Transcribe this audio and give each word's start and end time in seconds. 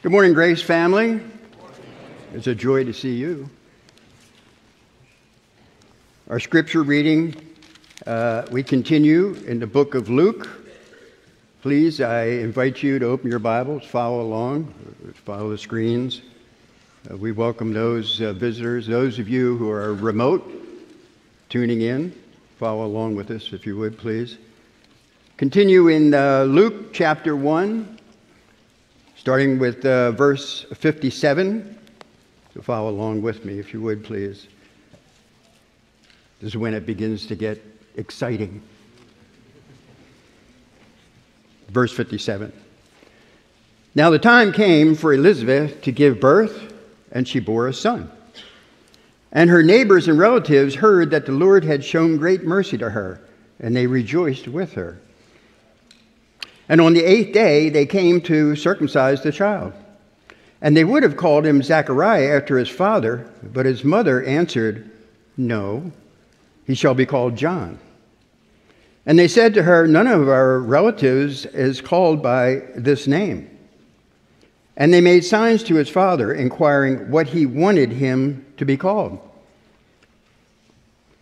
Good 0.00 0.12
morning, 0.12 0.32
Grace 0.32 0.62
family. 0.62 1.20
It's 2.32 2.46
a 2.46 2.54
joy 2.54 2.84
to 2.84 2.92
see 2.92 3.16
you. 3.16 3.50
Our 6.30 6.38
scripture 6.38 6.84
reading, 6.84 7.34
uh, 8.06 8.46
we 8.48 8.62
continue 8.62 9.34
in 9.48 9.58
the 9.58 9.66
book 9.66 9.96
of 9.96 10.08
Luke. 10.08 10.48
Please, 11.62 12.00
I 12.00 12.26
invite 12.26 12.80
you 12.80 13.00
to 13.00 13.06
open 13.06 13.28
your 13.28 13.40
Bibles, 13.40 13.84
follow 13.86 14.20
along, 14.20 14.72
follow 15.24 15.50
the 15.50 15.58
screens. 15.58 16.22
Uh, 17.10 17.16
we 17.16 17.32
welcome 17.32 17.72
those 17.72 18.20
uh, 18.20 18.32
visitors, 18.34 18.86
those 18.86 19.18
of 19.18 19.28
you 19.28 19.56
who 19.56 19.68
are 19.68 19.94
remote, 19.94 20.48
tuning 21.48 21.80
in. 21.80 22.14
Follow 22.60 22.86
along 22.86 23.16
with 23.16 23.32
us, 23.32 23.52
if 23.52 23.66
you 23.66 23.76
would, 23.76 23.98
please. 23.98 24.38
Continue 25.38 25.88
in 25.88 26.14
uh, 26.14 26.44
Luke 26.44 26.92
chapter 26.92 27.34
1 27.34 27.97
starting 29.28 29.58
with 29.58 29.84
uh, 29.84 30.10
verse 30.12 30.64
57. 30.74 31.78
So 32.54 32.62
follow 32.62 32.88
along 32.88 33.20
with 33.20 33.44
me, 33.44 33.58
if 33.58 33.74
you 33.74 33.80
would, 33.82 34.02
please. 34.02 34.46
This 36.40 36.52
is 36.52 36.56
when 36.56 36.72
it 36.72 36.86
begins 36.86 37.26
to 37.26 37.34
get 37.34 37.62
exciting. 37.96 38.62
Verse 41.68 41.92
57. 41.92 42.50
Now 43.94 44.08
the 44.08 44.18
time 44.18 44.50
came 44.50 44.94
for 44.94 45.12
Elizabeth 45.12 45.82
to 45.82 45.92
give 45.92 46.20
birth, 46.20 46.72
and 47.12 47.28
she 47.28 47.38
bore 47.38 47.68
a 47.68 47.74
son. 47.74 48.10
And 49.30 49.50
her 49.50 49.62
neighbors 49.62 50.08
and 50.08 50.18
relatives 50.18 50.74
heard 50.74 51.10
that 51.10 51.26
the 51.26 51.32
Lord 51.32 51.64
had 51.64 51.84
shown 51.84 52.16
great 52.16 52.44
mercy 52.44 52.78
to 52.78 52.88
her, 52.88 53.20
and 53.60 53.76
they 53.76 53.86
rejoiced 53.86 54.48
with 54.48 54.72
her. 54.72 54.98
And 56.68 56.80
on 56.80 56.92
the 56.92 57.04
eighth 57.04 57.32
day, 57.32 57.70
they 57.70 57.86
came 57.86 58.20
to 58.22 58.54
circumcise 58.54 59.22
the 59.22 59.32
child. 59.32 59.72
And 60.60 60.76
they 60.76 60.84
would 60.84 61.02
have 61.02 61.16
called 61.16 61.46
him 61.46 61.62
Zechariah 61.62 62.36
after 62.36 62.58
his 62.58 62.68
father, 62.68 63.30
but 63.42 63.64
his 63.64 63.84
mother 63.84 64.22
answered, 64.24 64.90
No, 65.36 65.92
he 66.66 66.74
shall 66.74 66.94
be 66.94 67.06
called 67.06 67.36
John. 67.36 67.78
And 69.06 69.18
they 69.18 69.28
said 69.28 69.54
to 69.54 69.62
her, 69.62 69.86
None 69.86 70.06
of 70.06 70.28
our 70.28 70.58
relatives 70.58 71.46
is 71.46 71.80
called 71.80 72.22
by 72.22 72.62
this 72.76 73.06
name. 73.06 73.48
And 74.76 74.92
they 74.92 75.00
made 75.00 75.24
signs 75.24 75.62
to 75.64 75.76
his 75.76 75.88
father, 75.88 76.34
inquiring 76.34 77.10
what 77.10 77.28
he 77.28 77.46
wanted 77.46 77.90
him 77.90 78.44
to 78.58 78.64
be 78.64 78.76
called. 78.76 79.18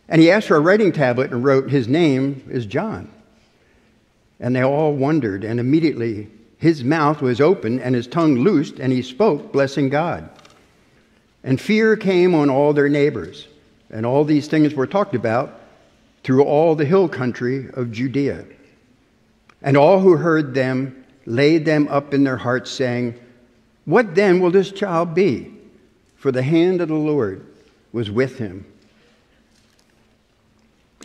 And 0.09 0.21
he 0.21 0.31
asked 0.31 0.49
for 0.49 0.57
a 0.57 0.61
writing 0.61 0.93
tablet 0.93 1.31
and 1.31 1.45
wrote, 1.45 1.71
His 1.71 1.89
name 1.89 2.45
is 2.51 2.67
John. 2.67 3.11
And 4.41 4.55
they 4.55 4.63
all 4.63 4.93
wondered, 4.93 5.45
and 5.45 5.59
immediately 5.59 6.29
his 6.59 6.85
mouth 6.85 7.23
was 7.23 7.41
open 7.41 7.81
and 7.81 7.95
his 7.95 8.07
tongue 8.07 8.37
loosed, 8.37 8.79
and 8.79 8.93
he 8.93 9.03
spoke, 9.03 9.53
blessing 9.53 9.89
God. 9.89 10.29
And 11.45 11.61
fear 11.61 11.97
came 11.97 12.35
on 12.35 12.51
all 12.51 12.73
their 12.73 12.89
neighbors. 12.89 13.47
And 13.91 14.05
all 14.05 14.25
these 14.25 14.49
things 14.49 14.75
were 14.75 14.87
talked 14.87 15.15
about 15.15 15.61
through 16.25 16.45
all 16.45 16.75
the 16.75 16.85
hill 16.85 17.09
country 17.09 17.69
of 17.75 17.93
Judea. 17.93 18.45
And 19.63 19.77
all 19.77 20.01
who 20.01 20.17
heard 20.17 20.55
them 20.55 21.05
laid 21.25 21.65
them 21.65 21.89
up 21.89 22.13
in 22.13 22.25
their 22.25 22.37
hearts, 22.37 22.71
saying, 22.71 23.15
What 23.85 24.15
then 24.15 24.41
will 24.41 24.51
this 24.51 24.73
child 24.73 25.15
be? 25.15 25.53
For 26.17 26.33
the 26.33 26.43
hand 26.43 26.81
of 26.81 26.89
the 26.89 26.95
Lord 26.95 27.47
was 27.93 28.11
with 28.11 28.39
him. 28.39 28.65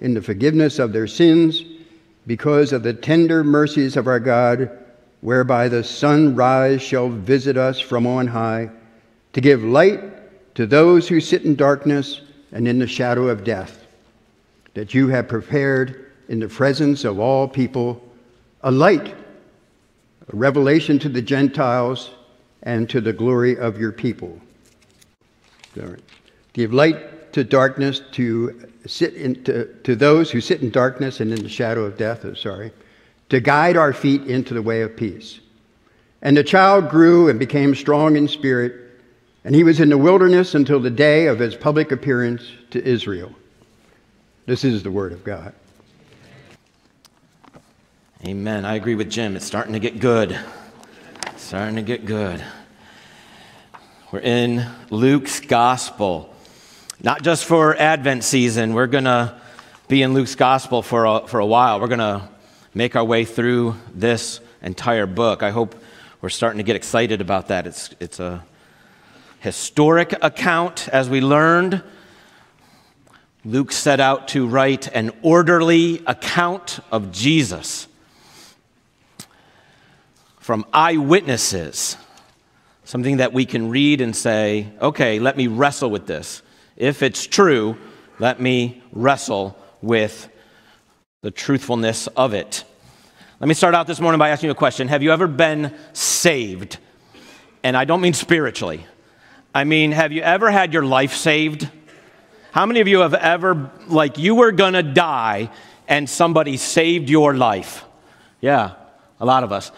in 0.00 0.14
the 0.14 0.22
forgiveness 0.22 0.78
of 0.78 0.92
their 0.92 1.06
sins 1.06 1.62
because 2.26 2.72
of 2.72 2.82
the 2.82 2.94
tender 2.94 3.42
mercies 3.42 3.96
of 3.96 4.06
our 4.06 4.20
God, 4.20 4.70
whereby 5.20 5.68
the 5.68 5.84
sunrise 5.84 6.82
shall 6.82 7.08
visit 7.08 7.56
us 7.56 7.80
from 7.80 8.06
on 8.06 8.26
high, 8.26 8.70
to 9.32 9.40
give 9.40 9.62
light 9.62 10.00
to 10.54 10.66
those 10.66 11.08
who 11.08 11.20
sit 11.20 11.44
in 11.44 11.54
darkness 11.54 12.20
and 12.52 12.66
in 12.66 12.78
the 12.78 12.86
shadow 12.86 13.28
of 13.28 13.44
death, 13.44 13.86
that 14.74 14.94
you 14.94 15.08
have 15.08 15.28
prepared 15.28 16.12
in 16.28 16.40
the 16.40 16.48
presence 16.48 17.04
of 17.04 17.18
all 17.18 17.46
people 17.48 18.02
a 18.62 18.70
light, 18.70 19.08
a 19.08 20.36
revelation 20.36 20.98
to 20.98 21.08
the 21.08 21.22
Gentiles 21.22 22.10
and 22.62 22.88
to 22.90 23.00
the 23.00 23.12
glory 23.12 23.56
of 23.56 23.78
your 23.78 23.92
people. 23.92 24.38
Give 26.52 26.72
light 26.72 26.98
to 27.32 27.44
darkness, 27.44 28.00
to 28.12 28.68
sit 28.86 29.14
in, 29.14 29.42
to, 29.44 29.72
to 29.82 29.94
those 29.94 30.30
who 30.30 30.40
sit 30.40 30.62
in 30.62 30.70
darkness 30.70 31.20
and 31.20 31.32
in 31.32 31.42
the 31.42 31.48
shadow 31.48 31.84
of 31.84 31.96
death, 31.96 32.24
oh, 32.24 32.34
sorry, 32.34 32.72
to 33.28 33.40
guide 33.40 33.76
our 33.76 33.92
feet 33.92 34.22
into 34.22 34.54
the 34.54 34.62
way 34.62 34.82
of 34.82 34.96
peace. 34.96 35.40
And 36.22 36.36
the 36.36 36.44
child 36.44 36.90
grew 36.90 37.28
and 37.28 37.38
became 37.38 37.74
strong 37.74 38.16
in 38.16 38.28
spirit, 38.28 38.74
and 39.44 39.54
he 39.54 39.64
was 39.64 39.80
in 39.80 39.88
the 39.88 39.98
wilderness 39.98 40.54
until 40.54 40.80
the 40.80 40.90
day 40.90 41.26
of 41.26 41.38
his 41.38 41.54
public 41.54 41.92
appearance 41.92 42.42
to 42.70 42.84
Israel. 42.84 43.34
This 44.46 44.64
is 44.64 44.82
the 44.82 44.90
word 44.90 45.12
of 45.12 45.24
God. 45.24 45.54
Amen. 48.24 48.66
I 48.66 48.74
agree 48.74 48.96
with 48.96 49.10
Jim. 49.10 49.34
It's 49.34 49.46
starting 49.46 49.72
to 49.72 49.78
get 49.78 49.98
good. 49.98 50.38
It's 51.28 51.42
starting 51.42 51.76
to 51.76 51.82
get 51.82 52.04
good. 52.04 52.44
We're 54.12 54.20
in 54.20 54.66
Luke's 54.90 55.40
gospel. 55.40 56.29
Not 57.02 57.22
just 57.22 57.46
for 57.46 57.74
Advent 57.76 58.24
season, 58.24 58.74
we're 58.74 58.86
going 58.86 59.04
to 59.04 59.34
be 59.88 60.02
in 60.02 60.12
Luke's 60.12 60.34
gospel 60.34 60.82
for 60.82 61.06
a, 61.06 61.26
for 61.26 61.40
a 61.40 61.46
while. 61.46 61.80
We're 61.80 61.86
going 61.86 62.00
to 62.00 62.28
make 62.74 62.94
our 62.94 63.04
way 63.04 63.24
through 63.24 63.76
this 63.94 64.40
entire 64.60 65.06
book. 65.06 65.42
I 65.42 65.48
hope 65.48 65.74
we're 66.20 66.28
starting 66.28 66.58
to 66.58 66.62
get 66.62 66.76
excited 66.76 67.22
about 67.22 67.48
that. 67.48 67.66
It's, 67.66 67.88
it's 68.00 68.20
a 68.20 68.44
historic 69.38 70.12
account, 70.22 70.90
as 70.90 71.08
we 71.08 71.22
learned. 71.22 71.82
Luke 73.46 73.72
set 73.72 73.98
out 73.98 74.28
to 74.28 74.46
write 74.46 74.86
an 74.94 75.10
orderly 75.22 76.02
account 76.06 76.80
of 76.92 77.12
Jesus 77.12 77.88
from 80.38 80.66
eyewitnesses, 80.74 81.96
something 82.84 83.16
that 83.16 83.32
we 83.32 83.46
can 83.46 83.70
read 83.70 84.02
and 84.02 84.14
say, 84.14 84.66
okay, 84.82 85.18
let 85.18 85.38
me 85.38 85.46
wrestle 85.46 85.88
with 85.88 86.06
this. 86.06 86.42
If 86.80 87.02
it's 87.02 87.26
true, 87.26 87.76
let 88.18 88.40
me 88.40 88.82
wrestle 88.90 89.54
with 89.82 90.30
the 91.20 91.30
truthfulness 91.30 92.06
of 92.06 92.32
it. 92.32 92.64
Let 93.38 93.48
me 93.48 93.52
start 93.52 93.74
out 93.74 93.86
this 93.86 94.00
morning 94.00 94.18
by 94.18 94.30
asking 94.30 94.46
you 94.46 94.52
a 94.52 94.54
question 94.54 94.88
Have 94.88 95.02
you 95.02 95.12
ever 95.12 95.26
been 95.26 95.74
saved? 95.92 96.78
And 97.62 97.76
I 97.76 97.84
don't 97.84 98.00
mean 98.00 98.14
spiritually. 98.14 98.86
I 99.54 99.64
mean, 99.64 99.92
have 99.92 100.10
you 100.10 100.22
ever 100.22 100.50
had 100.50 100.72
your 100.72 100.82
life 100.82 101.12
saved? 101.12 101.68
How 102.50 102.64
many 102.64 102.80
of 102.80 102.88
you 102.88 103.00
have 103.00 103.12
ever, 103.12 103.70
like, 103.86 104.16
you 104.16 104.36
were 104.36 104.50
gonna 104.50 104.82
die 104.82 105.50
and 105.86 106.08
somebody 106.08 106.56
saved 106.56 107.10
your 107.10 107.34
life? 107.34 107.84
Yeah, 108.40 108.76
a 109.20 109.26
lot 109.26 109.44
of 109.44 109.52
us. 109.52 109.70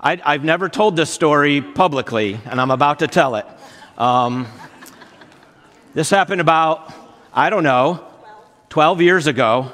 I, 0.00 0.16
have 0.32 0.42
never 0.42 0.68
told 0.68 0.96
this 0.96 1.10
story 1.10 1.62
publicly, 1.62 2.40
and 2.46 2.60
I'm 2.60 2.72
about 2.72 2.98
to 2.98 3.06
tell 3.06 3.36
it. 3.36 3.46
Um, 3.96 4.48
this 5.98 6.10
happened 6.10 6.40
about, 6.40 6.94
I 7.34 7.50
don't 7.50 7.64
know, 7.64 8.06
12 8.68 9.02
years 9.02 9.26
ago. 9.26 9.72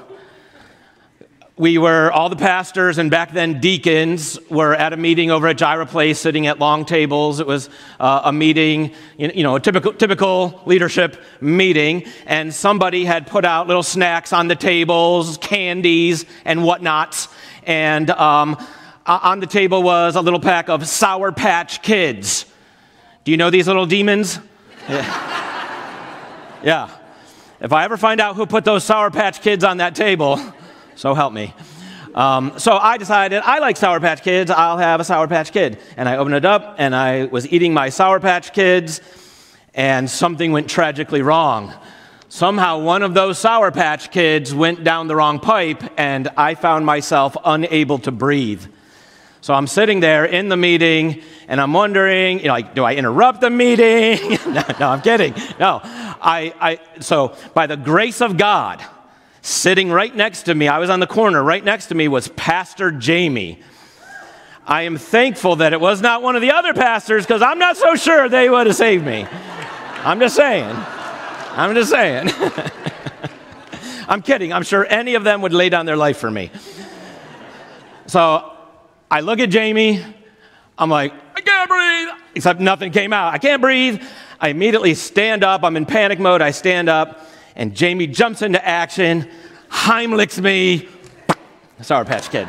we 1.59 1.77
were 1.77 2.11
all 2.13 2.31
the 2.31 2.37
pastors 2.37 2.97
and 2.97 3.11
back 3.11 3.33
then 3.33 3.61
deacons 3.61 4.39
were 4.49 4.75
at 4.75 4.95
a 4.95 4.97
meeting 4.97 5.31
over 5.31 5.49
at 5.49 5.59
Gyra 5.59 5.87
Place, 5.87 6.19
sitting 6.19 6.47
at 6.47 6.59
long 6.59 6.87
tables. 6.87 7.41
It 7.41 7.47
was 7.47 7.69
uh, 8.01 8.23
a 8.25 8.33
meeting, 8.33 8.95
you 9.19 9.43
know, 9.43 9.57
a 9.57 9.61
typical 9.61 9.93
typical 9.93 10.63
leadership 10.65 11.23
meeting, 11.43 12.07
and 12.25 12.55
somebody 12.55 13.05
had 13.05 13.27
put 13.27 13.45
out 13.45 13.67
little 13.67 13.83
snacks 13.83 14.33
on 14.33 14.49
the 14.49 14.57
tables, 14.57 15.37
candies 15.37 16.25
and 16.47 16.61
whatnots, 16.61 17.29
and 17.65 18.09
um, 18.09 18.57
on 19.05 19.41
the 19.41 19.47
table 19.47 19.83
was 19.83 20.17
a 20.17 20.23
little 20.23 20.41
pack 20.41 20.71
of 20.71 20.89
Sour 20.89 21.33
Patch 21.33 21.83
Kids. 21.83 22.47
Do 23.25 23.31
you 23.31 23.37
know 23.37 23.51
these 23.51 23.67
little 23.67 23.85
demons? 23.85 24.39
yeah. 24.89 25.54
Yeah. 26.65 26.91
If 27.61 27.73
I 27.73 27.85
ever 27.85 27.97
find 27.97 28.21
out 28.21 28.37
who 28.37 28.47
put 28.47 28.65
those 28.65 28.85
Sour 28.85 29.11
Patch 29.11 29.41
Kids 29.41 29.65
on 29.65 29.77
that 29.79 29.95
table 29.95 30.41
so 30.97 31.15
help 31.15 31.33
me. 31.33 31.55
Um, 32.15 32.59
so 32.59 32.77
I 32.77 32.97
decided 32.97 33.43
I 33.45 33.59
like 33.59 33.77
Sour 33.77 34.01
Patch 34.01 34.23
Kids. 34.23 34.51
I'll 34.51 34.79
have 34.79 35.01
a 35.01 35.05
Sour 35.05 35.29
Patch 35.29 35.53
Kid. 35.53 35.79
And 35.97 36.09
I 36.09 36.17
opened 36.17 36.37
it 36.37 36.45
up 36.45 36.77
and 36.79 36.95
I 36.95 37.25
was 37.25 37.51
eating 37.53 37.75
my 37.75 37.89
Sour 37.89 38.21
Patch 38.21 38.53
Kids, 38.53 39.01
and 39.75 40.09
something 40.09 40.53
went 40.53 40.69
tragically 40.69 41.23
wrong. 41.23 41.73
Somehow 42.29 42.81
one 42.81 43.03
of 43.03 43.15
those 43.15 43.39
Sour 43.39 43.71
Patch 43.73 44.11
Kids 44.11 44.55
went 44.55 44.85
down 44.85 45.09
the 45.09 45.17
wrong 45.17 45.41
pipe, 45.41 45.83
and 45.97 46.29
I 46.37 46.55
found 46.55 46.87
myself 46.87 47.37
unable 47.45 47.99
to 48.01 48.13
breathe. 48.13 48.65
So 49.45 49.53
I'm 49.53 49.67
sitting 49.67 50.01
there 50.01 50.25
in 50.25 50.49
the 50.49 50.57
meeting, 50.57 51.23
and 51.49 51.61
I'm 51.61 51.75
wondering, 51.75 52.39
you 52.39 52.47
know, 52.47 52.55
like, 52.55 52.75
do 52.75 52.83
I 52.83 52.95
interrupt 52.95 53.43
the 53.43 53.51
meeting? 53.51 54.39
no, 54.47 54.63
no, 54.81 54.89
I'm 54.89 55.03
kidding. 55.03 55.35
No, 55.61 55.81
I, 55.85 56.55
I, 56.59 57.01
so 57.01 57.37
by 57.53 57.67
the 57.67 57.77
grace 57.77 58.23
of 58.23 58.39
God, 58.39 58.83
Sitting 59.47 59.91
right 59.91 60.17
next 60.17 60.45
to 60.45 60.55
me, 60.55 60.69
I 60.69 60.79
was 60.79 60.89
on 60.89 61.01
the 61.01 61.07
corner, 61.07 61.43
right 61.43 61.63
next 61.63 61.89
to 61.89 61.95
me 61.95 62.09
was 62.09 62.29
Pastor 62.29 62.91
Jamie. 62.91 63.61
I 64.67 64.85
am 64.85 64.97
thankful 64.97 65.57
that 65.57 65.75
it 65.75 65.81
was 65.83 66.01
not 66.01 66.23
one 66.23 66.35
of 66.35 66.41
the 66.41 66.51
other 66.51 66.73
pastors 66.73 67.27
because 67.27 67.43
I'm 67.43 67.59
not 67.59 67.77
so 67.77 67.95
sure 67.95 68.31
they 68.31 68.49
would 68.49 68.67
have 68.67 68.75
saved 68.75 69.05
me. 69.05 69.27
I'm 70.03 70.19
just 70.19 70.35
saying. 70.35 70.75
I'm 70.75 71.75
just 71.75 71.91
saying. 71.91 72.31
I'm 74.09 74.23
kidding. 74.23 74.51
I'm 74.51 74.63
sure 74.63 74.87
any 74.89 75.15
of 75.15 75.25
them 75.25 75.43
would 75.43 75.53
lay 75.53 75.69
down 75.69 75.85
their 75.85 75.99
life 75.99 76.17
for 76.17 76.31
me. 76.31 76.51
So 78.07 78.54
I 79.15 79.21
look 79.21 79.39
at 79.39 79.49
Jamie. 79.49 80.05
I'm 80.77 80.91
like, 80.91 81.13
I 81.37 81.41
can't 81.41 81.71
breathe. 81.71 82.09
Except 82.35 82.59
nothing 82.59 82.91
came 82.91 83.13
out. 83.13 83.33
I 83.33 83.39
can't 83.39 83.63
breathe. 83.63 84.03
I 84.41 84.49
immediately 84.49 84.95
stand 84.95 85.45
up. 85.45 85.63
I'm 85.63 85.77
in 85.77 85.87
panic 85.87 86.19
mode. 86.19 86.43
I 86.43 86.51
stand 86.51 86.89
up 86.89 87.25
and 87.55 87.77
Jamie 87.77 88.09
jumps 88.09 88.43
into 88.43 88.67
action, 88.67 89.31
Heimlichs 89.71 90.43
me, 90.43 90.89
Sour 91.81 92.05
Patch 92.05 92.29
Kid. 92.29 92.49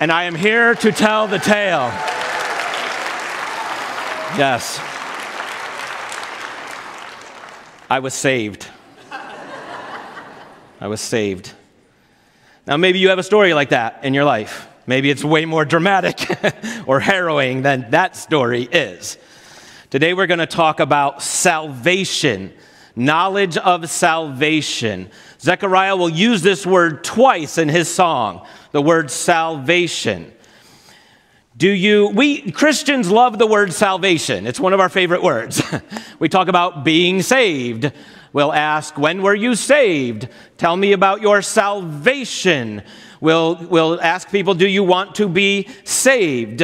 and 0.00 0.10
I 0.10 0.24
am 0.24 0.34
here 0.34 0.74
to 0.74 0.90
tell 0.90 1.28
the 1.28 1.38
tale. 1.38 1.92
Yes. 4.36 4.80
I 7.88 8.00
was 8.00 8.12
saved. 8.12 8.66
I 10.80 10.88
was 10.88 11.00
saved. 11.00 11.52
Now, 12.68 12.76
maybe 12.76 13.00
you 13.00 13.08
have 13.08 13.18
a 13.18 13.22
story 13.24 13.54
like 13.54 13.70
that 13.70 14.04
in 14.04 14.14
your 14.14 14.24
life. 14.24 14.68
Maybe 14.86 15.10
it's 15.10 15.24
way 15.24 15.46
more 15.46 15.64
dramatic 15.64 16.20
or 16.86 17.00
harrowing 17.00 17.62
than 17.62 17.90
that 17.90 18.14
story 18.14 18.62
is. 18.64 19.18
Today, 19.90 20.12
we're 20.12 20.26
going 20.26 20.38
to 20.38 20.46
talk 20.46 20.78
about 20.78 21.22
salvation 21.22 22.52
knowledge 22.98 23.56
of 23.56 23.88
salvation. 23.88 25.08
Zechariah 25.40 25.96
will 25.96 26.08
use 26.08 26.42
this 26.42 26.66
word 26.66 27.04
twice 27.04 27.56
in 27.56 27.68
his 27.68 27.88
song, 27.88 28.44
the 28.72 28.82
word 28.82 29.10
salvation. 29.10 30.32
Do 31.56 31.68
you, 31.68 32.08
we 32.08 32.50
Christians 32.50 33.10
love 33.10 33.38
the 33.38 33.46
word 33.46 33.72
salvation. 33.72 34.46
It's 34.46 34.60
one 34.60 34.72
of 34.72 34.80
our 34.80 34.88
favorite 34.88 35.22
words. 35.22 35.62
we 36.18 36.28
talk 36.28 36.48
about 36.48 36.84
being 36.84 37.22
saved. 37.22 37.92
We'll 38.32 38.52
ask, 38.52 38.98
when 38.98 39.22
were 39.22 39.34
you 39.34 39.54
saved? 39.54 40.28
Tell 40.58 40.76
me 40.76 40.92
about 40.92 41.22
your 41.22 41.42
salvation. 41.42 42.82
We'll, 43.20 43.56
we'll 43.56 44.00
ask 44.00 44.30
people, 44.30 44.54
do 44.54 44.68
you 44.68 44.84
want 44.84 45.14
to 45.16 45.28
be 45.28 45.68
saved? 45.84 46.62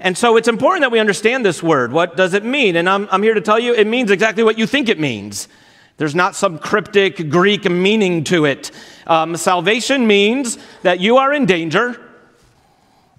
And 0.00 0.16
so 0.16 0.36
it's 0.36 0.48
important 0.48 0.82
that 0.82 0.92
we 0.92 0.98
understand 0.98 1.44
this 1.44 1.62
word. 1.62 1.92
What 1.92 2.16
does 2.16 2.34
it 2.34 2.44
mean? 2.44 2.76
And 2.76 2.88
I'm, 2.88 3.08
I'm 3.10 3.22
here 3.22 3.34
to 3.34 3.40
tell 3.40 3.58
you 3.58 3.74
it 3.74 3.86
means 3.86 4.10
exactly 4.10 4.44
what 4.44 4.58
you 4.58 4.66
think 4.66 4.88
it 4.88 4.98
means. 4.98 5.48
There's 5.96 6.14
not 6.14 6.34
some 6.34 6.58
cryptic 6.58 7.30
Greek 7.30 7.70
meaning 7.70 8.22
to 8.24 8.44
it. 8.44 8.70
Um, 9.06 9.36
salvation 9.36 10.06
means 10.06 10.58
that 10.82 11.00
you 11.00 11.16
are 11.16 11.32
in 11.32 11.46
danger 11.46 12.00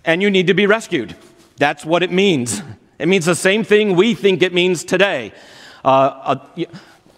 and 0.06 0.22
you 0.22 0.30
need 0.30 0.48
to 0.48 0.54
be 0.54 0.68
rescued. 0.68 1.16
That's 1.58 1.84
what 1.84 2.04
it 2.04 2.12
means. 2.12 2.62
It 3.00 3.08
means 3.08 3.26
the 3.26 3.36
same 3.36 3.64
thing 3.64 3.96
we 3.96 4.14
think 4.14 4.44
it 4.44 4.54
means 4.54 4.84
today. 4.84 5.34
Uh, 5.84 5.88
uh, 6.58 6.66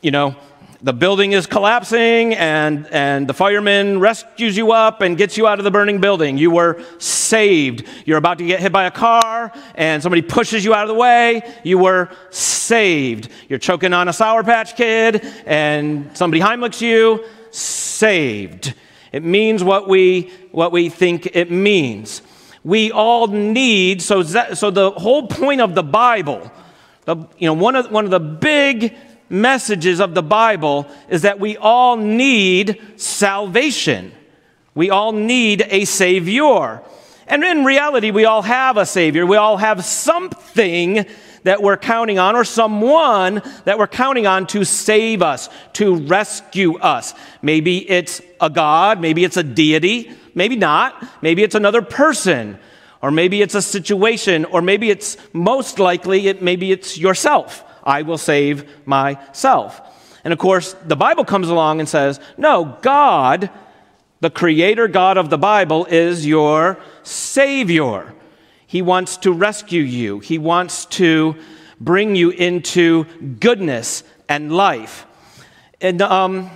you 0.02 0.12
know, 0.12 0.36
the 0.82 0.94
building 0.94 1.34
is 1.34 1.46
collapsing 1.46 2.34
and, 2.36 2.88
and 2.88 3.28
the 3.28 3.34
fireman 3.34 4.00
rescues 4.00 4.56
you 4.56 4.72
up 4.72 5.02
and 5.02 5.18
gets 5.18 5.38
you 5.38 5.46
out 5.46 5.60
of 5.60 5.66
the 5.66 5.72
burning 5.72 6.00
building. 6.00 6.38
You 6.38 6.52
were 6.52 6.82
saved. 7.00 7.86
You're 8.06 8.18
about 8.18 8.38
to 8.38 8.46
get 8.46 8.62
hit 8.62 8.72
by 8.72 8.86
a 8.86 8.92
car 8.92 9.52
and 9.76 10.02
somebody 10.02 10.22
pushes 10.22 10.64
you 10.64 10.74
out 10.74 10.84
of 10.84 10.88
the 10.88 10.94
way. 10.94 11.42
You 11.66 11.80
were 11.80 12.10
saved. 12.30 13.30
You're 13.50 13.60
choking 13.60 13.92
on 13.92 14.08
a 14.08 14.14
Sour 14.14 14.44
Patch 14.44 14.78
Kid 14.78 15.26
and 15.46 16.16
somebody 16.16 16.42
Heimlichs 16.42 16.80
you. 16.80 17.26
Saved. 17.52 18.74
It 19.12 19.24
means 19.24 19.64
what 19.64 19.90
we, 19.90 20.32
what 20.52 20.72
we 20.72 20.88
think 20.88 21.28
it 21.34 21.52
means. 21.52 22.22
We 22.64 22.92
all 22.92 23.28
need, 23.28 24.02
so, 24.02 24.24
so 24.24 24.72
the 24.72 24.92
whole 24.92 25.28
point 25.28 25.60
of 25.60 25.76
the 25.76 25.84
Bible, 25.84 26.50
the, 27.04 27.18
you 27.38 27.48
know, 27.48 27.54
one 27.54 27.76
of, 27.76 27.92
one 27.92 28.06
of 28.06 28.12
the 28.12 28.20
big 28.20 28.96
messages 29.30 30.00
of 30.00 30.16
the 30.16 30.24
Bible 30.24 30.88
is 31.10 31.22
that 31.22 31.40
we 31.40 31.58
all 31.58 31.96
need 31.98 32.82
salvation. 32.96 34.12
We 34.76 34.90
all 34.90 35.12
need 35.12 35.66
a 35.70 35.86
Savior. 35.86 36.82
And 37.28 37.44
in 37.44 37.64
reality, 37.64 38.12
we 38.12 38.26
all 38.26 38.42
have 38.42 38.78
a 38.78 38.86
Savior. 38.86 39.26
We 39.26 39.38
all 39.38 39.58
have 39.58 39.86
something 39.86 41.06
that 41.44 41.62
we're 41.62 41.78
counting 41.78 42.20
on, 42.20 42.36
or 42.36 42.44
someone 42.44 43.42
that 43.64 43.78
we're 43.78 43.88
counting 43.88 44.28
on 44.28 44.46
to 44.48 44.66
save 44.66 45.22
us, 45.22 45.48
to 45.74 45.96
rescue 45.96 46.78
us. 46.80 47.14
Maybe 47.42 47.90
it's 47.90 48.22
a 48.42 48.50
God, 48.50 49.00
maybe 49.00 49.24
it's 49.24 49.38
a 49.38 49.44
deity, 49.44 50.12
maybe 50.36 50.58
not. 50.58 51.02
Maybe 51.22 51.44
it's 51.44 51.56
another 51.56 51.82
person, 51.82 52.58
or 53.02 53.10
maybe 53.10 53.42
it's 53.42 53.56
a 53.56 53.62
situation, 53.62 54.44
or 54.46 54.62
maybe 54.62 54.90
it's 54.90 55.16
most 55.32 55.80
likely, 55.80 56.28
it, 56.28 56.42
maybe 56.42 56.72
it's 56.72 56.98
yourself. 56.98 57.64
I 57.90 58.04
will 58.04 58.20
save 58.20 58.70
myself. 58.86 59.82
And 60.24 60.32
of 60.32 60.38
course, 60.38 60.74
the 60.86 60.96
Bible 60.96 61.26
comes 61.26 61.50
along 61.50 61.80
and 61.80 61.90
says, 61.90 62.20
no, 62.38 62.78
God, 62.84 63.50
the 64.20 64.30
creator 64.30 64.88
God 64.88 65.18
of 65.18 65.32
the 65.32 65.40
Bible, 65.40 65.86
is 65.86 66.26
your 66.26 66.78
Savior. 67.02 68.14
He 68.68 68.84
wants 68.84 69.18
to 69.18 69.32
rescue 69.32 69.82
you, 69.82 70.20
He 70.20 70.38
wants 70.38 70.86
to 70.86 71.36
bring 71.82 72.16
you 72.16 72.30
into 72.30 73.06
goodness 73.40 74.04
and 74.28 74.52
life. 74.52 75.08
And 75.82 76.02
um, 76.04 76.52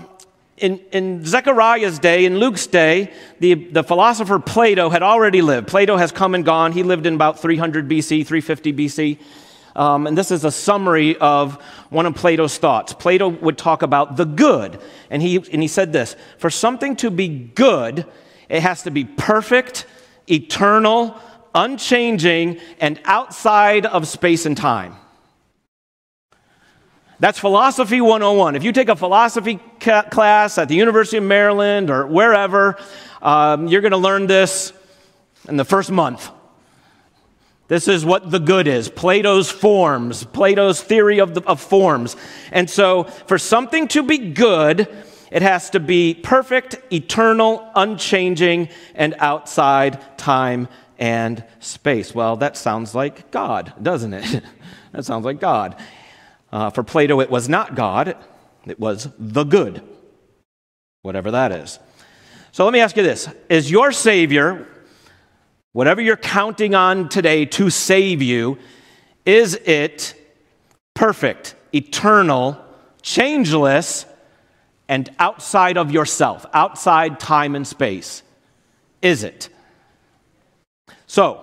in, 0.58 0.80
in 0.92 1.26
Zechariah's 1.26 1.98
day, 1.98 2.26
in 2.26 2.38
Luke's 2.38 2.68
day, 2.68 3.12
the, 3.40 3.56
the 3.56 3.84
philosopher 3.84 4.38
Plato 4.38 4.90
had 4.90 5.02
already 5.02 5.42
lived. 5.42 5.68
Plato 5.68 5.98
has 5.98 6.12
come 6.12 6.36
and 6.36 6.46
gone. 6.46 6.74
He 6.74 6.84
lived 6.84 7.08
in 7.08 7.16
about 7.16 7.40
300 7.40 7.90
BC, 7.90 8.28
350 8.28 8.74
BC. 8.74 9.20
Um, 9.76 10.06
and 10.08 10.18
this 10.18 10.32
is 10.32 10.46
a 10.46 10.52
summary 10.52 11.18
of 11.18 11.56
one 11.90 12.06
of 12.06 12.16
Plato's 12.16 12.58
thoughts. 12.58 12.94
Plato 12.94 13.28
would 13.28 13.58
talk 13.58 13.82
about 13.82 14.18
the 14.18 14.26
good. 14.26 14.80
And 15.10 15.22
he, 15.22 15.38
and 15.52 15.62
he 15.62 15.68
said 15.68 15.92
this 15.94 16.16
For 16.38 16.50
something 16.50 16.96
to 16.98 17.10
be 17.10 17.28
good, 17.28 18.06
it 18.50 18.62
has 18.62 18.84
to 18.84 18.92
be 18.92 19.06
perfect, 19.06 19.86
eternal, 20.30 21.20
unchanging, 21.56 22.60
and 22.80 23.00
outside 23.06 23.86
of 23.86 24.08
space 24.08 24.46
and 24.46 24.56
time. 24.56 24.96
That's 27.20 27.40
Philosophy 27.40 28.02
101. 28.02 28.56
If 28.56 28.64
you 28.64 28.74
take 28.74 28.90
a 28.90 28.96
philosophy 28.96 29.60
ca- 29.80 30.04
class 30.04 30.58
at 30.58 30.68
the 30.68 30.76
University 30.76 31.18
of 31.18 31.24
Maryland 31.24 31.90
or 31.90 32.06
wherever, 32.06 32.78
um, 33.22 33.68
you're 33.68 33.82
going 33.82 33.92
to 33.92 33.98
learn 33.98 34.28
this 34.28 34.74
in 35.48 35.56
the 35.56 35.64
first 35.64 35.90
month. 35.90 36.30
This 37.68 37.88
is 37.88 38.06
what 38.06 38.30
the 38.30 38.40
good 38.40 38.68
is 38.68 38.90
Plato's 38.90 39.50
forms, 39.50 40.24
Plato's 40.26 40.82
theory 40.82 41.20
of, 41.20 41.34
the, 41.34 41.42
of 41.44 41.62
forms. 41.62 42.16
And 42.52 42.70
so, 42.70 43.04
for 43.04 43.38
something 43.38 43.88
to 43.90 44.04
be 44.04 44.18
good, 44.18 44.88
it 45.32 45.42
has 45.42 45.72
to 45.72 45.80
be 45.80 46.14
perfect, 46.14 46.76
eternal, 46.92 47.68
unchanging, 47.76 48.70
and 48.94 49.16
outside 49.18 50.18
time 50.18 50.68
and 51.00 51.44
space. 51.60 52.14
Well, 52.14 52.38
that 52.38 52.58
sounds 52.58 52.94
like 52.94 53.32
God, 53.32 53.74
doesn't 53.82 54.14
it? 54.14 54.44
that 54.92 55.06
sounds 55.06 55.26
like 55.26 55.40
God. 55.40 55.76
Uh, 56.52 56.70
for 56.70 56.84
Plato, 56.84 57.20
it 57.20 57.32
was 57.32 57.50
not 57.50 57.76
God, 57.76 58.16
it 58.68 58.80
was 58.80 59.08
the 59.18 59.44
good, 59.44 59.82
whatever 61.02 61.32
that 61.32 61.52
is. 61.52 61.80
So 62.52 62.64
let 62.66 62.72
me 62.72 62.80
ask 62.82 62.96
you 62.96 63.02
this 63.02 63.28
Is 63.50 63.72
your 63.72 63.92
Savior, 63.92 64.68
whatever 65.74 66.02
you're 66.02 66.16
counting 66.16 66.74
on 66.74 67.10
today 67.10 67.46
to 67.46 67.70
save 67.70 68.22
you, 68.22 68.58
is 69.26 69.56
it 69.56 70.16
perfect, 70.94 71.56
eternal, 71.74 72.64
changeless, 73.02 74.06
and 74.88 75.10
outside 75.20 75.78
of 75.78 75.92
yourself, 75.92 76.46
outside 76.54 77.20
time 77.20 77.56
and 77.56 77.68
space? 77.68 78.24
Is 79.02 79.24
it? 79.24 79.50
So, 81.08 81.42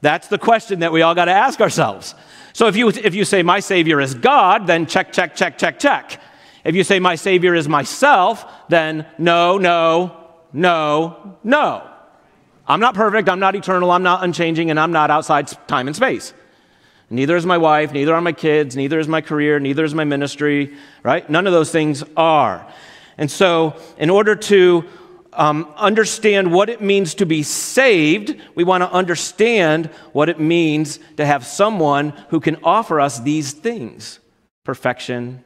that's 0.00 0.28
the 0.28 0.38
question 0.38 0.80
that 0.80 0.92
we 0.92 1.02
all 1.02 1.14
got 1.14 1.26
to 1.26 1.32
ask 1.32 1.60
ourselves. 1.60 2.14
So, 2.52 2.66
if 2.68 2.76
you, 2.76 2.88
if 2.88 3.14
you 3.14 3.24
say, 3.24 3.42
My 3.42 3.60
Savior 3.60 4.00
is 4.00 4.14
God, 4.14 4.66
then 4.66 4.86
check, 4.86 5.12
check, 5.12 5.34
check, 5.34 5.58
check, 5.58 5.78
check. 5.78 6.20
If 6.64 6.74
you 6.74 6.84
say, 6.84 6.98
My 6.98 7.16
Savior 7.16 7.54
is 7.54 7.68
myself, 7.68 8.44
then 8.68 9.06
no, 9.18 9.58
no, 9.58 10.16
no, 10.52 11.36
no. 11.42 11.93
I'm 12.66 12.80
not 12.80 12.94
perfect, 12.94 13.28
I'm 13.28 13.40
not 13.40 13.54
eternal, 13.54 13.90
I'm 13.90 14.02
not 14.02 14.24
unchanging, 14.24 14.70
and 14.70 14.80
I'm 14.80 14.92
not 14.92 15.10
outside 15.10 15.48
time 15.68 15.86
and 15.86 15.94
space. 15.94 16.32
Neither 17.10 17.36
is 17.36 17.44
my 17.44 17.58
wife, 17.58 17.92
neither 17.92 18.14
are 18.14 18.20
my 18.20 18.32
kids, 18.32 18.74
neither 18.76 18.98
is 18.98 19.06
my 19.06 19.20
career, 19.20 19.60
neither 19.60 19.84
is 19.84 19.94
my 19.94 20.04
ministry, 20.04 20.74
right? 21.02 21.28
None 21.28 21.46
of 21.46 21.52
those 21.52 21.70
things 21.70 22.02
are. 22.16 22.66
And 23.18 23.30
so, 23.30 23.76
in 23.98 24.10
order 24.10 24.34
to 24.34 24.84
um, 25.34 25.72
understand 25.76 26.52
what 26.52 26.70
it 26.70 26.80
means 26.80 27.14
to 27.16 27.26
be 27.26 27.42
saved, 27.42 28.40
we 28.54 28.64
want 28.64 28.82
to 28.82 28.90
understand 28.90 29.86
what 30.12 30.28
it 30.28 30.40
means 30.40 30.98
to 31.16 31.26
have 31.26 31.46
someone 31.46 32.10
who 32.30 32.40
can 32.40 32.56
offer 32.64 33.00
us 33.00 33.20
these 33.20 33.52
things 33.52 34.20
perfection, 34.64 35.44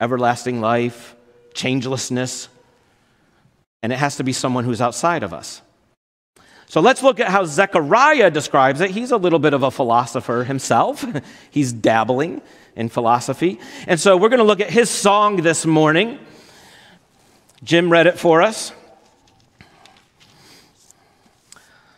everlasting 0.00 0.60
life, 0.60 1.14
changelessness. 1.54 2.48
And 3.82 3.92
it 3.92 3.98
has 3.98 4.16
to 4.16 4.24
be 4.24 4.32
someone 4.32 4.64
who's 4.64 4.80
outside 4.80 5.22
of 5.22 5.34
us. 5.34 5.60
So 6.74 6.80
let's 6.80 7.04
look 7.04 7.20
at 7.20 7.28
how 7.28 7.44
Zechariah 7.44 8.32
describes 8.32 8.80
it. 8.80 8.90
He's 8.90 9.12
a 9.12 9.16
little 9.16 9.38
bit 9.38 9.54
of 9.54 9.62
a 9.62 9.70
philosopher 9.70 10.42
himself, 10.42 11.06
he's 11.52 11.72
dabbling 11.72 12.42
in 12.74 12.88
philosophy. 12.88 13.60
And 13.86 14.00
so 14.00 14.16
we're 14.16 14.28
going 14.28 14.40
to 14.40 14.44
look 14.44 14.58
at 14.58 14.70
his 14.70 14.90
song 14.90 15.36
this 15.36 15.64
morning. 15.64 16.18
Jim 17.62 17.92
read 17.92 18.08
it 18.08 18.18
for 18.18 18.42
us. 18.42 18.72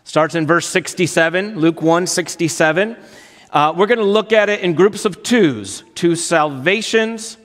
Starts 0.05 0.35
in 0.35 0.47
verse 0.47 0.67
67, 0.67 1.59
Luke 1.59 1.81
1 1.81 2.07
67. 2.07 2.99
Uh, 3.51 3.73
we're 3.75 3.87
going 3.87 3.97
to 3.97 4.05
look 4.05 4.31
at 4.35 4.51
it 4.51 4.61
in 4.61 4.75
groups 4.75 5.07
of 5.07 5.23
twos 5.23 5.85
two 5.95 6.15
salvations, 6.15 7.39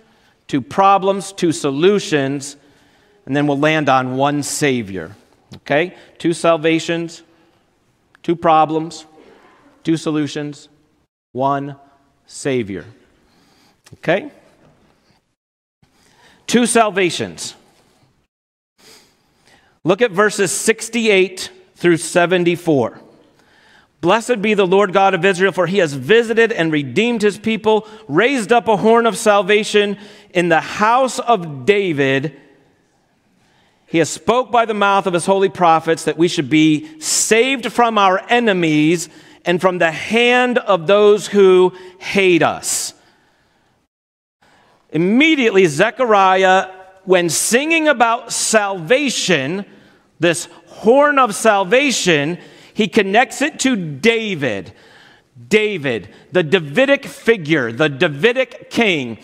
two 0.50 0.60
problems, 0.60 1.32
two 1.32 1.54
solutions, 1.54 2.58
and 3.26 3.34
then 3.34 3.48
we'll 3.48 3.58
land 3.58 3.88
on 3.88 4.18
one 4.18 4.44
Savior. 4.44 5.16
Okay? 5.58 5.96
Two 6.18 6.34
salvations, 6.34 7.24
two 8.24 8.36
problems, 8.36 9.06
two 9.84 9.98
solutions, 9.98 10.70
one 11.32 11.76
Savior. 12.26 12.86
Okay? 13.96 14.32
Two 16.48 16.66
salvations. 16.66 17.56
Look 19.84 20.02
at 20.02 20.12
verses 20.12 20.52
68 20.52 21.52
through 21.76 21.98
74. 21.98 23.00
Blessed 24.02 24.42
be 24.42 24.56
the 24.56 24.66
Lord 24.66 24.94
God 24.94 25.14
of 25.14 25.24
Israel, 25.24 25.52
for 25.52 25.68
he 25.68 25.78
has 25.78 25.94
visited 25.94 26.52
and 26.52 26.72
redeemed 26.72 27.22
his 27.22 27.38
people, 27.38 27.88
raised 28.08 28.52
up 28.52 28.68
a 28.68 28.78
horn 28.78 29.06
of 29.06 29.16
salvation 29.16 29.98
in 30.34 30.50
the 30.50 30.60
house 30.60 31.20
of 31.20 31.66
David 31.66 32.41
he 33.92 33.98
has 33.98 34.10
spoke 34.10 34.52
by 34.52 34.64
the 34.64 34.74
mouth 34.74 35.06
of 35.06 35.14
his 35.14 35.26
holy 35.26 35.50
prophets 35.50 36.06
that 36.06 36.18
we 36.18 36.30
should 36.30 36.50
be 36.50 36.98
saved 37.02 37.74
from 37.74 37.98
our 37.98 38.24
enemies 38.30 39.10
and 39.44 39.60
from 39.60 39.80
the 39.80 39.92
hand 39.92 40.58
of 40.60 40.88
those 40.88 41.28
who 41.28 41.74
hate 42.00 42.42
us. 42.42 42.94
Immediately, 44.92 45.66
Zechariah, 45.66 46.72
when 47.04 47.30
singing 47.30 47.90
about 47.90 48.32
salvation, 48.32 49.66
this 50.22 50.48
horn 50.68 51.20
of 51.20 51.36
salvation, 51.36 52.38
he 52.74 52.88
connects 52.88 53.42
it 53.42 53.60
to 53.60 53.76
David. 53.76 54.72
David, 55.50 56.08
the 56.32 56.44
Davidic 56.44 57.06
figure, 57.06 57.74
the 57.74 57.90
Davidic 57.90 58.70
king. 58.70 59.18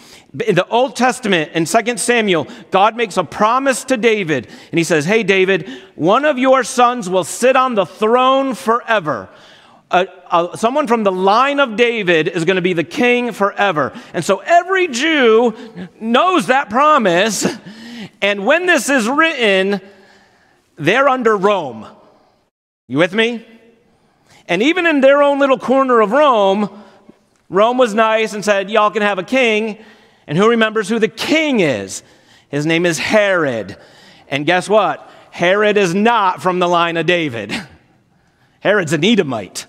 In 0.46 0.56
the 0.56 0.68
Old 0.68 0.96
Testament, 0.96 1.54
in 1.54 1.66
2 1.66 1.98
Samuel, 1.98 2.48
God 2.70 2.96
makes 2.96 3.18
a 3.18 3.24
promise 3.24 3.84
to 3.86 3.98
David, 3.98 4.48
and 4.72 4.78
he 4.78 4.84
says, 4.84 5.06
Hey, 5.06 5.24
David, 5.24 5.70
one 5.96 6.26
of 6.26 6.38
your 6.38 6.64
sons 6.64 7.10
will 7.10 7.24
sit 7.24 7.56
on 7.56 7.76
the 7.76 7.86
throne 7.86 8.54
forever. 8.54 9.30
Uh, 9.90 10.06
uh, 10.30 10.56
someone 10.58 10.86
from 10.86 11.04
the 11.04 11.12
line 11.12 11.60
of 11.60 11.78
David 11.78 12.28
is 12.28 12.44
going 12.44 12.58
to 12.58 12.62
be 12.62 12.74
the 12.74 12.84
king 12.84 13.32
forever. 13.32 13.98
And 14.14 14.24
so 14.24 14.40
every 14.40 14.90
Jew 14.90 15.56
knows 16.00 16.48
that 16.48 16.70
promise. 16.70 17.48
And 18.22 18.46
when 18.46 18.66
this 18.66 18.90
is 18.90 19.08
written, 19.08 19.80
they're 20.76 21.08
under 21.08 21.38
Rome. 21.38 21.88
You 22.88 22.98
with 22.98 23.14
me? 23.14 23.46
And 24.48 24.62
even 24.62 24.86
in 24.86 25.02
their 25.02 25.22
own 25.22 25.40
little 25.40 25.58
corner 25.58 26.02
of 26.02 26.12
Rome, 26.12 26.84
Rome 27.50 27.78
was 27.78 27.94
nice 27.94 28.34
and 28.34 28.44
said, 28.44 28.70
Y'all 28.70 28.92
can 28.92 29.02
have 29.02 29.20
a 29.20 29.24
king. 29.24 29.78
And 30.28 30.38
who 30.38 30.50
remembers 30.50 30.90
who 30.90 31.00
the 31.00 31.08
king 31.08 31.62
is? 31.62 32.04
His 32.50 32.66
name 32.66 32.86
is 32.86 32.98
Herod. 32.98 33.78
And 34.28 34.46
guess 34.46 34.68
what? 34.68 35.10
Herod 35.32 35.78
is 35.78 35.96
not 35.96 36.42
from 36.42 36.60
the 36.60 36.68
line 36.68 36.98
of 36.98 37.06
David. 37.06 37.52
Herod's 38.60 38.94
an 38.94 39.06
Edomite. 39.06 39.66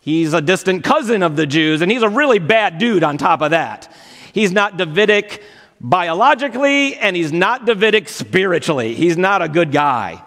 He's 0.00 0.34
a 0.34 0.40
distant 0.40 0.84
cousin 0.84 1.22
of 1.22 1.36
the 1.36 1.46
Jews, 1.46 1.80
and 1.80 1.90
he's 1.90 2.02
a 2.02 2.08
really 2.08 2.38
bad 2.38 2.78
dude 2.78 3.02
on 3.02 3.18
top 3.18 3.40
of 3.40 3.50
that. 3.50 3.92
He's 4.32 4.52
not 4.52 4.76
Davidic 4.76 5.42
biologically, 5.80 6.94
and 6.96 7.16
he's 7.16 7.32
not 7.32 7.64
Davidic 7.64 8.08
spiritually. 8.08 8.94
He's 8.94 9.16
not 9.16 9.42
a 9.42 9.48
good 9.48 9.72
guy. 9.72 10.22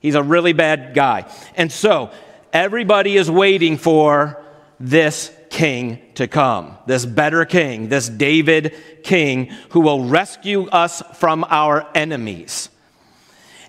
He's 0.00 0.14
a 0.14 0.22
really 0.22 0.52
bad 0.52 0.94
guy. 0.94 1.30
And 1.56 1.70
so, 1.70 2.10
everybody 2.52 3.16
is 3.16 3.30
waiting 3.30 3.76
for 3.76 4.42
this 4.80 5.30
king 5.54 6.00
to 6.14 6.26
come, 6.26 6.76
this 6.86 7.06
better 7.06 7.44
king, 7.44 7.88
this 7.88 8.08
David 8.08 8.74
king 9.04 9.46
who 9.70 9.80
will 9.80 10.04
rescue 10.04 10.66
us 10.66 11.00
from 11.14 11.44
our 11.48 11.86
enemies. 11.94 12.68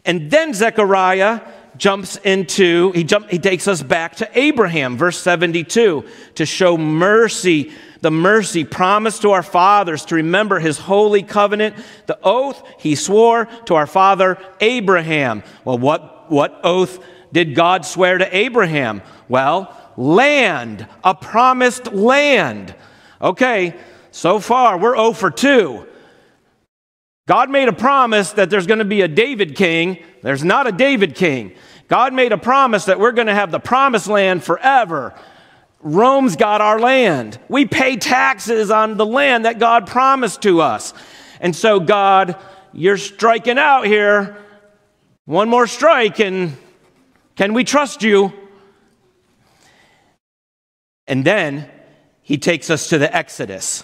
And 0.03 0.31
then 0.31 0.55
Zechariah 0.55 1.41
jumps 1.77 2.15
into, 2.17 2.91
he, 2.93 3.03
jump, 3.03 3.29
he 3.29 3.37
takes 3.37 3.67
us 3.67 3.83
back 3.83 4.15
to 4.15 4.29
Abraham, 4.33 4.97
verse 4.97 5.19
72, 5.19 6.03
to 6.33 6.45
show 6.45 6.75
mercy, 6.75 7.71
the 8.01 8.09
mercy 8.09 8.63
promised 8.63 9.21
to 9.21 9.29
our 9.29 9.43
fathers 9.43 10.05
to 10.05 10.15
remember 10.15 10.57
his 10.57 10.79
holy 10.79 11.21
covenant, 11.21 11.75
the 12.07 12.17
oath 12.23 12.63
he 12.79 12.95
swore 12.95 13.45
to 13.65 13.75
our 13.75 13.87
father 13.87 14.39
Abraham. 14.59 15.43
Well, 15.63 15.77
what, 15.77 16.31
what 16.31 16.61
oath 16.63 16.97
did 17.31 17.53
God 17.53 17.85
swear 17.85 18.17
to 18.17 18.35
Abraham? 18.35 19.03
Well, 19.29 19.84
land, 19.97 20.87
a 21.03 21.15
promised 21.15 21.93
land. 21.93 22.75
Okay, 23.21 23.75
so 24.11 24.39
far 24.39 24.77
we're 24.77 24.95
0 24.95 25.13
for 25.13 25.31
2. 25.31 25.87
God 27.27 27.49
made 27.49 27.67
a 27.67 27.73
promise 27.73 28.33
that 28.33 28.49
there's 28.49 28.67
going 28.67 28.79
to 28.79 28.85
be 28.85 29.01
a 29.01 29.07
David 29.07 29.55
king. 29.55 30.03
There's 30.21 30.43
not 30.43 30.67
a 30.67 30.71
David 30.71 31.15
king. 31.15 31.53
God 31.87 32.13
made 32.13 32.31
a 32.31 32.37
promise 32.37 32.85
that 32.85 32.99
we're 32.99 33.11
going 33.11 33.27
to 33.27 33.33
have 33.33 33.51
the 33.51 33.59
promised 33.59 34.07
land 34.07 34.43
forever. 34.43 35.15
Rome's 35.81 36.35
got 36.35 36.61
our 36.61 36.79
land. 36.79 37.39
We 37.47 37.65
pay 37.65 37.95
taxes 37.95 38.71
on 38.71 38.97
the 38.97 39.05
land 39.05 39.45
that 39.45 39.59
God 39.59 39.87
promised 39.87 40.41
to 40.43 40.61
us. 40.61 40.93
And 41.39 41.55
so, 41.55 41.79
God, 41.79 42.37
you're 42.73 42.97
striking 42.97 43.57
out 43.57 43.85
here. 43.85 44.37
One 45.25 45.49
more 45.49 45.67
strike, 45.67 46.19
and 46.19 46.55
can 47.35 47.53
we 47.53 47.63
trust 47.63 48.03
you? 48.03 48.33
And 51.07 51.23
then 51.23 51.69
he 52.21 52.37
takes 52.37 52.69
us 52.69 52.89
to 52.89 52.97
the 52.97 53.15
Exodus. 53.15 53.83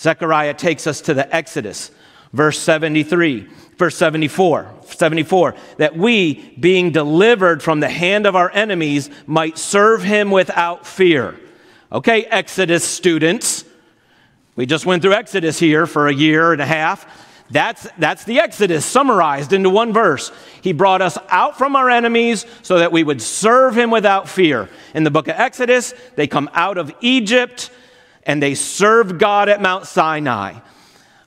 Zechariah 0.00 0.54
takes 0.54 0.86
us 0.86 1.00
to 1.02 1.14
the 1.14 1.34
Exodus, 1.34 1.90
verse 2.32 2.58
73, 2.58 3.48
verse 3.76 3.96
74, 3.96 4.74
74, 4.86 5.54
that 5.76 5.96
we, 5.96 6.56
being 6.58 6.90
delivered 6.90 7.62
from 7.62 7.80
the 7.80 7.88
hand 7.88 8.26
of 8.26 8.34
our 8.34 8.50
enemies, 8.50 9.10
might 9.26 9.58
serve 9.58 10.02
him 10.02 10.30
without 10.30 10.86
fear. 10.86 11.38
Okay, 11.92 12.24
Exodus 12.24 12.82
students, 12.82 13.64
we 14.56 14.66
just 14.66 14.86
went 14.86 15.02
through 15.02 15.14
Exodus 15.14 15.58
here 15.58 15.86
for 15.86 16.08
a 16.08 16.14
year 16.14 16.52
and 16.52 16.62
a 16.62 16.66
half. 16.66 17.29
That's, 17.50 17.88
that's 17.98 18.24
the 18.24 18.38
Exodus 18.38 18.86
summarized 18.86 19.52
into 19.52 19.70
one 19.70 19.92
verse. 19.92 20.30
He 20.62 20.72
brought 20.72 21.02
us 21.02 21.18
out 21.28 21.58
from 21.58 21.74
our 21.74 21.90
enemies 21.90 22.46
so 22.62 22.78
that 22.78 22.92
we 22.92 23.02
would 23.02 23.20
serve 23.20 23.76
him 23.76 23.90
without 23.90 24.28
fear. 24.28 24.68
In 24.94 25.02
the 25.02 25.10
book 25.10 25.26
of 25.26 25.34
Exodus, 25.36 25.92
they 26.14 26.28
come 26.28 26.48
out 26.52 26.78
of 26.78 26.92
Egypt 27.00 27.70
and 28.22 28.40
they 28.40 28.54
serve 28.54 29.18
God 29.18 29.48
at 29.48 29.60
Mount 29.60 29.86
Sinai. 29.86 30.60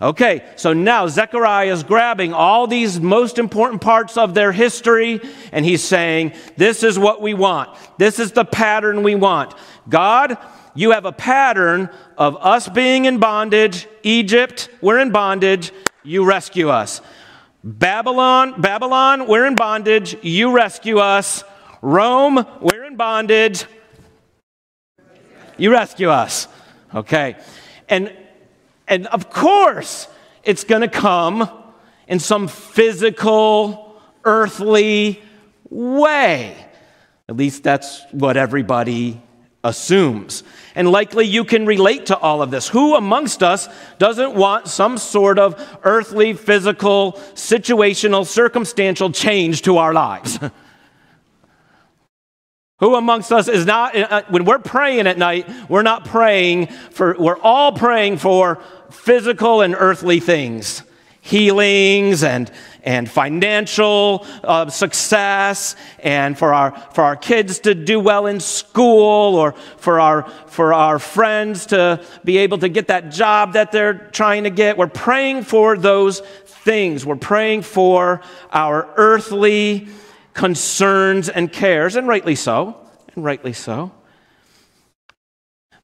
Okay, 0.02 0.44
so 0.58 0.74
now 0.74 1.08
Zechariah 1.08 1.72
is 1.72 1.84
grabbing 1.84 2.34
all 2.34 2.68
these 2.68 3.00
most 3.00 3.38
important 3.38 3.82
parts 3.82 4.18
of 4.18 4.34
their 4.34 4.52
history 4.52 5.22
and 5.52 5.64
he's 5.66 5.84
saying, 5.84 6.34
This 6.58 6.84
is 6.84 7.00
what 7.00 7.22
we 7.22 7.34
want. 7.34 7.70
This 7.98 8.20
is 8.20 8.34
the 8.34 8.44
pattern 8.44 9.04
we 9.04 9.16
want. 9.16 9.56
God, 9.88 10.38
you 10.76 10.92
have 10.92 11.06
a 11.06 11.14
pattern 11.14 11.90
of 12.18 12.36
us 12.38 12.68
being 12.68 13.06
in 13.06 13.20
bondage. 13.20 13.88
Egypt, 14.04 14.70
we're 14.82 15.00
in 15.00 15.12
bondage. 15.12 15.72
You 16.04 16.26
rescue 16.26 16.70
us. 16.70 17.02
Babylon, 17.64 18.60
Babylon, 18.60 19.28
we're 19.28 19.46
in 19.46 19.56
bondage. 19.56 20.18
You 20.22 20.54
rescue 20.54 20.98
us. 20.98 21.44
Rome, 21.82 22.46
we're 22.60 22.84
in 22.84 22.98
bondage. 22.98 23.66
You 25.58 25.72
rescue 25.72 26.10
us. 26.10 26.48
Okay. 26.94 27.38
And 27.88 28.14
and 28.88 29.08
of 29.08 29.30
course, 29.30 30.10
it's 30.44 30.66
going 30.66 30.82
to 30.82 30.90
come 30.90 31.50
in 32.08 32.20
some 32.20 32.50
physical, 32.50 34.02
earthly 34.26 35.22
way. 35.70 36.56
At 37.30 37.38
least 37.38 37.64
that's 37.64 38.04
what 38.12 38.36
everybody 38.36 39.22
assumes. 39.64 40.44
And 40.76 40.92
likely 40.92 41.26
you 41.26 41.44
can 41.44 41.66
relate 41.66 42.08
to 42.08 42.18
all 42.18 42.42
of 42.42 42.50
this. 42.52 42.68
Who 42.68 42.96
amongst 42.96 43.44
us 43.44 43.70
doesn't 44.00 44.34
want 44.34 44.68
some 44.68 44.98
sort 44.98 45.38
of 45.38 45.80
earthly, 45.84 46.34
physical, 46.34 47.14
situational, 47.36 48.26
circumstantial 48.26 49.12
change 49.12 49.62
to 49.64 49.78
our 49.78 49.94
lives? 49.94 50.40
Who 52.80 52.96
amongst 52.96 53.32
us 53.32 53.48
is 53.48 53.66
not, 53.66 53.96
uh, 53.96 54.24
when 54.30 54.46
we're 54.46 54.60
praying 54.60 55.08
at 55.08 55.18
night, 55.18 55.48
we're 55.70 55.84
not 55.84 56.06
praying 56.06 56.68
for, 56.68 57.16
we're 57.18 57.40
all 57.40 57.72
praying 57.72 58.18
for 58.18 58.62
physical 58.90 59.62
and 59.62 59.76
earthly 59.78 60.20
things 60.20 60.84
healings 61.24 62.22
and, 62.22 62.52
and 62.84 63.10
financial 63.10 64.28
uh, 64.44 64.70
success 64.70 65.78
and 66.00 66.38
for 66.38 66.54
our, 66.54 66.78
for 66.94 67.06
our 67.06 67.16
kids 67.16 67.60
to 67.60 67.74
do 67.74 67.98
well 67.98 68.28
in 68.28 68.42
school 68.42 69.36
or 69.36 69.54
for 69.78 70.02
our, 70.02 70.30
for 70.48 70.74
our 70.74 71.00
friends 71.00 71.68
to 71.68 72.04
be 72.26 72.40
able 72.40 72.58
to 72.58 72.68
get 72.68 72.88
that 72.88 73.10
job 73.10 73.54
that 73.54 73.72
they're 73.72 73.94
trying 73.94 74.44
to 74.44 74.50
get. 74.50 74.78
We're 74.78 74.88
praying 74.88 75.44
for 75.44 75.78
those 75.78 76.20
things. 76.20 77.06
We're 77.06 77.16
praying 77.16 77.62
for 77.62 78.20
our 78.52 78.94
earthly 78.98 79.88
concerns 80.34 81.30
and 81.30 81.54
cares, 81.54 81.96
and 81.96 82.06
rightly 82.06 82.36
so, 82.36 82.76
and 83.16 83.24
rightly 83.24 83.54
so. 83.54 83.94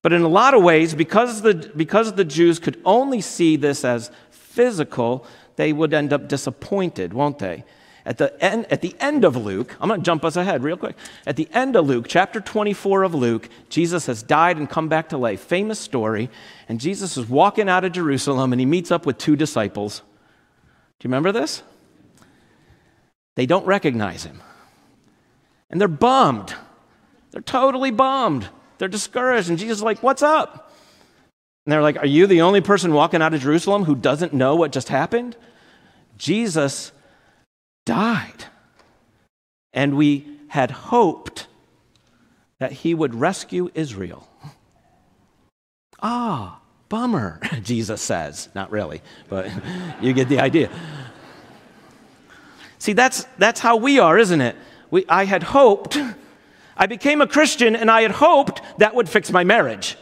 But 0.01 0.13
in 0.13 0.22
a 0.22 0.29
lot 0.29 0.53
of 0.53 0.63
ways, 0.63 0.93
because 0.93 1.41
the, 1.41 1.72
because 1.75 2.13
the 2.13 2.25
Jews 2.25 2.60
could 2.60 2.81
only 2.86 3.22
see 3.22 3.58
this 3.58 3.84
as 3.84 4.12
physical, 4.50 5.25
they 5.56 5.72
would 5.72 5.94
end 5.94 6.12
up 6.12 6.27
disappointed, 6.27 7.13
won't 7.13 7.39
they? 7.39 7.63
At 8.06 8.18
the, 8.18 8.44
end, 8.44 8.65
at 8.72 8.82
the 8.82 8.96
end 9.00 9.24
of 9.24 9.36
Luke, 9.36 9.75
I'm 9.79 9.89
going 9.89 10.00
to 10.00 10.06
jump 10.06 10.25
us 10.25 10.36
ahead 10.36 10.63
real 10.63 10.77
quick. 10.77 10.96
At 11.27 11.36
the 11.36 11.48
end 11.53 11.75
of 11.75 11.86
Luke, 11.86 12.06
chapter 12.08 12.41
24 12.41 13.03
of 13.03 13.13
Luke, 13.13 13.50
Jesus 13.70 14.08
has 14.08 14.24
died 14.24 14.58
and 14.58 14.70
come 14.70 14.88
back 14.88 15.10
to 15.10 15.18
life. 15.18 15.41
Famous 15.41 15.79
story. 15.79 16.29
And 16.68 16.79
Jesus 16.79 17.18
is 17.18 17.27
walking 17.27 17.70
out 17.70 17.84
of 17.84 17.91
Jerusalem 17.91 18.51
and 18.51 18.60
he 18.60 18.65
meets 18.65 18.89
up 18.89 19.06
with 19.06 19.18
two 19.18 19.36
disciples. 19.36 20.00
Do 21.00 21.08
you 21.08 21.10
remember 21.10 21.32
this? 21.32 21.62
They 23.36 23.46
don't 23.46 23.65
recognize 23.65 24.24
him. 24.24 24.41
And 25.70 25.79
they're 25.79 25.88
bummed. 25.88 26.56
They're 27.32 27.41
totally 27.41 27.91
bummed. 27.91 28.50
They're 28.79 28.88
discouraged. 28.88 29.50
And 29.50 29.60
Jesus 29.60 29.77
is 29.79 29.84
like, 29.84 30.01
What's 30.01 30.24
up? 30.24 30.69
And 31.66 31.74
they're 31.74 31.82
like, 31.82 31.98
Are 31.98 32.06
you 32.06 32.28
the 32.28 32.42
only 32.42 32.62
person 32.62 32.94
walking 32.94 33.22
out 33.22 33.34
of 33.34 33.42
Jerusalem 33.42 33.84
who 33.84 33.96
doesn't 33.96 34.34
know 34.34 34.56
what 34.56 34.72
just 34.72 34.89
happened? 34.89 35.36
Jesus 36.18 36.92
died. 37.86 38.46
And 39.74 39.96
we 39.96 40.25
had 40.50 40.72
hoped 40.72 41.48
that 42.60 42.72
he 42.72 42.94
would 42.94 43.16
rescue 43.16 43.70
Israel. 43.74 44.28
Ah, 46.01 46.60
bummer, 46.89 47.39
Jesus 47.63 48.01
says. 48.01 48.50
Not 48.54 48.72
really, 48.72 49.01
but 49.30 49.50
you 50.01 50.13
get 50.13 50.30
the 50.30 50.39
idea. 50.39 50.70
See, 52.78 52.93
that's, 52.93 53.26
that's 53.38 53.60
how 53.60 53.76
we 53.76 54.00
are, 54.00 54.17
isn't 54.17 54.41
it? 54.41 54.56
We, 54.89 55.06
I 55.08 55.26
had 55.26 55.43
hoped, 55.43 55.98
I 56.76 56.88
became 56.88 57.22
a 57.22 57.28
Christian 57.28 57.76
and 57.76 57.91
I 57.91 58.02
had 58.02 58.12
hoped 58.12 58.62
that 58.80 58.95
would 58.95 59.10
fix 59.10 59.32
my 59.32 59.43
marriage. 59.43 59.98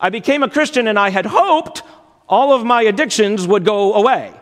I 0.00 0.10
became 0.10 0.42
a 0.42 0.48
Christian 0.48 0.88
and 0.88 0.98
I 0.98 1.10
had 1.10 1.26
hoped 1.26 1.82
all 2.28 2.52
of 2.52 2.64
my 2.64 2.82
addictions 2.82 3.46
would 3.46 3.64
go 3.64 3.94
away. 3.94 4.32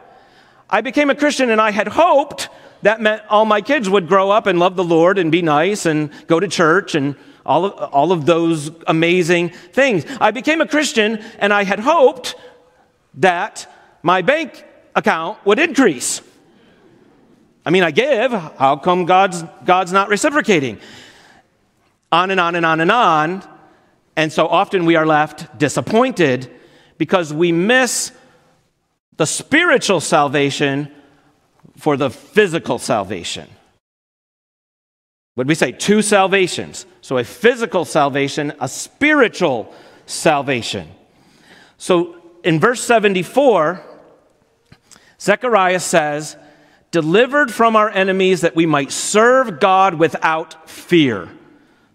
I 0.69 0.81
became 0.81 1.11
a 1.11 1.15
Christian 1.15 1.51
and 1.51 1.61
I 1.61 1.71
had 1.71 1.89
hoped 1.89 2.49
that 2.83 3.01
meant 3.01 3.23
all 3.29 3.45
my 3.45 3.61
kids 3.61 3.89
would 3.89 4.09
grow 4.09 4.31
up 4.31 4.47
and 4.47 4.59
love 4.59 4.77
the 4.77 4.85
Lord 4.85 5.19
and 5.19 5.31
be 5.31 5.43
nice 5.43 5.87
and 5.87 6.11
go 6.27 6.41
to 6.41 6.49
church 6.49 6.95
and 6.95 7.17
all 7.47 7.65
of, 7.65 7.73
all 7.93 8.13
of 8.13 8.27
those 8.27 8.71
amazing 8.87 9.51
things. 9.51 10.05
I 10.21 10.31
became 10.31 10.61
a 10.61 10.67
Christian 10.67 11.19
and 11.39 11.53
I 11.53 11.65
had 11.65 11.81
hoped 11.81 12.35
that 13.15 13.71
my 14.03 14.23
bank 14.23 14.65
account 14.95 15.45
would 15.47 15.59
increase. 15.59 16.21
I 17.67 17.71
mean, 17.71 17.83
I 17.83 17.91
give. 17.91 18.33
How 18.33 18.77
come 18.77 19.07
God's, 19.07 19.43
God's 19.65 19.93
not 19.93 20.09
reciprocating? 20.09 20.79
On 22.13 22.31
and 22.31 22.39
on 22.39 22.55
and 22.55 22.67
on 22.67 22.81
and 22.81 22.93
on. 22.93 23.54
And 24.17 24.33
so 24.33 24.47
often 24.47 24.85
we 24.85 24.97
are 24.97 25.07
left 25.07 25.59
disappointed 25.59 26.51
because 26.99 27.33
we 27.33 27.53
miss 27.53 28.13
the 29.17 29.27
spiritual 29.27 30.01
salvation 30.01 30.91
for 31.77 31.97
the 31.97 32.11
physical 32.11 32.79
salvation. 32.79 33.49
Would 35.37 35.49
we 35.49 35.55
say 35.55 35.73
two 35.73 36.03
salvations? 36.03 36.87
So 37.01 37.19
a 37.19 37.25
physical 37.25 37.85
salvation, 37.85 38.53
a 38.61 38.69
spiritual 38.69 39.73
salvation. 40.07 40.89
So 41.77 42.17
in 42.45 42.61
verse 42.61 42.83
74, 42.83 43.83
Zechariah 45.21 45.81
says, 45.81 46.37
delivered 46.93 47.53
from 47.53 47.75
our 47.75 47.91
enemies 47.91 48.43
that 48.43 48.55
we 48.55 48.67
might 48.67 48.93
serve 48.93 49.59
God 49.59 49.95
without 49.95 50.71
fear. 50.71 51.29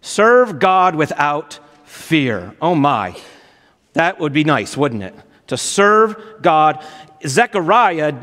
Serve 0.02 0.58
God 0.58 0.94
without 0.94 1.58
fear. 1.90 2.54
Oh 2.62 2.74
my. 2.74 3.16
That 3.94 4.20
would 4.20 4.32
be 4.32 4.44
nice, 4.44 4.76
wouldn't 4.76 5.02
it? 5.02 5.14
To 5.48 5.56
serve 5.56 6.16
God. 6.40 6.84
Zechariah, 7.26 8.14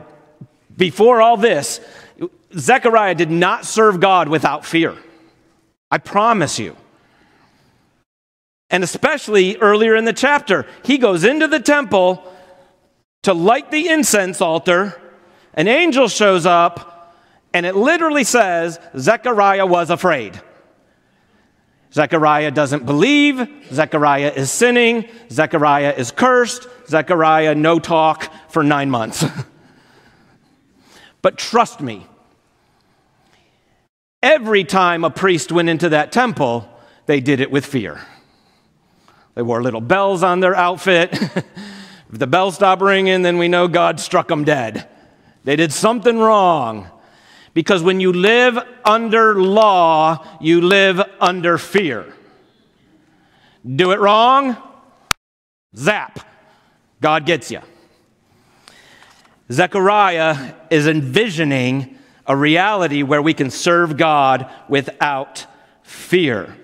before 0.75 1.21
all 1.21 1.37
this, 1.37 1.81
Zechariah 2.57 3.15
did 3.15 3.29
not 3.29 3.65
serve 3.65 3.99
God 3.99 4.29
without 4.29 4.65
fear. 4.65 4.95
I 5.91 5.97
promise 5.97 6.57
you. 6.57 6.75
And 8.69 8.83
especially 8.83 9.57
earlier 9.57 9.95
in 9.95 10.05
the 10.05 10.13
chapter, 10.13 10.65
he 10.83 10.97
goes 10.97 11.23
into 11.23 11.47
the 11.47 11.59
temple 11.59 12.23
to 13.23 13.33
light 13.33 13.71
the 13.71 13.89
incense 13.89 14.41
altar 14.41 14.99
an 15.57 15.67
angel 15.67 16.07
shows 16.07 16.45
up, 16.45 17.15
and 17.51 17.65
it 17.65 17.75
literally 17.75 18.23
says 18.23 18.79
Zechariah 18.95 19.65
was 19.65 19.89
afraid. 19.89 20.39
Zechariah 21.93 22.51
doesn't 22.51 22.85
believe. 22.85 23.47
Zechariah 23.71 24.33
is 24.35 24.51
sinning. 24.51 25.07
Zechariah 25.31 25.93
is 25.97 26.11
cursed. 26.11 26.67
Zechariah, 26.87 27.55
no 27.55 27.79
talk 27.79 28.31
for 28.51 28.63
nine 28.63 28.89
months. 28.89 29.25
but 31.21 31.37
trust 31.37 31.81
me, 31.81 32.05
every 34.21 34.63
time 34.63 35.03
a 35.03 35.09
priest 35.09 35.51
went 35.51 35.69
into 35.69 35.89
that 35.89 36.11
temple, 36.11 36.69
they 37.05 37.19
did 37.19 37.39
it 37.39 37.51
with 37.51 37.65
fear. 37.65 38.01
They 39.35 39.41
wore 39.41 39.61
little 39.61 39.81
bells 39.81 40.23
on 40.23 40.39
their 40.39 40.55
outfit. 40.55 41.09
if 41.13 41.45
the 42.09 42.27
bell 42.27 42.51
stopped 42.51 42.81
ringing, 42.81 43.21
then 43.21 43.37
we 43.37 43.47
know 43.47 43.67
God 43.67 43.99
struck 43.99 44.27
them 44.27 44.43
dead. 44.43 44.89
They 45.43 45.55
did 45.55 45.71
something 45.71 46.17
wrong. 46.17 46.89
Because 47.57 47.81
when 47.81 47.99
you 47.99 48.13
live 48.13 48.59
under 48.85 49.41
law, 49.41 50.23
you 50.39 50.61
live 50.61 51.01
under 51.19 51.57
fear. 51.57 52.13
Do 53.65 53.89
it 53.89 53.99
wrong, 53.99 54.55
zap, 55.75 56.19
God 57.01 57.25
gets 57.25 57.49
you. 57.49 57.61
Zechariah 59.51 60.53
is 60.69 60.85
envisioning 60.85 61.97
a 62.27 62.35
reality 62.35 63.01
where 63.01 63.23
we 63.23 63.33
can 63.33 63.49
serve 63.49 63.97
God 63.97 64.47
without 64.69 65.47
fear. 65.81 66.55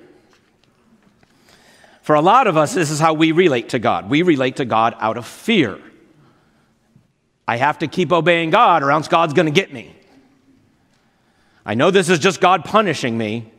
For 2.03 2.13
a 2.13 2.21
lot 2.21 2.45
of 2.45 2.55
us, 2.55 2.75
this 2.75 2.91
is 2.91 2.99
how 2.99 3.15
we 3.15 3.31
relate 3.31 3.69
to 3.69 3.79
God. 3.79 4.11
We 4.11 4.21
relate 4.21 4.57
to 4.57 4.65
God 4.65 4.95
out 4.99 5.17
of 5.17 5.25
fear. 5.25 5.79
I 7.47 7.57
have 7.57 7.79
to 7.79 7.87
keep 7.87 8.11
obeying 8.11 8.51
God 8.51 8.83
or 8.83 8.91
else 8.91 9.07
God's 9.07 9.33
going 9.33 9.47
to 9.47 9.51
get 9.51 9.73
me. 9.73 9.95
I 11.65 11.75
know 11.75 11.91
this 11.91 12.09
is 12.09 12.19
just 12.19 12.41
God 12.41 12.65
punishing 12.65 13.17
me. 13.17 13.51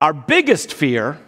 Our 0.00 0.12
biggest 0.12 0.72
fear 0.72 1.18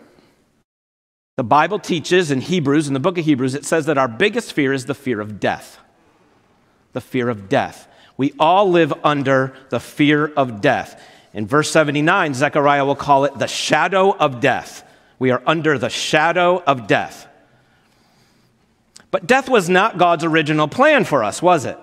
The 1.38 1.44
Bible 1.44 1.78
teaches 1.78 2.32
in 2.32 2.40
Hebrews, 2.40 2.88
in 2.88 2.94
the 2.94 3.00
book 3.00 3.16
of 3.16 3.24
Hebrews, 3.24 3.54
it 3.54 3.64
says 3.64 3.86
that 3.86 3.96
our 3.96 4.08
biggest 4.08 4.52
fear 4.52 4.72
is 4.72 4.86
the 4.86 4.94
fear 4.94 5.20
of 5.20 5.38
death. 5.38 5.78
The 6.94 7.00
fear 7.00 7.28
of 7.28 7.48
death. 7.48 7.86
We 8.16 8.32
all 8.40 8.68
live 8.68 8.92
under 9.04 9.54
the 9.70 9.78
fear 9.78 10.26
of 10.36 10.60
death. 10.60 11.00
In 11.32 11.46
verse 11.46 11.70
79, 11.70 12.34
Zechariah 12.34 12.84
will 12.84 12.96
call 12.96 13.24
it 13.24 13.38
the 13.38 13.46
shadow 13.46 14.16
of 14.16 14.40
death. 14.40 14.82
We 15.20 15.30
are 15.30 15.40
under 15.46 15.78
the 15.78 15.90
shadow 15.90 16.60
of 16.66 16.88
death. 16.88 17.28
But 19.12 19.28
death 19.28 19.48
was 19.48 19.68
not 19.68 19.96
God's 19.96 20.24
original 20.24 20.66
plan 20.66 21.04
for 21.04 21.22
us, 21.22 21.40
was 21.40 21.64
it? 21.64 21.78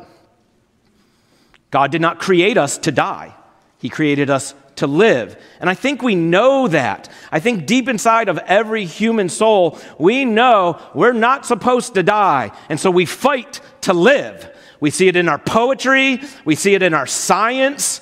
God 1.75 1.91
did 1.91 1.99
not 1.99 2.19
create 2.19 2.57
us 2.57 2.77
to 2.77 2.91
die, 2.93 3.35
He 3.79 3.89
created 3.89 4.29
us 4.29 4.55
to 4.77 4.87
live. 4.87 5.35
And 5.59 5.69
I 5.69 5.73
think 5.73 6.01
we 6.01 6.15
know 6.15 6.69
that. 6.69 7.09
I 7.33 7.41
think 7.41 7.65
deep 7.65 7.89
inside 7.89 8.29
of 8.29 8.37
every 8.37 8.85
human 8.85 9.27
soul, 9.27 9.77
we 9.99 10.23
know 10.23 10.81
we're 10.93 11.11
not 11.11 11.45
supposed 11.45 11.95
to 11.95 12.01
die. 12.01 12.53
And 12.69 12.79
so 12.79 12.89
we 12.89 13.05
fight 13.05 13.59
to 13.81 13.91
live. 13.91 14.49
We 14.79 14.89
see 14.89 15.09
it 15.09 15.17
in 15.17 15.27
our 15.27 15.37
poetry, 15.37 16.21
we 16.45 16.55
see 16.55 16.75
it 16.75 16.81
in 16.81 16.93
our 16.93 17.07
science. 17.07 17.99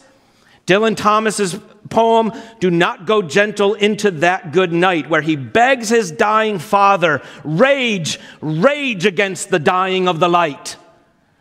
Dylan 0.68 0.96
Thomas's 0.96 1.60
poem, 1.90 2.32
Do 2.60 2.70
Not 2.70 3.08
Go 3.08 3.24
Gentle 3.24 3.74
into 3.74 4.12
That 4.12 4.54
Good 4.54 4.72
Night, 4.72 5.10
where 5.10 5.24
he 5.24 5.36
begs 5.36 5.90
his 5.90 6.12
dying 6.12 6.60
father, 6.60 7.24
rage, 7.44 8.20
rage 8.40 9.08
against 9.08 9.50
the 9.50 9.58
dying 9.58 10.08
of 10.08 10.20
the 10.20 10.30
light. 10.30 10.76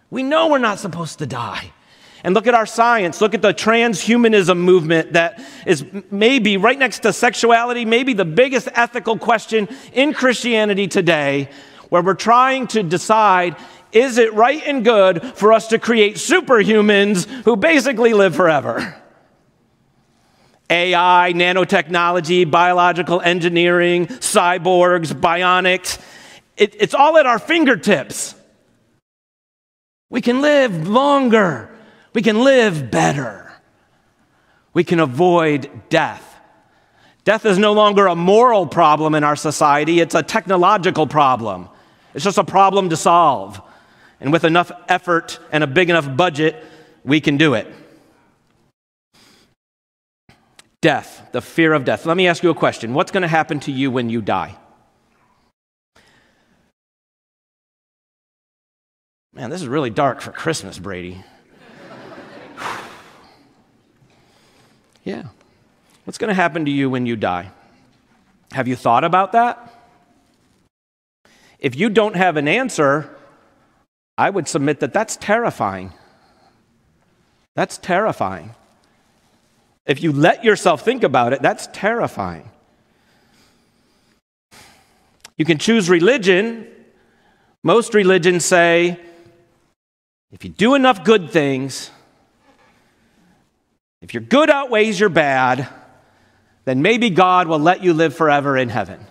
We 0.09 0.23
know 0.23 0.49
we're 0.49 0.57
not 0.57 0.79
supposed 0.79 1.19
to 1.19 1.27
die. 1.27 1.73
And 2.25 2.35
look 2.35 2.47
at 2.47 2.55
our 2.55 2.67
science. 2.67 3.21
Look 3.21 3.35
at 3.35 3.43
the 3.43 3.53
transhumanism 3.53 4.57
movement 4.57 5.15
that 5.15 5.43
is 5.67 5.85
maybe 6.11 6.57
right 6.57 6.79
next 6.79 7.01
to 7.01 7.13
sexuality, 7.13 7.85
maybe 7.85 8.13
the 8.13 8.25
biggest 8.25 8.69
ethical 8.75 9.19
question 9.19 9.69
in 9.93 10.13
Christianity 10.13 10.87
today, 10.87 11.49
where 11.89 12.03
we're 12.03 12.15
trying 12.15 12.69
to 12.69 12.83
decide 12.83 13.57
is 13.93 14.17
it 14.17 14.33
right 14.33 14.63
and 14.65 14.85
good 14.85 15.23
for 15.23 15.53
us 15.53 15.69
to 15.69 15.79
create 15.79 16.17
superhumans 16.17 17.27
who 17.45 17.57
basically 17.57 18.15
live 18.15 18.35
forever? 18.35 18.97
AI, 20.71 21.33
nanotechnology, 21.35 22.51
biological 22.51 23.21
engineering, 23.21 24.07
cyborgs, 24.07 25.13
bionics. 25.13 26.01
It, 26.57 26.75
it's 26.81 26.95
all 26.95 27.19
at 27.19 27.27
our 27.27 27.39
fingertips. 27.39 28.35
We 30.09 30.23
can 30.23 30.41
live 30.41 30.89
longer. 30.89 31.72
We 32.15 32.23
can 32.23 32.45
live 32.45 32.91
better. 32.91 33.53
We 34.75 34.85
can 34.85 35.01
avoid 35.01 35.71
death. 35.89 36.29
Death 37.25 37.45
is 37.45 37.59
no 37.59 37.73
longer 37.73 38.07
a 38.07 38.17
moral 38.17 38.67
problem 38.67 39.15
in 39.15 39.23
our 39.23 39.37
society, 39.37 40.01
it's 40.01 40.15
a 40.15 40.23
technological 40.23 41.07
problem. 41.07 41.69
It's 42.15 42.25
just 42.25 42.39
a 42.39 42.45
problem 42.45 42.91
to 42.91 42.97
solve. 42.97 43.61
And 44.21 44.33
with 44.33 44.45
enough 44.45 44.71
effort 44.89 45.39
and 45.51 45.65
a 45.65 45.67
big 45.67 45.89
enough 45.89 46.17
budget, 46.17 46.63
we 47.05 47.21
can 47.21 47.37
do 47.37 47.55
it. 47.55 47.67
Death, 50.81 51.29
the 51.33 51.41
fear 51.41 51.73
of 51.73 51.85
death. 51.85 52.07
Let 52.07 52.17
me 52.17 52.27
ask 52.27 52.43
you 52.43 52.51
a 52.51 52.55
question. 52.55 52.93
What's 52.93 53.13
going 53.13 53.23
to 53.23 53.29
happen 53.29 53.61
to 53.61 53.73
you 53.73 53.91
when 53.91 54.11
you 54.11 54.21
die? 54.21 54.57
Man, 59.33 59.49
this 59.49 59.63
is 59.63 59.69
really 59.69 59.91
dark 59.91 60.21
for 60.21 60.33
Christmas, 60.33 60.79
Brady. 60.79 61.25
Yeah. 65.05 65.25
What's 66.05 66.19
going 66.19 66.29
to 66.29 66.35
happen 66.35 66.65
to 66.65 66.71
you 66.71 66.91
when 66.91 67.07
you 67.07 67.17
die? 67.17 67.51
Have 68.53 68.69
you 68.69 68.77
thought 68.77 69.05
about 69.05 69.33
that? 69.33 69.73
If 71.59 71.77
you 71.77 71.89
don't 71.91 72.17
have 72.17 72.37
an 72.37 72.49
answer, 72.49 73.15
I 74.19 74.31
would 74.31 74.49
submit 74.49 74.81
that 74.81 74.93
that's 74.93 75.17
terrifying. 75.17 75.93
That's 77.55 77.79
terrifying. 77.79 78.55
If 79.87 80.03
you 80.03 80.13
let 80.13 80.45
yourself 80.45 80.83
think 80.83 81.03
about 81.03 81.33
it, 81.33 81.43
that's 81.43 81.69
terrifying. 81.73 82.51
You 85.37 85.45
can 85.45 85.59
choose 85.59 85.89
religion. 85.89 86.67
Most 87.63 87.95
religions 87.95 88.45
say 88.45 88.99
if 90.31 90.45
you 90.45 90.51
do 90.51 90.75
enough 90.75 91.05
good 91.05 91.31
things, 91.31 91.91
if 94.03 94.13
your 94.13 94.23
good 94.23 94.51
outweighs 94.51 94.99
your 94.99 95.09
bad, 95.09 95.69
then 96.65 96.83
maybe 96.83 97.09
God 97.09 97.47
will 97.47 97.61
let 97.61 97.83
you 97.83 97.95
live 97.95 98.15
forever 98.15 98.57
in 98.57 98.69
heaven. 98.69 99.07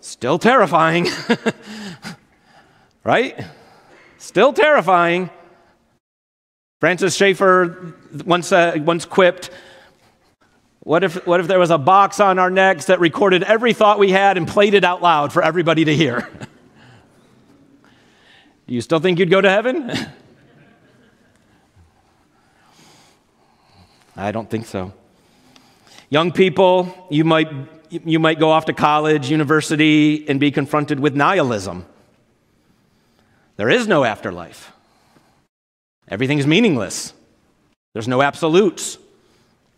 Still 0.00 0.38
terrifying, 0.38 1.08
right? 3.04 3.44
Still 4.16 4.52
terrifying. 4.52 5.28
Francis 6.80 7.16
Schaeffer 7.16 7.94
once, 8.24 8.52
uh, 8.52 8.78
once 8.78 9.04
quipped, 9.04 9.50
what 10.80 11.02
if, 11.04 11.26
what 11.26 11.40
if 11.40 11.48
there 11.48 11.58
was 11.58 11.70
a 11.70 11.78
box 11.78 12.20
on 12.20 12.38
our 12.38 12.48
necks 12.48 12.86
that 12.86 13.00
recorded 13.00 13.42
every 13.42 13.74
thought 13.74 13.98
we 13.98 14.10
had 14.10 14.36
and 14.36 14.46
played 14.46 14.74
it 14.74 14.84
out 14.84 15.02
loud 15.02 15.32
for 15.32 15.42
everybody 15.42 15.84
to 15.84 15.94
hear? 15.94 16.30
Do 18.66 18.74
you 18.74 18.80
still 18.80 19.00
think 19.00 19.18
you'd 19.18 19.30
go 19.30 19.40
to 19.40 19.50
heaven? 19.50 19.90
I 24.18 24.32
don't 24.32 24.50
think 24.50 24.66
so. 24.66 24.92
Young 26.10 26.32
people, 26.32 27.06
you 27.08 27.24
might, 27.24 27.48
you 27.90 28.18
might 28.18 28.40
go 28.40 28.50
off 28.50 28.64
to 28.64 28.72
college, 28.72 29.30
university, 29.30 30.28
and 30.28 30.40
be 30.40 30.50
confronted 30.50 30.98
with 30.98 31.14
nihilism. 31.14 31.86
There 33.56 33.70
is 33.70 33.86
no 33.86 34.04
afterlife. 34.04 34.72
Everything's 36.08 36.46
meaningless. 36.46 37.12
There's 37.92 38.08
no 38.08 38.20
absolutes. 38.20 38.98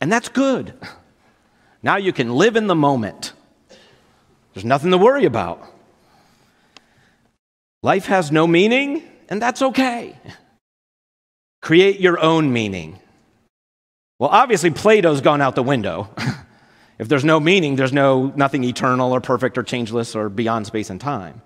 And 0.01 0.11
that's 0.11 0.31
good. 0.31 0.73
Now 1.83 1.97
you 1.97 2.13
can 2.13 2.35
live 2.35 2.57
in 2.57 2.67
the 2.67 2.75
moment. 2.75 3.35
There's 4.55 4.65
nothing 4.65 4.91
to 4.91 4.99
worry 4.99 5.27
about. 5.27 5.63
Life 7.83 8.07
has 8.07 8.33
no 8.33 8.47
meaning, 8.47 9.03
and 9.29 9.41
that's 9.41 9.61
okay. 9.61 10.17
Create 11.61 12.01
your 12.01 12.19
own 12.19 12.53
meaning. 12.53 12.99
Well, 14.21 14.29
obviously, 14.31 14.71
Plato's 14.71 15.23
gone 15.23 15.41
out 15.41 15.55
the 15.55 15.63
window. 15.63 16.11
if 16.99 17.09
there's 17.09 17.25
no 17.25 17.41
meaning, 17.41 17.77
there's 17.77 17.93
no 17.93 18.27
nothing 18.37 18.65
eternal 18.65 19.13
or 19.13 19.21
perfect 19.23 19.57
or 19.57 19.63
changeless 19.63 20.15
or 20.15 20.29
beyond 20.29 20.67
space 20.67 20.91
and 20.91 21.01
time. 21.01 21.41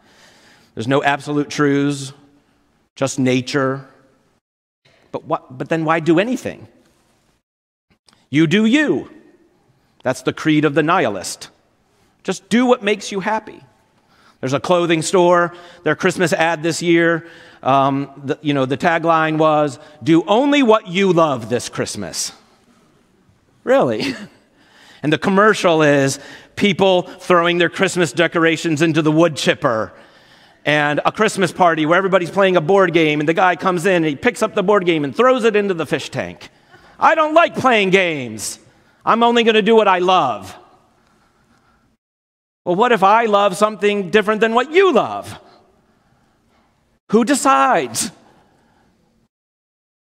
There's 0.74 0.88
no 0.88 1.00
absolute 1.00 1.48
truths, 1.48 2.12
just 2.96 3.20
nature. 3.20 3.86
But, 5.12 5.24
what, 5.24 5.56
but 5.56 5.68
then 5.68 5.84
why 5.84 6.00
do 6.00 6.18
anything? 6.18 6.66
You 8.28 8.48
do 8.48 8.64
you. 8.66 9.08
That's 10.02 10.22
the 10.22 10.32
creed 10.32 10.64
of 10.64 10.74
the 10.74 10.82
nihilist. 10.82 11.50
Just 12.24 12.48
do 12.48 12.66
what 12.66 12.82
makes 12.82 13.12
you 13.12 13.20
happy. 13.20 13.62
There's 14.40 14.52
a 14.52 14.58
clothing 14.58 15.02
store, 15.02 15.54
their 15.84 15.94
Christmas 15.94 16.32
ad 16.32 16.64
this 16.64 16.82
year. 16.82 17.28
Um, 17.62 18.10
the, 18.24 18.36
you 18.42 18.52
know, 18.52 18.66
the 18.66 18.76
tagline 18.76 19.38
was, 19.38 19.78
Do 20.02 20.24
only 20.26 20.64
what 20.64 20.88
you 20.88 21.12
love 21.12 21.48
this 21.48 21.68
Christmas. 21.68 22.32
Really? 23.64 24.14
And 25.02 25.12
the 25.12 25.18
commercial 25.18 25.82
is 25.82 26.18
people 26.56 27.02
throwing 27.02 27.58
their 27.58 27.68
Christmas 27.68 28.10
decorations 28.10 28.80
into 28.80 29.02
the 29.02 29.12
wood 29.12 29.36
chipper 29.36 29.92
and 30.64 30.98
a 31.04 31.12
Christmas 31.12 31.52
party 31.52 31.84
where 31.84 31.98
everybody's 31.98 32.30
playing 32.30 32.56
a 32.56 32.62
board 32.62 32.94
game 32.94 33.20
and 33.20 33.28
the 33.28 33.34
guy 33.34 33.54
comes 33.54 33.84
in 33.84 33.96
and 33.96 34.06
he 34.06 34.16
picks 34.16 34.42
up 34.42 34.54
the 34.54 34.62
board 34.62 34.86
game 34.86 35.04
and 35.04 35.14
throws 35.14 35.44
it 35.44 35.56
into 35.56 35.74
the 35.74 35.84
fish 35.84 36.08
tank. 36.08 36.48
I 36.98 37.14
don't 37.14 37.34
like 37.34 37.54
playing 37.54 37.90
games. 37.90 38.58
I'm 39.04 39.22
only 39.22 39.44
going 39.44 39.56
to 39.56 39.62
do 39.62 39.76
what 39.76 39.88
I 39.88 39.98
love. 39.98 40.56
Well, 42.64 42.76
what 42.76 42.92
if 42.92 43.02
I 43.02 43.26
love 43.26 43.58
something 43.58 44.08
different 44.08 44.40
than 44.40 44.54
what 44.54 44.72
you 44.72 44.90
love? 44.90 45.38
Who 47.10 47.26
decides? 47.26 48.10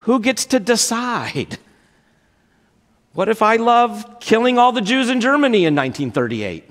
Who 0.02 0.20
gets 0.20 0.46
to 0.48 0.60
decide? 0.60 1.58
What 3.14 3.30
if 3.30 3.42
I 3.42 3.56
love 3.56 4.20
killing 4.20 4.58
all 4.58 4.72
the 4.72 4.82
Jews 4.82 5.10
in 5.10 5.22
Germany 5.22 5.66
in 5.66 5.76
1938? 5.76 6.70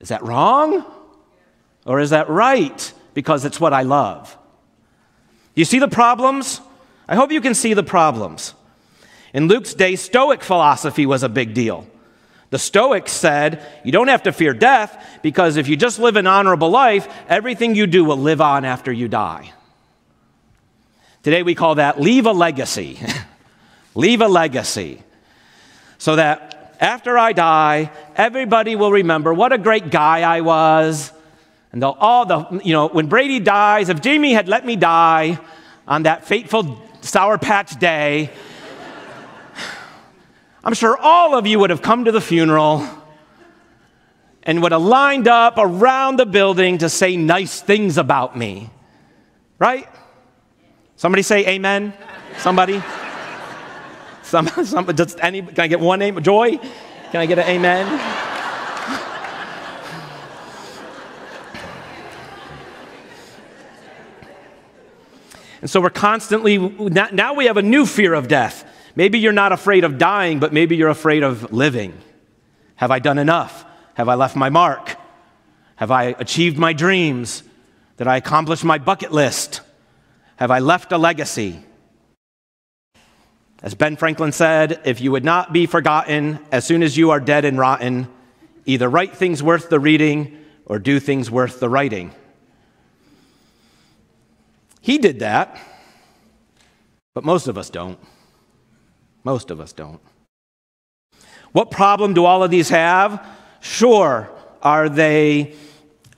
Is 0.00 0.08
that 0.08 0.22
wrong? 0.22 0.84
Or 1.84 2.00
is 2.00 2.10
that 2.10 2.28
right 2.28 2.92
because 3.14 3.44
it's 3.44 3.60
what 3.60 3.72
I 3.72 3.82
love? 3.82 4.36
You 5.54 5.64
see 5.64 5.78
the 5.78 5.88
problems? 5.88 6.60
I 7.08 7.14
hope 7.14 7.30
you 7.30 7.40
can 7.40 7.54
see 7.54 7.74
the 7.74 7.82
problems. 7.82 8.54
In 9.32 9.48
Luke's 9.48 9.74
day, 9.74 9.96
Stoic 9.96 10.42
philosophy 10.42 11.06
was 11.06 11.22
a 11.22 11.28
big 11.28 11.54
deal. 11.54 11.86
The 12.50 12.58
Stoics 12.58 13.12
said, 13.12 13.64
You 13.84 13.92
don't 13.92 14.08
have 14.08 14.24
to 14.24 14.32
fear 14.32 14.54
death 14.54 15.20
because 15.22 15.56
if 15.56 15.68
you 15.68 15.76
just 15.76 15.98
live 15.98 16.16
an 16.16 16.26
honorable 16.26 16.70
life, 16.70 17.08
everything 17.28 17.74
you 17.74 17.86
do 17.86 18.04
will 18.04 18.18
live 18.18 18.40
on 18.40 18.64
after 18.64 18.92
you 18.92 19.08
die. 19.08 19.52
Today 21.22 21.42
we 21.42 21.54
call 21.54 21.76
that 21.76 22.00
leave 22.00 22.26
a 22.26 22.32
legacy. 22.32 22.98
Leave 23.96 24.20
a 24.20 24.28
legacy 24.28 25.02
so 25.98 26.16
that 26.16 26.76
after 26.80 27.16
I 27.16 27.32
die, 27.32 27.90
everybody 28.14 28.76
will 28.76 28.92
remember 28.92 29.32
what 29.32 29.52
a 29.52 29.58
great 29.58 29.90
guy 29.90 30.20
I 30.20 30.42
was. 30.42 31.10
And 31.72 31.82
they'll 31.82 31.96
all 31.98 32.26
the, 32.26 32.60
you 32.62 32.74
know, 32.74 32.88
when 32.88 33.06
Brady 33.06 33.40
dies, 33.40 33.88
if 33.88 34.02
Jamie 34.02 34.34
had 34.34 34.48
let 34.48 34.64
me 34.66 34.76
die 34.76 35.38
on 35.88 36.04
that 36.04 36.26
fateful 36.26 36.82
Sour 37.00 37.38
Patch 37.38 37.78
day, 37.78 38.30
I'm 40.62 40.74
sure 40.74 40.98
all 40.98 41.36
of 41.38 41.46
you 41.46 41.58
would 41.60 41.70
have 41.70 41.80
come 41.80 42.04
to 42.04 42.12
the 42.12 42.20
funeral 42.20 42.86
and 44.42 44.62
would 44.62 44.72
have 44.72 44.82
lined 44.82 45.26
up 45.26 45.54
around 45.56 46.18
the 46.18 46.26
building 46.26 46.78
to 46.78 46.90
say 46.90 47.16
nice 47.16 47.62
things 47.62 47.96
about 47.96 48.36
me. 48.36 48.68
Right? 49.58 49.88
Somebody 50.96 51.22
say 51.22 51.46
amen. 51.46 51.94
Somebody? 52.38 52.82
Some, 54.26 54.48
some, 54.48 54.86
does 54.86 55.14
any, 55.20 55.40
can 55.40 55.60
I 55.60 55.68
get 55.68 55.78
one 55.78 56.00
name? 56.00 56.20
Joy? 56.20 56.56
Can 56.56 57.20
I 57.20 57.26
get 57.26 57.38
an 57.38 57.46
amen? 57.46 57.86
and 65.60 65.70
so 65.70 65.80
we're 65.80 65.90
constantly, 65.90 66.58
now 66.58 67.34
we 67.34 67.44
have 67.46 67.56
a 67.56 67.62
new 67.62 67.86
fear 67.86 68.14
of 68.14 68.26
death. 68.26 68.68
Maybe 68.96 69.20
you're 69.20 69.32
not 69.32 69.52
afraid 69.52 69.84
of 69.84 69.96
dying, 69.96 70.40
but 70.40 70.52
maybe 70.52 70.74
you're 70.74 70.88
afraid 70.88 71.22
of 71.22 71.52
living. 71.52 71.96
Have 72.74 72.90
I 72.90 72.98
done 72.98 73.18
enough? 73.18 73.64
Have 73.94 74.08
I 74.08 74.16
left 74.16 74.34
my 74.34 74.48
mark? 74.48 74.96
Have 75.76 75.92
I 75.92 76.16
achieved 76.18 76.58
my 76.58 76.72
dreams? 76.72 77.44
Did 77.96 78.08
I 78.08 78.16
accomplish 78.16 78.64
my 78.64 78.78
bucket 78.78 79.12
list? 79.12 79.60
Have 80.36 80.50
I 80.50 80.58
left 80.58 80.90
a 80.90 80.98
legacy? 80.98 81.62
As 83.66 83.74
Ben 83.74 83.96
Franklin 83.96 84.30
said, 84.30 84.80
if 84.84 85.00
you 85.00 85.10
would 85.10 85.24
not 85.24 85.52
be 85.52 85.66
forgotten 85.66 86.38
as 86.52 86.64
soon 86.64 86.84
as 86.84 86.96
you 86.96 87.10
are 87.10 87.18
dead 87.18 87.44
and 87.44 87.58
rotten, 87.58 88.06
either 88.64 88.88
write 88.88 89.16
things 89.16 89.42
worth 89.42 89.70
the 89.70 89.80
reading 89.80 90.38
or 90.66 90.78
do 90.78 91.00
things 91.00 91.32
worth 91.32 91.58
the 91.58 91.68
writing. 91.68 92.12
He 94.80 94.98
did 94.98 95.18
that, 95.18 95.60
but 97.12 97.24
most 97.24 97.48
of 97.48 97.58
us 97.58 97.68
don't. 97.68 97.98
Most 99.24 99.50
of 99.50 99.58
us 99.58 99.72
don't. 99.72 100.00
What 101.50 101.72
problem 101.72 102.14
do 102.14 102.24
all 102.24 102.44
of 102.44 102.52
these 102.52 102.68
have? 102.68 103.26
Sure, 103.58 104.30
are 104.62 104.88
they 104.88 105.56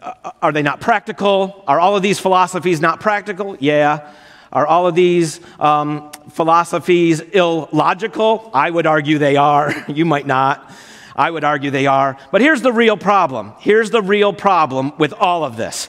uh, 0.01 0.33
are 0.43 0.53
they 0.53 0.61
not 0.61 0.83
practical? 0.83 1.65
Are 1.67 1.81
all 1.81 1.97
of 1.97 2.03
these 2.03 2.19
philosophies 2.19 2.83
not 2.83 3.01
practical? 3.01 3.57
Yeah. 3.59 4.13
Are 4.53 4.67
all 4.67 4.87
of 4.87 4.95
these 4.95 5.41
um, 5.59 6.11
philosophies 6.31 7.21
illogical? 7.21 8.51
I 8.53 8.71
would 8.71 8.87
argue 8.87 9.19
they 9.19 9.37
are. 9.37 9.75
you 9.89 10.05
might 10.05 10.27
not. 10.27 10.71
I 11.17 11.31
would 11.31 11.45
argue 11.45 11.71
they 11.71 11.87
are. 11.87 12.17
But 12.31 12.41
here's 12.41 12.63
the 12.63 12.73
real 12.73 12.97
problem. 12.97 13.53
Here's 13.59 13.91
the 13.91 14.03
real 14.03 14.33
problem 14.33 14.93
with 14.99 15.13
all 15.13 15.45
of 15.45 15.57
this. 15.57 15.89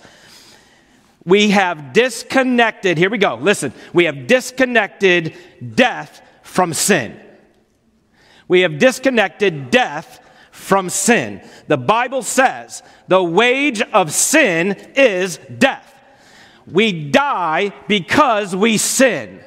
We 1.23 1.52
have 1.52 1.93
disconnected, 1.93 2.97
here 2.97 3.10
we 3.10 3.19
go, 3.19 3.36
listen, 3.36 3.73
we 3.93 4.06
have 4.06 4.25
disconnected 4.25 5.36
death 5.75 6.21
from 6.41 6.73
sin. 6.73 7.19
We 8.47 8.62
have 8.62 8.80
disconnected 8.80 9.69
death 9.69 10.19
from 10.52 10.89
sin. 10.89 11.47
The 11.67 11.78
Bible 11.78 12.23
says 12.23 12.82
the 13.08 13.23
wage 13.23 13.82
of 13.82 14.12
sin 14.12 14.71
is 14.95 15.38
death. 15.38 15.93
We 16.65 17.10
die 17.12 17.73
because 17.88 18.56
we 18.56 18.78
sin. 18.78 19.41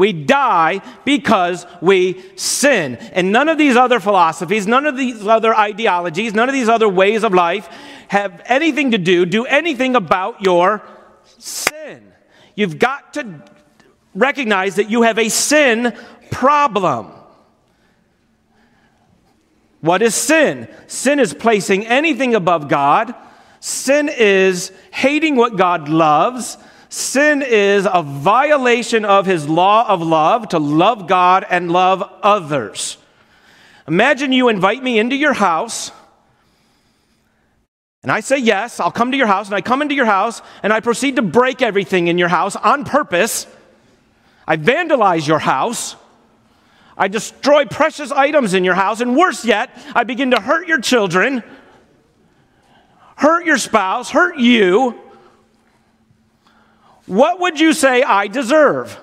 We 0.00 0.12
die 0.12 0.80
because 1.04 1.66
we 1.80 2.22
sin. 2.36 2.96
And 3.12 3.32
none 3.32 3.48
of 3.48 3.58
these 3.58 3.76
other 3.76 4.00
philosophies, 4.00 4.66
none 4.66 4.86
of 4.86 4.96
these 4.96 5.26
other 5.26 5.54
ideologies, 5.54 6.34
none 6.34 6.48
of 6.48 6.54
these 6.54 6.68
other 6.68 6.88
ways 6.88 7.22
of 7.22 7.34
life 7.34 7.68
have 8.08 8.42
anything 8.46 8.92
to 8.92 8.98
do, 8.98 9.26
do 9.26 9.44
anything 9.44 9.94
about 9.94 10.42
your 10.42 10.82
sin. 11.38 12.12
You've 12.54 12.78
got 12.78 13.14
to 13.14 13.42
recognize 14.14 14.76
that 14.76 14.90
you 14.90 15.02
have 15.02 15.18
a 15.18 15.28
sin 15.28 15.96
problem. 16.30 17.12
What 19.80 20.02
is 20.02 20.14
sin? 20.14 20.66
Sin 20.88 21.20
is 21.20 21.34
placing 21.34 21.86
anything 21.86 22.34
above 22.34 22.68
God 22.68 23.14
Sin 23.60 24.08
is 24.08 24.72
hating 24.90 25.36
what 25.36 25.56
God 25.56 25.88
loves. 25.90 26.56
Sin 26.90 27.40
is 27.40 27.86
a 27.90 28.02
violation 28.02 29.04
of 29.04 29.24
his 29.24 29.48
law 29.48 29.88
of 29.88 30.02
love 30.02 30.48
to 30.48 30.58
love 30.58 31.06
God 31.06 31.46
and 31.48 31.70
love 31.70 32.02
others. 32.22 32.98
Imagine 33.88 34.32
you 34.32 34.48
invite 34.48 34.82
me 34.82 34.98
into 34.98 35.16
your 35.16 35.32
house, 35.32 35.92
and 38.02 38.12
I 38.12 38.20
say 38.20 38.38
yes, 38.38 38.80
I'll 38.80 38.90
come 38.90 39.12
to 39.12 39.16
your 39.16 39.26
house, 39.26 39.46
and 39.46 39.54
I 39.54 39.62
come 39.62 39.82
into 39.82 39.94
your 39.94 40.04
house, 40.04 40.42
and 40.62 40.72
I 40.72 40.80
proceed 40.80 41.16
to 41.16 41.22
break 41.22 41.62
everything 41.62 42.08
in 42.08 42.18
your 42.18 42.28
house 42.28 42.56
on 42.56 42.84
purpose. 42.84 43.46
I 44.46 44.56
vandalize 44.56 45.26
your 45.26 45.38
house. 45.38 45.96
I 46.98 47.08
destroy 47.08 47.64
precious 47.64 48.12
items 48.12 48.52
in 48.52 48.64
your 48.64 48.74
house, 48.74 49.00
and 49.00 49.16
worse 49.16 49.44
yet, 49.44 49.70
I 49.94 50.04
begin 50.04 50.32
to 50.32 50.40
hurt 50.40 50.68
your 50.68 50.80
children 50.80 51.42
hurt 53.20 53.44
your 53.44 53.58
spouse, 53.58 54.08
hurt 54.10 54.38
you, 54.38 54.98
what 57.10 57.40
would 57.40 57.58
you 57.58 57.72
say 57.72 58.04
I 58.04 58.28
deserve? 58.28 58.96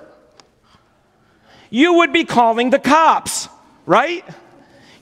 You 1.68 1.94
would 1.94 2.10
be 2.10 2.24
calling 2.24 2.70
the 2.70 2.78
cops, 2.78 3.50
right? 3.84 4.24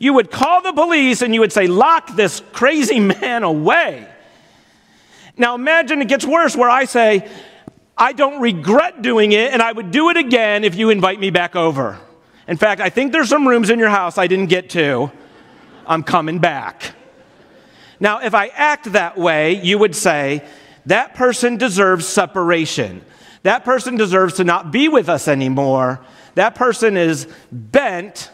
You 0.00 0.14
would 0.14 0.32
call 0.32 0.60
the 0.60 0.72
police 0.72 1.22
and 1.22 1.32
you 1.32 1.38
would 1.40 1.52
say, 1.52 1.68
Lock 1.68 2.16
this 2.16 2.42
crazy 2.52 2.98
man 3.20 3.44
away. 3.44 4.08
Now 5.36 5.54
imagine 5.54 6.02
it 6.02 6.08
gets 6.08 6.24
worse 6.24 6.56
where 6.56 6.68
I 6.68 6.84
say, 6.84 7.30
I 7.96 8.12
don't 8.12 8.40
regret 8.40 9.02
doing 9.02 9.30
it 9.30 9.52
and 9.52 9.62
I 9.62 9.70
would 9.70 9.92
do 9.92 10.10
it 10.10 10.16
again 10.16 10.64
if 10.64 10.74
you 10.74 10.90
invite 10.90 11.20
me 11.20 11.30
back 11.30 11.54
over. 11.54 12.00
In 12.48 12.56
fact, 12.56 12.80
I 12.80 12.90
think 12.90 13.12
there's 13.12 13.28
some 13.28 13.46
rooms 13.46 13.70
in 13.70 13.78
your 13.78 13.88
house 13.88 14.18
I 14.18 14.26
didn't 14.26 14.46
get 14.46 14.70
to. 14.70 15.12
I'm 15.86 16.02
coming 16.02 16.40
back. 16.40 16.92
Now, 18.00 18.18
if 18.18 18.34
I 18.34 18.48
act 18.48 18.92
that 18.92 19.16
way, 19.16 19.62
you 19.62 19.78
would 19.78 19.94
say, 19.94 20.42
that 20.86 21.14
person 21.14 21.56
deserves 21.56 22.06
separation. 22.06 23.04
That 23.42 23.64
person 23.64 23.96
deserves 23.96 24.34
to 24.34 24.44
not 24.44 24.72
be 24.72 24.88
with 24.88 25.08
us 25.08 25.28
anymore. 25.28 26.04
That 26.34 26.54
person 26.54 26.96
is 26.96 27.28
bent 27.52 28.30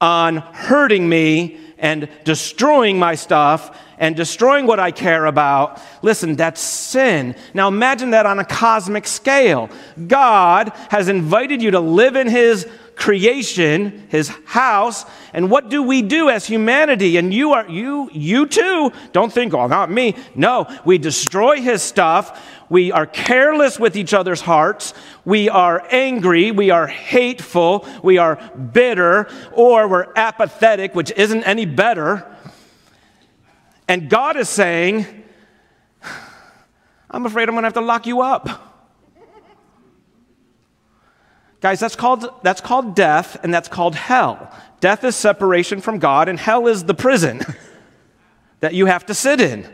on 0.00 0.36
hurting 0.36 1.08
me 1.08 1.58
and 1.78 2.08
destroying 2.24 2.98
my 2.98 3.14
stuff 3.14 3.76
and 3.98 4.14
destroying 4.16 4.66
what 4.66 4.80
I 4.80 4.90
care 4.90 5.26
about. 5.26 5.80
Listen, 6.02 6.36
that's 6.36 6.60
sin. 6.60 7.34
Now 7.54 7.68
imagine 7.68 8.10
that 8.10 8.26
on 8.26 8.38
a 8.38 8.44
cosmic 8.44 9.06
scale. 9.06 9.70
God 10.06 10.72
has 10.90 11.08
invited 11.08 11.62
you 11.62 11.72
to 11.72 11.80
live 11.80 12.16
in 12.16 12.28
His 12.28 12.66
creation, 12.98 14.06
his 14.08 14.28
house, 14.44 15.06
and 15.32 15.50
what 15.50 15.70
do 15.70 15.82
we 15.82 16.02
do 16.02 16.28
as 16.28 16.44
humanity? 16.44 17.16
And 17.16 17.32
you 17.32 17.52
are 17.52 17.66
you 17.68 18.10
you 18.12 18.46
too. 18.46 18.92
Don't 19.12 19.32
think, 19.32 19.54
"Oh, 19.54 19.68
not 19.68 19.90
me." 19.90 20.16
No, 20.34 20.66
we 20.84 20.98
destroy 20.98 21.60
his 21.60 21.80
stuff. 21.80 22.44
We 22.68 22.92
are 22.92 23.06
careless 23.06 23.78
with 23.78 23.96
each 23.96 24.12
other's 24.12 24.42
hearts. 24.42 24.92
We 25.24 25.48
are 25.48 25.86
angry, 25.90 26.50
we 26.50 26.70
are 26.70 26.86
hateful, 26.86 27.86
we 28.02 28.18
are 28.18 28.36
bitter, 28.72 29.28
or 29.52 29.88
we're 29.88 30.12
apathetic, 30.16 30.94
which 30.94 31.10
isn't 31.12 31.44
any 31.44 31.64
better. 31.64 32.26
And 33.86 34.10
God 34.10 34.36
is 34.36 34.50
saying, 34.50 35.06
I'm 37.10 37.24
afraid 37.24 37.48
I'm 37.48 37.54
going 37.54 37.62
to 37.62 37.68
have 37.68 37.72
to 37.74 37.80
lock 37.80 38.06
you 38.06 38.20
up. 38.20 38.67
Guys, 41.60 41.80
that's 41.80 41.96
called, 41.96 42.30
that's 42.42 42.60
called 42.60 42.94
death 42.94 43.36
and 43.42 43.52
that's 43.52 43.68
called 43.68 43.94
hell. 43.94 44.52
Death 44.80 45.02
is 45.02 45.16
separation 45.16 45.80
from 45.80 45.98
God, 45.98 46.28
and 46.28 46.38
hell 46.38 46.68
is 46.68 46.84
the 46.84 46.94
prison 46.94 47.42
that 48.60 48.74
you 48.74 48.86
have 48.86 49.06
to 49.06 49.14
sit 49.14 49.40
in. 49.40 49.66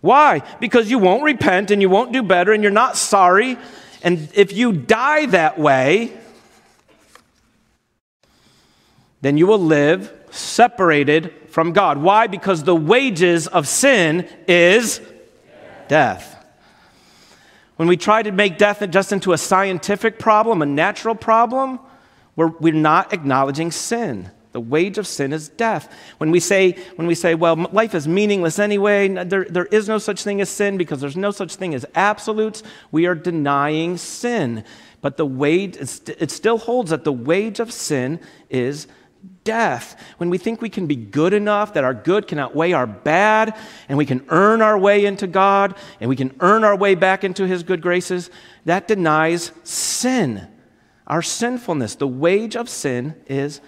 Why? 0.00 0.40
Because 0.58 0.90
you 0.90 0.98
won't 0.98 1.22
repent 1.22 1.70
and 1.70 1.82
you 1.82 1.90
won't 1.90 2.12
do 2.12 2.22
better 2.22 2.52
and 2.52 2.62
you're 2.62 2.72
not 2.72 2.96
sorry. 2.96 3.58
And 4.02 4.30
if 4.34 4.54
you 4.54 4.72
die 4.72 5.26
that 5.26 5.58
way, 5.58 6.16
then 9.20 9.36
you 9.36 9.46
will 9.46 9.58
live 9.58 10.10
separated 10.30 11.34
from 11.50 11.72
God. 11.74 11.98
Why? 11.98 12.26
Because 12.26 12.64
the 12.64 12.74
wages 12.76 13.46
of 13.46 13.68
sin 13.68 14.26
is 14.48 15.02
death. 15.88 16.39
When 17.80 17.88
we 17.88 17.96
try 17.96 18.22
to 18.22 18.30
make 18.30 18.58
death 18.58 18.86
just 18.90 19.10
into 19.10 19.32
a 19.32 19.38
scientific 19.38 20.18
problem, 20.18 20.60
a 20.60 20.66
natural 20.66 21.14
problem, 21.14 21.80
we're, 22.36 22.48
we're 22.60 22.74
not 22.74 23.14
acknowledging 23.14 23.70
sin. 23.70 24.30
The 24.52 24.60
wage 24.60 24.98
of 24.98 25.06
sin 25.06 25.32
is 25.32 25.48
death. 25.48 25.90
When 26.18 26.30
we 26.30 26.40
say, 26.40 26.72
when 26.96 27.06
we 27.06 27.14
say 27.14 27.34
well, 27.34 27.56
life 27.56 27.94
is 27.94 28.06
meaningless 28.06 28.58
anyway, 28.58 29.08
there, 29.24 29.46
there 29.46 29.64
is 29.64 29.88
no 29.88 29.96
such 29.96 30.22
thing 30.22 30.42
as 30.42 30.50
sin 30.50 30.76
because 30.76 31.00
there's 31.00 31.16
no 31.16 31.30
such 31.30 31.56
thing 31.56 31.74
as 31.74 31.86
absolutes, 31.94 32.62
we 32.92 33.06
are 33.06 33.14
denying 33.14 33.96
sin. 33.96 34.62
But 35.00 35.16
the 35.16 35.24
wage, 35.24 35.78
it 35.78 36.30
still 36.30 36.58
holds 36.58 36.90
that 36.90 37.04
the 37.04 37.14
wage 37.14 37.60
of 37.60 37.72
sin 37.72 38.20
is 38.50 38.88
death. 39.44 40.00
When 40.18 40.30
we 40.30 40.38
think 40.38 40.60
we 40.60 40.68
can 40.68 40.86
be 40.86 40.96
good 40.96 41.32
enough, 41.32 41.74
that 41.74 41.84
our 41.84 41.94
good 41.94 42.26
can 42.26 42.38
outweigh 42.38 42.72
our 42.72 42.86
bad, 42.86 43.56
and 43.88 43.98
we 43.98 44.06
can 44.06 44.24
earn 44.28 44.62
our 44.62 44.78
way 44.78 45.04
into 45.04 45.26
God, 45.26 45.74
and 46.00 46.08
we 46.08 46.16
can 46.16 46.34
earn 46.40 46.64
our 46.64 46.76
way 46.76 46.94
back 46.94 47.24
into 47.24 47.46
His 47.46 47.62
good 47.62 47.80
graces, 47.80 48.30
that 48.64 48.88
denies 48.88 49.52
sin, 49.64 50.46
our 51.06 51.22
sinfulness. 51.22 51.94
The 51.94 52.06
wage 52.06 52.56
of 52.56 52.68
sin 52.68 53.14
is 53.26 53.60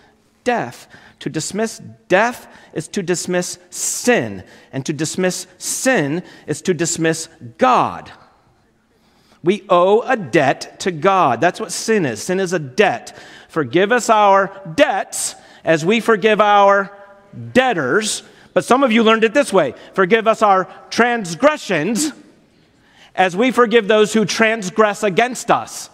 death. 0.44 0.88
To 1.20 1.30
dismiss 1.30 1.80
death 2.08 2.48
is 2.72 2.88
to 2.88 3.02
dismiss 3.02 3.58
sin, 3.70 4.44
and 4.72 4.84
to 4.86 4.92
dismiss 4.92 5.46
sin 5.58 6.22
is 6.46 6.62
to 6.62 6.74
dismiss 6.74 7.28
God. 7.58 8.10
We 9.44 9.64
owe 9.68 10.02
a 10.02 10.16
debt 10.16 10.78
to 10.80 10.92
God. 10.92 11.40
That's 11.40 11.58
what 11.58 11.72
sin 11.72 12.06
is. 12.06 12.22
Sin 12.22 12.38
is 12.38 12.52
a 12.52 12.58
debt. 12.58 13.18
Forgive 13.48 13.90
us 13.90 14.08
our 14.08 14.62
debts 14.76 15.34
as 15.64 15.84
we 15.84 16.00
forgive 16.00 16.40
our 16.40 16.96
debtors. 17.52 18.22
But 18.54 18.64
some 18.64 18.82
of 18.82 18.92
you 18.92 19.02
learned 19.02 19.24
it 19.24 19.34
this 19.34 19.52
way 19.52 19.74
forgive 19.94 20.26
us 20.26 20.42
our 20.42 20.68
transgressions 20.90 22.12
as 23.14 23.36
we 23.36 23.50
forgive 23.50 23.88
those 23.88 24.12
who 24.12 24.24
transgress 24.24 25.02
against 25.02 25.50
us. 25.50 25.90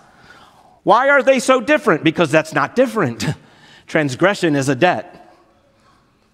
Why 0.85 1.09
are 1.11 1.23
they 1.23 1.41
so 1.41 1.61
different? 1.61 2.05
Because 2.05 2.31
that's 2.31 2.53
not 2.53 2.77
different. 2.77 3.25
Transgression 3.87 4.55
is 4.55 4.69
a 4.69 4.75
debt. 4.75 5.35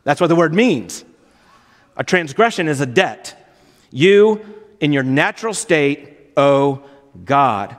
That's 0.05 0.20
what 0.20 0.27
the 0.27 0.37
word 0.37 0.55
means. 0.55 1.05
A 1.97 2.05
transgression 2.05 2.68
is 2.68 2.81
a 2.81 2.87
debt. 2.87 3.40
You, 3.90 4.44
in 4.81 4.92
your 4.92 5.03
natural 5.03 5.55
state, 5.55 6.33
owe 6.37 6.83
God. 7.25 7.77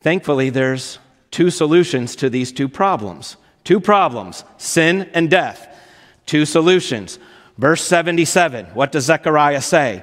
Thankfully, 0.00 0.50
there's 0.50 0.98
two 1.30 1.50
solutions 1.50 2.16
to 2.16 2.30
these 2.30 2.52
two 2.52 2.68
problems. 2.68 3.36
Two 3.64 3.80
problems 3.80 4.44
sin 4.58 5.10
and 5.12 5.30
death. 5.30 5.68
Two 6.24 6.44
solutions. 6.44 7.18
Verse 7.58 7.82
77, 7.82 8.66
what 8.66 8.92
does 8.92 9.04
Zechariah 9.04 9.62
say? 9.62 10.02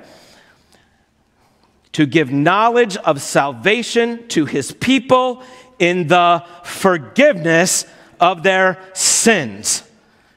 To 1.93 2.05
give 2.05 2.31
knowledge 2.31 2.97
of 2.97 3.21
salvation 3.21 4.27
to 4.29 4.45
his 4.45 4.71
people 4.71 5.43
in 5.77 6.07
the 6.07 6.43
forgiveness 6.63 7.86
of 8.19 8.41
their 8.41 8.79
sins. 8.93 9.83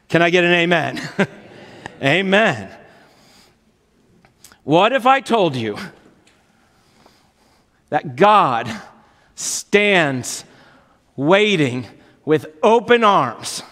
Can 0.08 0.20
I 0.20 0.30
get 0.30 0.44
an 0.44 0.52
amen? 0.52 1.08
amen. 2.02 2.70
What 4.64 4.92
if 4.92 5.06
I 5.06 5.20
told 5.20 5.56
you 5.56 5.78
that 7.88 8.16
God 8.16 8.68
stands 9.34 10.44
waiting 11.16 11.86
with 12.24 12.46
open 12.62 13.04
arms, 13.04 13.62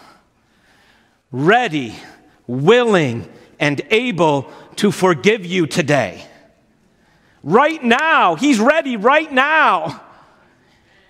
ready, 1.30 1.94
willing, 2.46 3.28
and 3.60 3.80
able 3.90 4.50
to 4.76 4.90
forgive 4.90 5.44
you 5.44 5.66
today. 5.66 6.24
Right 7.42 7.82
now, 7.82 8.34
He's 8.34 8.58
ready 8.58 8.96
right 8.96 9.30
now. 9.30 10.00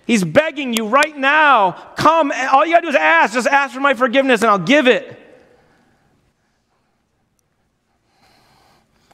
He's 0.05 0.23
begging 0.23 0.73
you 0.73 0.87
right 0.87 1.17
now. 1.17 1.71
Come, 1.95 2.31
all 2.51 2.65
you 2.65 2.73
gotta 2.73 2.85
do 2.85 2.89
is 2.89 2.95
ask. 2.95 3.33
Just 3.33 3.47
ask 3.47 3.73
for 3.73 3.79
my 3.79 3.95
forgiveness 3.95 4.41
and 4.41 4.51
I'll 4.51 4.59
give 4.59 4.87
it. 4.87 5.19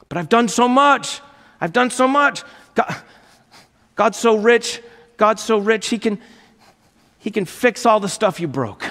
But 0.08 0.18
I've 0.18 0.28
done 0.28 0.48
so 0.48 0.68
much. 0.68 1.22
I've 1.58 1.72
done 1.72 1.88
so 1.88 2.06
much. 2.06 2.42
God, 2.74 2.94
God's 3.94 4.18
so 4.18 4.36
rich. 4.36 4.82
God's 5.16 5.42
so 5.42 5.56
rich. 5.56 5.88
He 5.88 5.98
can, 5.98 6.18
he 7.22 7.30
can 7.30 7.44
fix 7.44 7.86
all 7.86 8.00
the 8.00 8.08
stuff 8.08 8.40
you 8.40 8.48
broke. 8.48 8.84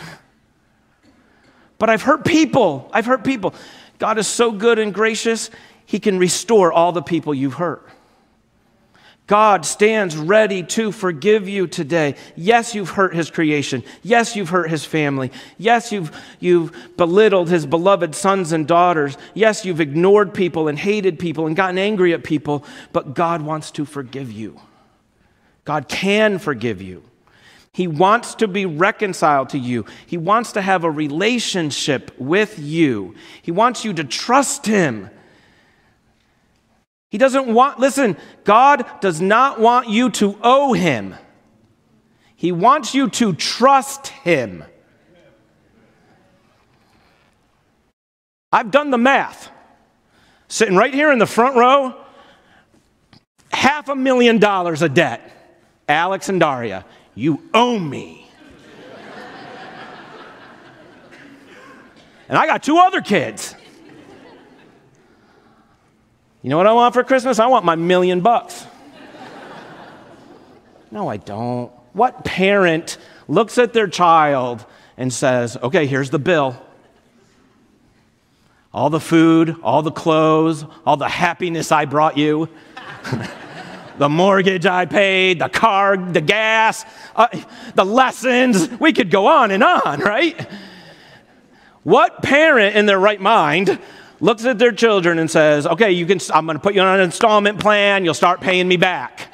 But 1.78 1.90
I've 1.90 2.02
hurt 2.02 2.24
people. 2.24 2.90
I've 2.94 3.06
hurt 3.06 3.26
people. 3.26 3.54
God 4.00 4.18
is 4.18 4.26
so 4.26 4.54
good 4.54 4.80
and 4.80 4.94
gracious, 4.94 5.50
He 5.86 6.00
can 6.00 6.18
restore 6.18 6.72
all 6.72 6.94
the 6.94 7.02
people 7.02 7.34
you've 7.34 7.56
hurt. 7.56 7.86
God 9.28 9.66
stands 9.66 10.16
ready 10.16 10.64
to 10.64 10.94
forgive 10.94 11.50
you 11.50 11.68
today. 11.68 12.16
Yes, 12.38 12.74
you've 12.74 12.92
hurt 12.92 13.14
his 13.14 13.30
creation. 13.30 13.84
Yes, 14.02 14.36
you've 14.36 14.50
hurt 14.50 14.70
his 14.70 14.86
family. 14.86 15.32
Yes, 15.58 15.92
you've, 15.92 16.12
you've 16.40 16.74
belittled 16.98 17.50
his 17.50 17.66
beloved 17.66 18.16
sons 18.16 18.54
and 18.54 18.68
daughters. 18.68 19.18
Yes, 19.34 19.66
you've 19.66 19.82
ignored 19.82 20.34
people 20.34 20.68
and 20.70 20.80
hated 20.80 21.20
people 21.20 21.48
and 21.48 21.56
gotten 21.56 21.78
angry 21.78 22.14
at 22.14 22.24
people, 22.24 22.64
but 22.94 23.14
God 23.14 23.42
wants 23.42 23.72
to 23.72 23.86
forgive 23.86 24.32
you. 24.32 24.60
God 25.66 25.88
can 25.88 26.40
forgive 26.40 26.82
you. 26.82 27.04
He 27.74 27.88
wants 27.88 28.36
to 28.36 28.48
be 28.48 28.66
reconciled 28.66 29.50
to 29.50 29.58
you. 29.58 29.86
He 30.06 30.18
wants 30.18 30.52
to 30.54 30.62
have 30.62 30.84
a 30.84 30.92
relationship 30.92 32.12
with 32.18 32.60
you. 32.60 33.16
He 33.42 33.52
wants 33.52 33.86
you 33.86 33.94
to 33.94 34.04
trust 34.04 34.66
Him. 34.66 35.10
He 37.10 37.18
doesn't 37.18 37.48
want, 37.48 37.80
listen, 37.80 38.18
God 38.44 38.86
does 39.00 39.22
not 39.22 39.60
want 39.60 39.90
you 39.90 40.10
to 40.12 40.38
owe 40.44 40.74
Him. 40.74 41.16
He 42.36 42.52
wants 42.52 42.94
you 42.94 43.10
to 43.10 43.34
trust 43.34 44.08
Him. 44.08 44.64
I've 48.52 48.72
done 48.72 48.90
the 48.92 48.98
math. 48.98 49.50
Sitting 50.50 50.76
right 50.76 50.94
here 50.94 51.12
in 51.12 51.20
the 51.20 51.26
front 51.26 51.56
row, 51.56 51.96
half 53.54 53.88
a 53.88 53.96
million 53.96 54.40
dollars 54.40 54.82
of 54.82 54.94
debt. 54.94 55.32
Alex 55.88 56.28
and 56.28 56.40
Daria, 56.40 56.86
you 57.22 57.42
owe 57.54 57.78
me. 57.78 58.28
and 62.28 62.38
I 62.38 62.48
got 62.48 62.64
two 62.64 62.80
other 62.80 63.02
kids. 63.02 63.56
You 66.42 66.50
know 66.50 66.58
what 66.58 66.66
I 66.66 66.74
want 66.74 66.96
for 66.96 67.04
Christmas? 67.04 67.38
I 67.38 67.46
want 67.46 67.64
my 67.64 67.76
million 67.76 68.22
bucks. 68.22 68.66
no, 70.90 71.08
I 71.08 71.18
don't. 71.18 71.72
What 71.94 72.26
parent 72.26 72.98
looks 73.28 73.60
at 73.60 73.74
their 73.74 73.88
child 73.88 74.66
and 74.98 75.14
says, 75.14 75.58
okay, 75.58 75.86
here's 75.86 76.10
the 76.10 76.18
bill? 76.18 76.60
All 78.74 78.90
the 78.90 79.00
food, 79.00 79.58
all 79.62 79.84
the 79.84 79.92
clothes, 79.92 80.66
all 80.88 80.98
the 80.98 81.10
happiness 81.10 81.72
I 81.72 81.86
brought 81.86 82.18
you. 82.18 82.50
the 84.02 84.10
mortgage 84.10 84.66
I 84.66 84.88
paid, 84.88 85.38
the 85.38 85.48
car, 85.48 85.96
the 85.96 86.22
gas, 86.22 86.86
uh, 87.16 87.28
the 87.76 87.86
lessons. 87.86 88.68
We 88.80 88.94
could 88.94 89.12
go 89.12 89.28
on 89.28 89.52
and 89.52 89.64
on, 89.64 90.00
right? 90.00 90.50
What 91.84 92.24
parent 92.24 92.76
in 92.76 92.88
their 92.88 92.98
right 92.98 93.22
mind 93.22 93.80
looks 94.20 94.44
at 94.46 94.58
their 94.58 94.72
children 94.72 95.20
and 95.20 95.30
says, 95.30 95.68
"Okay, 95.68 95.92
you 95.92 96.08
can 96.08 96.20
I'm 96.34 96.48
going 96.48 96.58
to 96.58 96.64
put 96.64 96.74
you 96.74 96.82
on 96.82 97.00
an 97.00 97.06
installment 97.06 97.60
plan, 97.60 98.04
you'll 98.04 98.16
start 98.16 98.42
paying 98.42 98.68
me 98.68 98.76
back." 98.76 99.28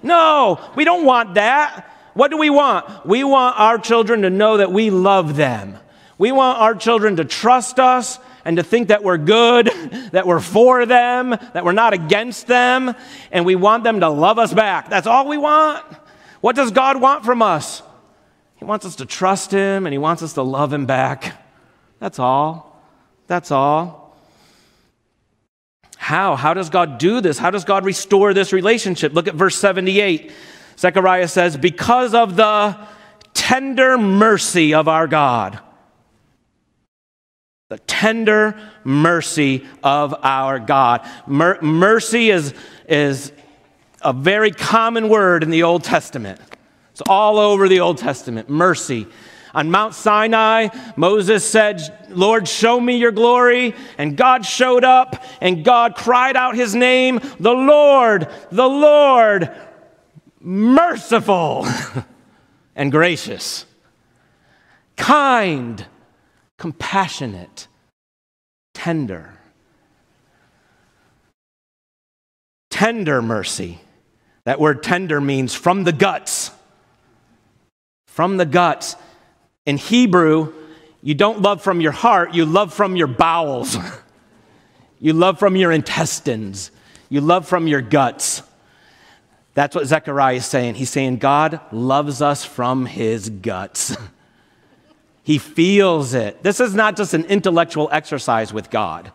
No, 0.00 0.60
we 0.76 0.84
don't 0.84 1.04
want 1.04 1.34
that. 1.34 1.84
What 2.14 2.30
do 2.30 2.36
we 2.36 2.50
want? 2.50 3.04
We 3.04 3.24
want 3.24 3.58
our 3.58 3.78
children 3.78 4.22
to 4.22 4.30
know 4.30 4.58
that 4.58 4.70
we 4.70 4.90
love 4.90 5.34
them. 5.34 5.76
We 6.18 6.30
want 6.30 6.60
our 6.60 6.76
children 6.76 7.16
to 7.16 7.24
trust 7.24 7.80
us 7.80 8.20
and 8.44 8.56
to 8.56 8.62
think 8.62 8.88
that 8.88 9.04
we're 9.04 9.18
good, 9.18 9.66
that 10.12 10.26
we're 10.26 10.40
for 10.40 10.86
them, 10.86 11.30
that 11.30 11.64
we're 11.64 11.72
not 11.72 11.92
against 11.92 12.46
them, 12.46 12.94
and 13.30 13.44
we 13.44 13.54
want 13.54 13.84
them 13.84 14.00
to 14.00 14.08
love 14.08 14.38
us 14.38 14.52
back. 14.52 14.90
That's 14.90 15.06
all 15.06 15.28
we 15.28 15.38
want. 15.38 15.84
What 16.40 16.56
does 16.56 16.70
God 16.70 17.00
want 17.00 17.24
from 17.24 17.40
us? 17.42 17.82
He 18.56 18.64
wants 18.64 18.84
us 18.84 18.96
to 18.96 19.06
trust 19.06 19.50
Him 19.50 19.86
and 19.86 19.92
He 19.92 19.98
wants 19.98 20.22
us 20.22 20.34
to 20.34 20.42
love 20.42 20.72
Him 20.72 20.86
back. 20.86 21.40
That's 21.98 22.18
all. 22.18 22.82
That's 23.26 23.50
all. 23.50 24.16
How? 25.96 26.34
How 26.34 26.52
does 26.52 26.68
God 26.68 26.98
do 26.98 27.20
this? 27.20 27.38
How 27.38 27.50
does 27.50 27.64
God 27.64 27.84
restore 27.84 28.34
this 28.34 28.52
relationship? 28.52 29.14
Look 29.14 29.28
at 29.28 29.36
verse 29.36 29.56
78. 29.56 30.32
Zechariah 30.76 31.28
says, 31.28 31.56
Because 31.56 32.12
of 32.12 32.34
the 32.34 32.76
tender 33.34 33.96
mercy 33.96 34.74
of 34.74 34.88
our 34.88 35.06
God 35.06 35.60
the 37.72 37.78
tender 37.78 38.54
mercy 38.84 39.66
of 39.82 40.14
our 40.22 40.58
God. 40.58 41.08
Mer- 41.26 41.58
mercy 41.62 42.28
is, 42.28 42.52
is 42.86 43.32
a 44.02 44.12
very 44.12 44.50
common 44.50 45.08
word 45.08 45.42
in 45.42 45.48
the 45.48 45.62
Old 45.62 45.82
Testament. 45.82 46.38
It's 46.90 47.00
all 47.08 47.38
over 47.38 47.68
the 47.68 47.80
Old 47.80 47.96
Testament. 47.96 48.50
Mercy. 48.50 49.06
On 49.54 49.70
Mount 49.70 49.94
Sinai, 49.94 50.68
Moses 50.96 51.48
said, 51.48 51.80
Lord, 52.10 52.46
show 52.46 52.78
me 52.78 52.98
your 52.98 53.10
glory. 53.10 53.74
And 53.96 54.18
God 54.18 54.44
showed 54.44 54.84
up, 54.84 55.24
and 55.40 55.64
God 55.64 55.94
cried 55.94 56.36
out 56.36 56.54
his 56.54 56.74
name, 56.74 57.20
the 57.40 57.54
Lord, 57.54 58.28
the 58.50 58.68
Lord, 58.68 59.50
merciful 60.42 61.66
and 62.76 62.92
gracious, 62.92 63.64
kind 64.94 65.86
compassionate, 66.62 67.66
tender. 68.82 69.30
Tender 72.68 73.22
mercy. 73.22 73.78
That 74.42 74.58
word 74.58 74.82
tender 74.82 75.20
means 75.20 75.54
from 75.54 75.84
the 75.84 75.92
guts. 75.92 76.50
From 78.08 78.38
the 78.38 78.44
guts. 78.44 78.96
In 79.66 79.76
Hebrew, 79.76 80.52
you 81.00 81.14
don't 81.14 81.42
love 81.42 81.62
from 81.62 81.80
your 81.80 81.92
heart, 81.92 82.34
you 82.34 82.44
love 82.44 82.74
from 82.74 82.96
your 82.96 83.06
bowels. 83.06 83.76
you 85.00 85.12
love 85.12 85.38
from 85.38 85.54
your 85.54 85.70
intestines. 85.70 86.72
You 87.08 87.20
love 87.20 87.46
from 87.46 87.68
your 87.68 87.82
guts. 87.82 88.42
That's 89.54 89.76
what 89.76 89.86
Zechariah 89.86 90.36
is 90.36 90.46
saying. 90.46 90.74
He's 90.74 90.90
saying 90.90 91.18
God 91.18 91.60
loves 91.70 92.20
us 92.20 92.44
from 92.44 92.86
his 92.86 93.30
guts. 93.30 93.96
he 95.22 95.38
feels 95.38 96.14
it. 96.14 96.42
This 96.42 96.60
is 96.60 96.74
not 96.74 96.96
just 96.96 97.14
an 97.14 97.24
intellectual 97.26 97.88
exercise 97.92 98.52
with 98.52 98.70
God. 98.70 99.12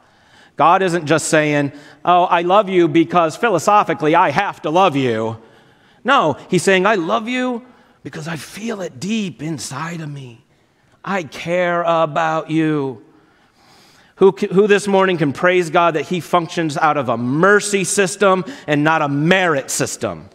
God 0.56 0.82
isn't 0.82 1.06
just 1.06 1.28
saying, 1.28 1.72
Oh, 2.04 2.24
I 2.24 2.42
love 2.42 2.70
you 2.70 2.88
because 2.88 3.36
philosophically 3.36 4.16
I 4.16 4.32
have 4.32 4.62
to 4.64 4.70
love 4.70 4.96
you. 4.96 5.38
No, 6.04 6.38
he's 6.50 6.64
saying, 6.64 6.86
I 6.86 6.96
love 6.96 7.28
you 7.28 7.66
because 8.04 8.28
I 8.28 8.38
feel 8.38 8.82
it 8.82 9.00
deep 9.00 9.44
inside 9.44 10.02
of 10.02 10.10
me. 10.10 10.44
I 11.04 11.24
care 11.24 11.84
about 11.84 12.50
you. 12.50 13.04
Who, 14.16 14.32
who 14.32 14.66
this 14.66 14.88
morning 14.88 15.18
can 15.18 15.32
praise 15.32 15.70
God 15.70 15.94
that 15.94 16.06
he 16.06 16.22
functions 16.22 16.76
out 16.78 16.98
of 16.98 17.10
a 17.10 17.18
mercy 17.18 17.84
system 17.84 18.46
and 18.66 18.84
not 18.84 19.02
a 19.02 19.10
merit 19.10 19.70
system? 19.70 20.30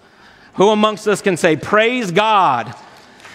Who 0.55 0.69
amongst 0.69 1.09
us 1.09 1.23
can 1.23 1.37
say, 1.37 1.57
Praise 1.57 2.13
God 2.13 2.75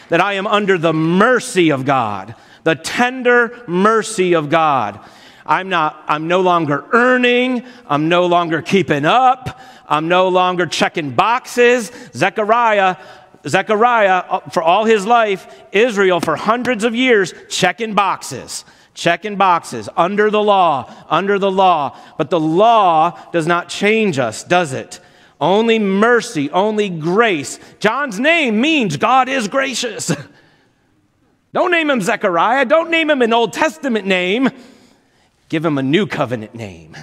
that 0.10 0.22
I 0.22 0.34
am 0.34 0.48
under 0.48 0.78
the 0.78 0.94
mercy 0.94 1.72
of 1.72 1.86
God, 1.86 2.36
the 2.64 2.76
tender 2.76 3.64
mercy 3.68 4.34
of 4.34 4.50
God? 4.50 5.00
I'm 5.46 5.70
not, 5.70 6.04
I'm 6.08 6.28
no 6.28 6.42
longer 6.42 6.86
earning, 6.92 7.64
I'm 7.88 8.10
no 8.10 8.26
longer 8.26 8.62
keeping 8.62 9.06
up, 9.06 9.60
I'm 9.88 10.10
no 10.10 10.28
longer 10.28 10.66
checking 10.66 11.12
boxes. 11.12 11.92
Zechariah, 12.14 12.98
Zechariah, 13.48 14.24
uh, 14.30 14.40
for 14.50 14.62
all 14.62 14.84
his 14.84 15.06
life, 15.06 15.48
Israel 15.72 16.20
for 16.20 16.36
hundreds 16.36 16.84
of 16.84 16.94
years, 16.94 17.34
checking 17.50 17.94
boxes, 17.94 18.66
checking 18.94 19.38
boxes 19.38 19.88
under 19.96 20.30
the 20.30 20.44
law, 20.44 20.94
under 21.10 21.40
the 21.40 21.52
law. 21.52 21.98
But 22.18 22.30
the 22.30 22.40
law 22.40 23.18
does 23.32 23.48
not 23.48 23.70
change 23.70 24.20
us, 24.20 24.44
does 24.44 24.74
it? 24.74 25.00
Only 25.40 25.78
mercy, 25.78 26.50
only 26.52 26.90
grace. 26.90 27.60
John's 27.80 28.20
name 28.20 28.60
means 28.60 28.98
God 28.98 29.30
is 29.30 29.48
gracious. 29.48 30.12
Don't 31.54 31.72
name 31.72 31.90
him 31.90 32.02
Zechariah. 32.02 32.66
Don't 32.66 32.90
name 32.90 33.10
him 33.10 33.22
an 33.22 33.34
Old 33.34 33.54
Testament 33.54 34.06
name. 34.06 34.50
Give 35.50 35.64
him 35.64 35.78
a 35.78 35.84
new 35.84 36.08
covenant 36.08 36.54
name 36.56 36.98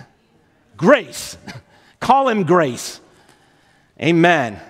Grace. 0.76 1.36
Call 2.00 2.28
him 2.28 2.42
Grace. 2.42 3.00
Amen. 4.00 4.60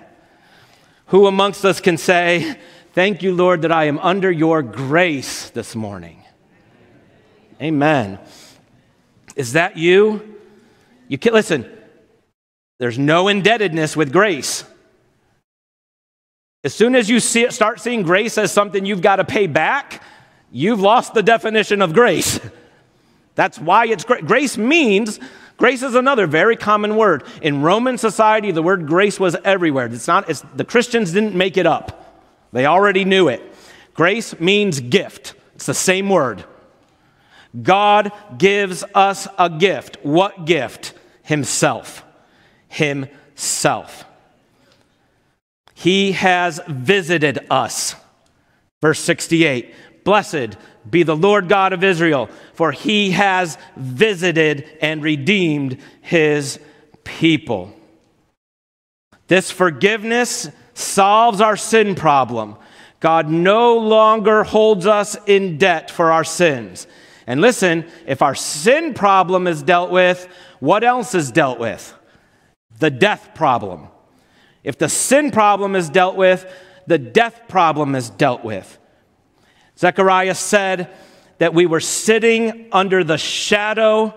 Who 1.07 1.27
amongst 1.27 1.65
us 1.65 1.81
can 1.81 1.97
say, 1.97 2.57
Thank 2.93 3.21
you, 3.21 3.35
Lord, 3.35 3.63
that 3.63 3.73
I 3.73 3.85
am 3.85 3.99
under 3.99 4.31
your 4.31 4.61
grace 4.61 5.49
this 5.49 5.75
morning? 5.75 6.23
Amen. 7.61 8.19
Is 9.35 9.53
that 9.53 9.75
you? 9.75 10.37
You 11.09 11.17
can 11.17 11.33
listen. 11.33 11.69
There's 12.77 12.99
no 12.99 13.27
indebtedness 13.27 13.95
with 13.95 14.11
grace. 14.11 14.65
As 16.63 16.73
soon 16.73 16.95
as 16.95 17.09
you 17.09 17.19
see 17.19 17.49
start 17.51 17.79
seeing 17.79 18.01
grace 18.03 18.37
as 18.37 18.51
something 18.51 18.85
you've 18.85 19.01
got 19.01 19.17
to 19.17 19.23
pay 19.23 19.47
back, 19.47 20.01
you've 20.51 20.81
lost 20.81 21.13
the 21.13 21.23
definition 21.23 21.81
of 21.81 21.93
grace. 21.93 22.39
That's 23.35 23.59
why 23.59 23.85
it's 23.87 24.03
gra- 24.03 24.21
grace 24.21 24.57
means 24.57 25.19
grace 25.57 25.83
is 25.83 25.95
another 25.95 26.25
very 26.25 26.55
common 26.55 26.95
word. 26.95 27.23
In 27.41 27.61
Roman 27.61 27.97
society, 27.97 28.51
the 28.51 28.63
word 28.63 28.87
grace 28.87 29.19
was 29.19 29.35
everywhere. 29.43 29.85
It's 29.85 30.07
not 30.07 30.29
it's, 30.29 30.41
the 30.55 30.65
Christians 30.65 31.11
didn't 31.11 31.35
make 31.35 31.57
it 31.57 31.67
up. 31.67 32.23
They 32.51 32.65
already 32.65 33.05
knew 33.05 33.27
it. 33.27 33.41
Grace 33.93 34.39
means 34.39 34.79
gift. 34.79 35.35
It's 35.55 35.65
the 35.65 35.73
same 35.73 36.09
word. 36.09 36.43
God 37.61 38.11
gives 38.37 38.83
us 38.93 39.27
a 39.37 39.49
gift. 39.49 39.97
What 40.03 40.45
gift? 40.45 40.93
Himself. 41.23 42.04
Himself. 42.75 44.05
He 45.73 46.11
has 46.13 46.59
visited 46.67 47.39
us. 47.49 47.95
Verse 48.81 48.99
68 48.99 49.73
Blessed 50.03 50.57
be 50.89 51.01
the 51.01 51.15
Lord 51.15 51.49
God 51.49 51.73
of 51.73 51.83
Israel, 51.83 52.29
for 52.53 52.71
he 52.71 53.11
has 53.11 53.57
visited 53.75 54.69
and 54.81 55.01
redeemed 55.01 55.79
his 56.01 56.59
people. 57.03 57.73
This 59.27 59.49
forgiveness 59.49 60.47
solves 60.75 61.41
our 61.41 61.57
sin 61.57 61.95
problem. 61.95 62.55
God 62.99 63.29
no 63.29 63.77
longer 63.77 64.43
holds 64.43 64.85
us 64.85 65.17
in 65.25 65.57
debt 65.57 65.89
for 65.89 66.11
our 66.11 66.23
sins. 66.23 66.85
And 67.25 67.41
listen, 67.41 67.89
if 68.05 68.21
our 68.21 68.35
sin 68.35 68.93
problem 68.93 69.47
is 69.47 69.63
dealt 69.63 69.89
with, 69.89 70.27
what 70.59 70.83
else 70.83 71.15
is 71.15 71.31
dealt 71.31 71.59
with? 71.59 71.94
The 72.79 72.89
death 72.89 73.31
problem. 73.35 73.87
If 74.63 74.77
the 74.77 74.89
sin 74.89 75.31
problem 75.31 75.75
is 75.75 75.89
dealt 75.89 76.15
with, 76.15 76.45
the 76.87 76.97
death 76.97 77.41
problem 77.47 77.95
is 77.95 78.09
dealt 78.09 78.43
with. 78.43 78.77
Zechariah 79.77 80.35
said 80.35 80.89
that 81.37 81.53
we 81.53 81.65
were 81.65 81.79
sitting 81.79 82.67
under 82.71 83.03
the 83.03 83.17
shadow 83.17 84.13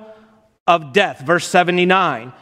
of 0.67 0.93
death. 0.93 1.21
Verse 1.21 1.47
79. 1.47 2.33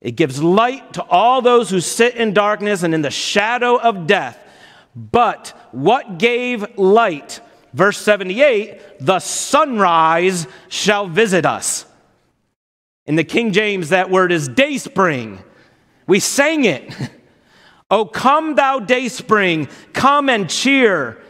It 0.00 0.12
gives 0.12 0.42
light 0.42 0.94
to 0.94 1.02
all 1.02 1.42
those 1.42 1.68
who 1.68 1.80
sit 1.80 2.14
in 2.14 2.32
darkness 2.32 2.82
and 2.82 2.94
in 2.94 3.02
the 3.02 3.10
shadow 3.10 3.78
of 3.78 4.06
death. 4.06 4.38
But 4.96 5.48
what 5.72 6.18
gave 6.18 6.78
light? 6.78 7.40
Verse 7.72 7.98
78 7.98 8.80
the 9.00 9.20
sunrise 9.20 10.46
shall 10.68 11.06
visit 11.06 11.46
us. 11.46 11.84
In 13.06 13.16
the 13.16 13.24
King 13.24 13.52
James, 13.52 13.88
that 13.88 14.10
word 14.10 14.32
is 14.32 14.48
day 14.48 14.78
spring. 14.78 15.42
We 16.06 16.20
sang 16.20 16.64
it. 16.64 16.92
oh, 17.90 18.04
come, 18.04 18.54
thou 18.54 18.80
day 18.80 19.08
spring, 19.08 19.68
come 19.92 20.28
and 20.28 20.48
cheer 20.48 21.20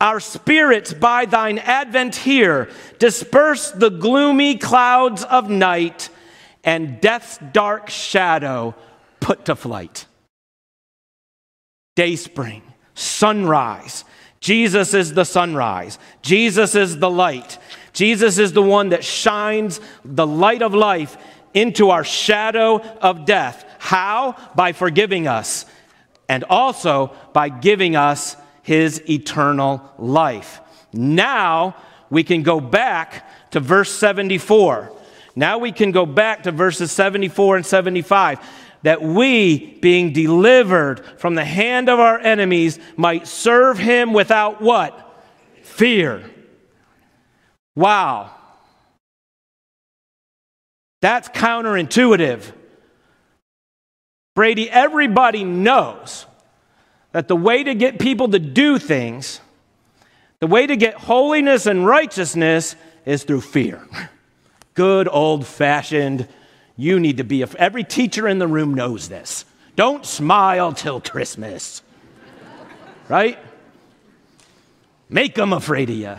our 0.00 0.20
spirits 0.20 0.94
by 0.94 1.24
thine 1.24 1.58
advent 1.58 2.14
here. 2.16 2.70
Disperse 2.98 3.70
the 3.72 3.90
gloomy 3.90 4.56
clouds 4.56 5.24
of 5.24 5.50
night 5.50 6.08
and 6.62 7.00
death's 7.00 7.38
dark 7.52 7.90
shadow 7.90 8.74
put 9.20 9.46
to 9.46 9.56
flight. 9.56 10.06
Day 11.96 12.14
spring, 12.16 12.62
sunrise. 12.94 14.04
Jesus 14.40 14.94
is 14.94 15.14
the 15.14 15.24
sunrise. 15.24 15.98
Jesus 16.22 16.76
is 16.76 16.98
the 16.98 17.10
light. 17.10 17.58
Jesus 17.98 18.38
is 18.38 18.52
the 18.52 18.62
one 18.62 18.90
that 18.90 19.02
shines 19.02 19.80
the 20.04 20.24
light 20.24 20.62
of 20.62 20.72
life 20.72 21.16
into 21.52 21.90
our 21.90 22.04
shadow 22.04 22.78
of 22.78 23.24
death. 23.24 23.64
How? 23.80 24.36
By 24.54 24.70
forgiving 24.70 25.26
us 25.26 25.66
and 26.28 26.44
also 26.44 27.12
by 27.32 27.48
giving 27.48 27.96
us 27.96 28.36
his 28.62 29.02
eternal 29.10 29.82
life. 29.98 30.60
Now 30.92 31.74
we 32.08 32.22
can 32.22 32.44
go 32.44 32.60
back 32.60 33.50
to 33.50 33.58
verse 33.58 33.90
74. 33.90 34.92
Now 35.34 35.58
we 35.58 35.72
can 35.72 35.90
go 35.90 36.06
back 36.06 36.44
to 36.44 36.52
verses 36.52 36.92
74 36.92 37.56
and 37.56 37.66
75 37.66 38.38
that 38.84 39.02
we, 39.02 39.74
being 39.80 40.12
delivered 40.12 41.04
from 41.18 41.34
the 41.34 41.44
hand 41.44 41.88
of 41.88 41.98
our 41.98 42.20
enemies, 42.20 42.78
might 42.96 43.26
serve 43.26 43.76
him 43.76 44.12
without 44.12 44.62
what? 44.62 45.20
Fear. 45.64 46.30
Wow. 47.78 48.32
That's 51.00 51.28
counterintuitive. 51.28 52.50
Brady, 54.34 54.68
everybody 54.68 55.44
knows 55.44 56.26
that 57.12 57.28
the 57.28 57.36
way 57.36 57.62
to 57.62 57.76
get 57.76 58.00
people 58.00 58.30
to 58.30 58.40
do 58.40 58.80
things, 58.80 59.40
the 60.40 60.48
way 60.48 60.66
to 60.66 60.74
get 60.74 60.94
holiness 60.94 61.66
and 61.66 61.86
righteousness 61.86 62.74
is 63.06 63.22
through 63.22 63.42
fear. 63.42 63.86
Good 64.74 65.08
old 65.08 65.46
fashioned, 65.46 66.26
you 66.76 66.98
need 66.98 67.18
to 67.18 67.24
be, 67.24 67.42
a, 67.42 67.48
every 67.60 67.84
teacher 67.84 68.26
in 68.26 68.40
the 68.40 68.48
room 68.48 68.74
knows 68.74 69.08
this. 69.08 69.44
Don't 69.76 70.04
smile 70.04 70.72
till 70.72 71.00
Christmas, 71.00 71.80
right? 73.08 73.38
Make 75.08 75.36
them 75.36 75.52
afraid 75.52 75.90
of 75.90 75.96
you. 75.96 76.16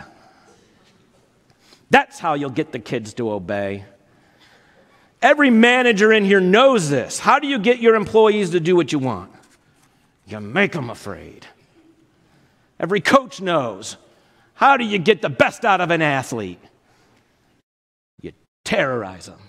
That's 1.90 2.20
how 2.20 2.34
you'll 2.34 2.50
get 2.50 2.72
the 2.72 2.78
kids 2.78 3.14
to 3.14 3.32
obey. 3.32 3.84
Every 5.20 5.50
manager 5.50 6.12
in 6.12 6.24
here 6.24 6.40
knows 6.40 6.88
this. 6.88 7.18
How 7.18 7.38
do 7.38 7.46
you 7.46 7.58
get 7.58 7.80
your 7.80 7.94
employees 7.94 8.50
to 8.50 8.60
do 8.60 8.74
what 8.74 8.92
you 8.92 8.98
want? 8.98 9.30
You 10.26 10.40
make 10.40 10.72
them 10.72 10.88
afraid. 10.88 11.46
Every 12.78 13.00
coach 13.00 13.40
knows. 13.40 13.96
How 14.54 14.76
do 14.76 14.84
you 14.84 14.98
get 14.98 15.20
the 15.20 15.28
best 15.28 15.64
out 15.64 15.80
of 15.80 15.90
an 15.90 16.00
athlete? 16.00 16.60
You 18.22 18.32
terrorize 18.64 19.26
them. 19.26 19.40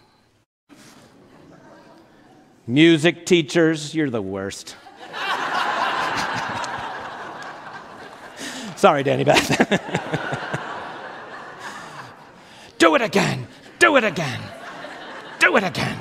Music 2.68 3.26
teachers, 3.26 3.96
you're 3.96 4.10
the 4.10 4.22
worst. 4.22 4.76
Sorry, 8.76 9.04
Danny 9.04 9.24
Beth. 9.24 10.50
Do 12.82 12.96
it 12.96 13.04
again. 13.04 13.48
Do 13.78 13.96
it 13.98 14.04
again. 14.04 14.42
Do 15.38 15.56
it 15.56 15.64
again. 15.64 16.00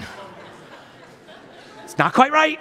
It's 1.84 1.98
not 1.98 2.14
quite 2.14 2.32
right. 2.32 2.58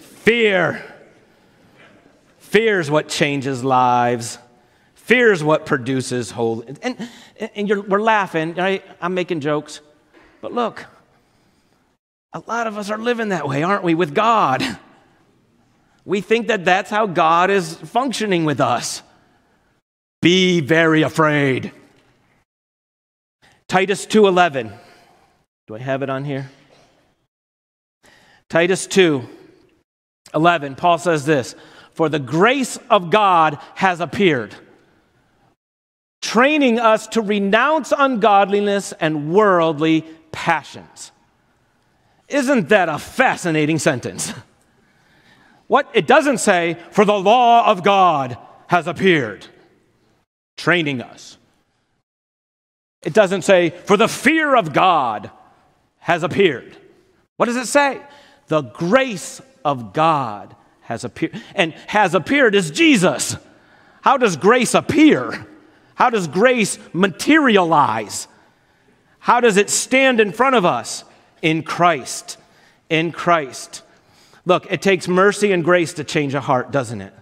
Fear. 0.00 0.82
Fear 2.38 2.80
is 2.80 2.90
what 2.90 3.08
changes 3.08 3.62
lives. 3.62 4.38
Fear 4.96 5.30
is 5.30 5.44
what 5.44 5.66
produces 5.66 6.32
whole. 6.32 6.64
And, 6.82 7.08
and 7.54 7.88
we're 7.88 8.02
laughing, 8.02 8.54
right? 8.54 8.82
I'm 9.00 9.14
making 9.14 9.38
jokes. 9.38 9.82
But 10.40 10.52
look, 10.52 10.84
a 12.32 12.42
lot 12.48 12.66
of 12.66 12.76
us 12.76 12.90
are 12.90 12.98
living 12.98 13.28
that 13.28 13.46
way, 13.46 13.62
aren't 13.62 13.84
we, 13.84 13.94
with 13.94 14.16
God? 14.16 14.64
We 16.04 16.20
think 16.20 16.48
that 16.48 16.64
that's 16.64 16.90
how 16.90 17.06
God 17.06 17.50
is 17.50 17.76
functioning 17.76 18.44
with 18.44 18.60
us. 18.60 19.04
Be 20.24 20.60
very 20.60 21.02
afraid. 21.02 21.70
Titus 23.68 24.06
2:11. 24.06 24.72
Do 25.66 25.74
I 25.74 25.80
have 25.80 26.02
it 26.02 26.08
on 26.08 26.24
here? 26.24 26.50
Titus 28.48 28.86
2:11. 28.86 30.76
Paul 30.76 30.96
says 30.96 31.26
this, 31.26 31.54
"For 31.92 32.08
the 32.08 32.18
grace 32.18 32.78
of 32.88 33.10
God 33.10 33.58
has 33.74 34.00
appeared, 34.00 34.54
training 36.22 36.80
us 36.80 37.06
to 37.08 37.20
renounce 37.20 37.92
ungodliness 37.92 38.92
and 38.92 39.30
worldly 39.30 40.06
passions." 40.32 41.12
Isn't 42.28 42.70
that 42.70 42.88
a 42.88 42.98
fascinating 42.98 43.78
sentence? 43.78 44.32
What 45.66 45.86
it 45.92 46.06
doesn't 46.06 46.38
say, 46.38 46.78
"For 46.92 47.04
the 47.04 47.20
law 47.20 47.66
of 47.66 47.82
God 47.82 48.38
has 48.68 48.86
appeared." 48.86 49.48
Training 50.56 51.02
us. 51.02 51.38
It 53.02 53.12
doesn't 53.12 53.42
say, 53.42 53.70
for 53.70 53.96
the 53.96 54.08
fear 54.08 54.56
of 54.56 54.72
God 54.72 55.30
has 55.98 56.22
appeared. 56.22 56.76
What 57.36 57.46
does 57.46 57.56
it 57.56 57.66
say? 57.66 58.00
The 58.48 58.62
grace 58.62 59.40
of 59.64 59.92
God 59.92 60.54
has 60.82 61.04
appeared. 61.04 61.40
And 61.54 61.72
has 61.86 62.14
appeared 62.14 62.54
is 62.54 62.70
Jesus. 62.70 63.36
How 64.02 64.16
does 64.16 64.36
grace 64.36 64.74
appear? 64.74 65.46
How 65.94 66.10
does 66.10 66.28
grace 66.28 66.78
materialize? 66.92 68.28
How 69.18 69.40
does 69.40 69.56
it 69.56 69.70
stand 69.70 70.20
in 70.20 70.32
front 70.32 70.56
of 70.56 70.64
us? 70.64 71.04
In 71.40 71.62
Christ. 71.62 72.36
In 72.90 73.12
Christ. 73.12 73.82
Look, 74.44 74.70
it 74.70 74.82
takes 74.82 75.08
mercy 75.08 75.52
and 75.52 75.64
grace 75.64 75.94
to 75.94 76.04
change 76.04 76.34
a 76.34 76.40
heart, 76.40 76.70
doesn't 76.70 77.00
it? 77.00 77.14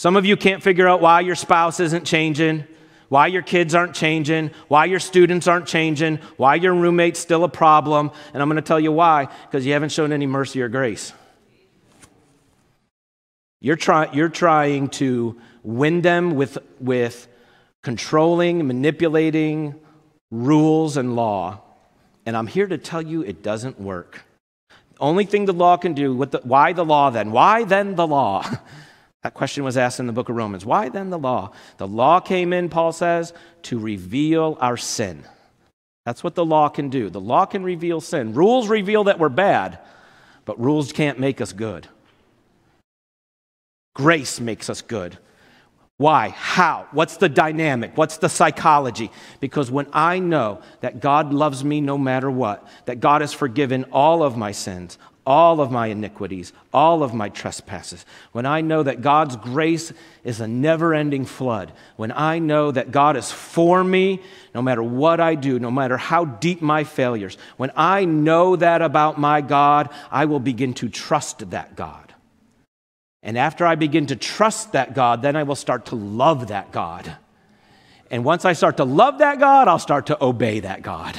Some 0.00 0.16
of 0.16 0.24
you 0.24 0.34
can't 0.34 0.62
figure 0.62 0.88
out 0.88 1.02
why 1.02 1.20
your 1.20 1.34
spouse 1.34 1.78
isn't 1.78 2.06
changing, 2.06 2.64
why 3.10 3.26
your 3.26 3.42
kids 3.42 3.74
aren't 3.74 3.94
changing, 3.94 4.50
why 4.68 4.86
your 4.86 4.98
students 4.98 5.46
aren't 5.46 5.66
changing, 5.66 6.20
why 6.38 6.54
your 6.54 6.72
roommate's 6.72 7.20
still 7.20 7.44
a 7.44 7.50
problem. 7.50 8.10
And 8.32 8.42
I'm 8.42 8.48
going 8.48 8.56
to 8.56 8.66
tell 8.66 8.80
you 8.80 8.92
why 8.92 9.28
because 9.44 9.66
you 9.66 9.74
haven't 9.74 9.92
shown 9.92 10.10
any 10.10 10.26
mercy 10.26 10.62
or 10.62 10.70
grace. 10.70 11.12
You're, 13.60 13.76
try, 13.76 14.10
you're 14.14 14.30
trying 14.30 14.88
to 15.00 15.38
win 15.62 16.00
them 16.00 16.34
with, 16.34 16.56
with 16.80 17.28
controlling, 17.82 18.66
manipulating 18.66 19.74
rules 20.30 20.96
and 20.96 21.14
law. 21.14 21.60
And 22.24 22.38
I'm 22.38 22.46
here 22.46 22.66
to 22.66 22.78
tell 22.78 23.02
you 23.02 23.20
it 23.20 23.42
doesn't 23.42 23.78
work. 23.78 24.22
The 24.70 25.00
only 25.00 25.26
thing 25.26 25.44
the 25.44 25.52
law 25.52 25.76
can 25.76 25.92
do, 25.92 26.24
the, 26.24 26.40
why 26.42 26.72
the 26.72 26.86
law 26.86 27.10
then? 27.10 27.32
Why 27.32 27.64
then 27.64 27.96
the 27.96 28.06
law? 28.06 28.46
That 29.22 29.34
question 29.34 29.64
was 29.64 29.76
asked 29.76 30.00
in 30.00 30.06
the 30.06 30.12
book 30.12 30.28
of 30.28 30.36
Romans. 30.36 30.64
Why 30.64 30.88
then 30.88 31.10
the 31.10 31.18
law? 31.18 31.52
The 31.76 31.86
law 31.86 32.20
came 32.20 32.52
in, 32.52 32.68
Paul 32.68 32.92
says, 32.92 33.34
to 33.62 33.78
reveal 33.78 34.56
our 34.60 34.76
sin. 34.76 35.24
That's 36.06 36.24
what 36.24 36.34
the 36.34 36.44
law 36.44 36.68
can 36.68 36.88
do. 36.88 37.10
The 37.10 37.20
law 37.20 37.44
can 37.44 37.62
reveal 37.62 38.00
sin. 38.00 38.32
Rules 38.32 38.68
reveal 38.68 39.04
that 39.04 39.18
we're 39.18 39.28
bad, 39.28 39.78
but 40.46 40.58
rules 40.58 40.92
can't 40.92 41.18
make 41.18 41.40
us 41.40 41.52
good. 41.52 41.86
Grace 43.94 44.40
makes 44.40 44.70
us 44.70 44.80
good. 44.80 45.18
Why? 45.98 46.30
How? 46.30 46.86
What's 46.92 47.18
the 47.18 47.28
dynamic? 47.28 47.94
What's 47.98 48.16
the 48.16 48.30
psychology? 48.30 49.10
Because 49.38 49.70
when 49.70 49.86
I 49.92 50.18
know 50.18 50.62
that 50.80 51.00
God 51.00 51.34
loves 51.34 51.62
me 51.62 51.82
no 51.82 51.98
matter 51.98 52.30
what, 52.30 52.66
that 52.86 53.00
God 53.00 53.20
has 53.20 53.34
forgiven 53.34 53.84
all 53.92 54.22
of 54.22 54.34
my 54.34 54.52
sins, 54.52 54.96
all 55.30 55.60
of 55.60 55.70
my 55.70 55.86
iniquities, 55.86 56.52
all 56.74 57.04
of 57.04 57.14
my 57.14 57.28
trespasses, 57.28 58.04
when 58.32 58.46
I 58.46 58.62
know 58.62 58.82
that 58.82 59.00
God's 59.00 59.36
grace 59.36 59.92
is 60.24 60.40
a 60.40 60.48
never 60.48 60.92
ending 60.92 61.24
flood, 61.24 61.70
when 61.94 62.10
I 62.10 62.40
know 62.40 62.72
that 62.72 62.90
God 62.90 63.16
is 63.16 63.30
for 63.30 63.84
me 63.84 64.20
no 64.56 64.60
matter 64.60 64.82
what 64.82 65.20
I 65.20 65.36
do, 65.36 65.60
no 65.60 65.70
matter 65.70 65.96
how 65.96 66.24
deep 66.24 66.60
my 66.60 66.82
failures, 66.82 67.38
when 67.58 67.70
I 67.76 68.06
know 68.06 68.56
that 68.56 68.82
about 68.82 69.20
my 69.20 69.40
God, 69.40 69.90
I 70.10 70.24
will 70.24 70.40
begin 70.40 70.74
to 70.74 70.88
trust 70.88 71.48
that 71.50 71.76
God. 71.76 72.12
And 73.22 73.38
after 73.38 73.64
I 73.64 73.76
begin 73.76 74.06
to 74.06 74.16
trust 74.16 74.72
that 74.72 74.94
God, 74.94 75.22
then 75.22 75.36
I 75.36 75.44
will 75.44 75.54
start 75.54 75.86
to 75.86 75.94
love 75.94 76.48
that 76.48 76.72
God. 76.72 77.16
And 78.10 78.24
once 78.24 78.44
I 78.44 78.54
start 78.54 78.78
to 78.78 78.84
love 78.84 79.18
that 79.18 79.38
God, 79.38 79.68
I'll 79.68 79.78
start 79.78 80.06
to 80.06 80.24
obey 80.24 80.58
that 80.58 80.82
God. 80.82 81.16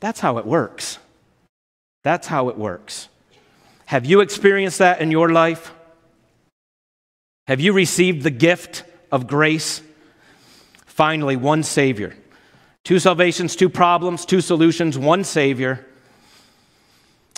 That's 0.00 0.20
how 0.20 0.36
it 0.36 0.44
works. 0.44 0.98
That's 2.02 2.26
how 2.26 2.48
it 2.48 2.58
works. 2.58 3.08
Have 3.86 4.06
you 4.06 4.20
experienced 4.20 4.78
that 4.78 5.00
in 5.00 5.10
your 5.10 5.30
life? 5.30 5.72
Have 7.46 7.60
you 7.60 7.72
received 7.72 8.22
the 8.22 8.30
gift 8.30 8.84
of 9.10 9.26
grace? 9.26 9.82
Finally, 10.86 11.36
one 11.36 11.62
Savior. 11.62 12.16
Two 12.84 12.98
salvations, 12.98 13.54
two 13.54 13.68
problems, 13.68 14.24
two 14.24 14.40
solutions, 14.40 14.98
one 14.98 15.24
Savior. 15.24 15.86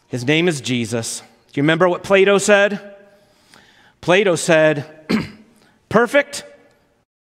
His 0.08 0.24
name 0.24 0.48
is 0.48 0.60
Jesus. 0.60 1.20
Do 1.20 1.60
you 1.60 1.62
remember 1.62 1.88
what 1.88 2.02
Plato 2.02 2.38
said? 2.38 2.94
Plato 4.00 4.36
said, 4.36 5.08
perfect, 5.88 6.44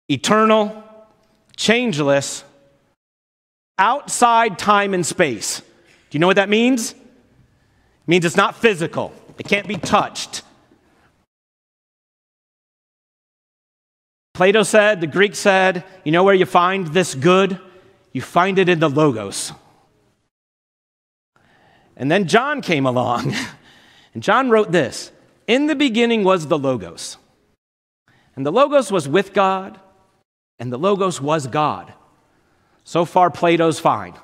eternal, 0.09 0.83
changeless, 1.55 2.43
outside 3.77 4.59
time 4.59 4.93
and 4.93 5.05
space. 5.05 5.59
Do 5.59 5.65
you 6.11 6.19
know 6.19 6.27
what 6.27 6.35
that 6.35 6.49
means? 6.49 6.93
It 8.03 8.09
means 8.09 8.25
it's 8.25 8.35
not 8.35 8.55
physical, 8.55 9.13
it 9.37 9.47
can't 9.47 9.67
be 9.67 9.77
touched. 9.77 10.43
Plato 14.33 14.63
said, 14.63 14.99
the 14.99 15.07
Greek 15.07 15.35
said, 15.35 15.83
you 16.03 16.11
know 16.11 16.23
where 16.23 16.33
you 16.33 16.47
find 16.47 16.87
this 16.87 17.13
good? 17.13 17.59
You 18.13 18.21
find 18.21 18.57
it 18.57 18.67
in 18.67 18.79
the 18.79 18.89
Logos. 18.89 19.53
And 21.95 22.11
then 22.11 22.27
John 22.27 22.61
came 22.61 22.85
along, 22.85 23.35
and 24.13 24.23
John 24.23 24.49
wrote 24.49 24.71
this 24.71 25.11
In 25.47 25.67
the 25.67 25.75
beginning 25.75 26.23
was 26.23 26.47
the 26.47 26.57
Logos, 26.57 27.17
and 28.35 28.45
the 28.45 28.51
Logos 28.51 28.91
was 28.91 29.07
with 29.07 29.33
God, 29.33 29.79
and 30.59 30.73
the 30.73 30.79
Logos 30.79 31.21
was 31.21 31.47
God. 31.47 31.93
So 32.83 33.05
far, 33.05 33.29
Plato's 33.29 33.79
fine. 33.79 34.15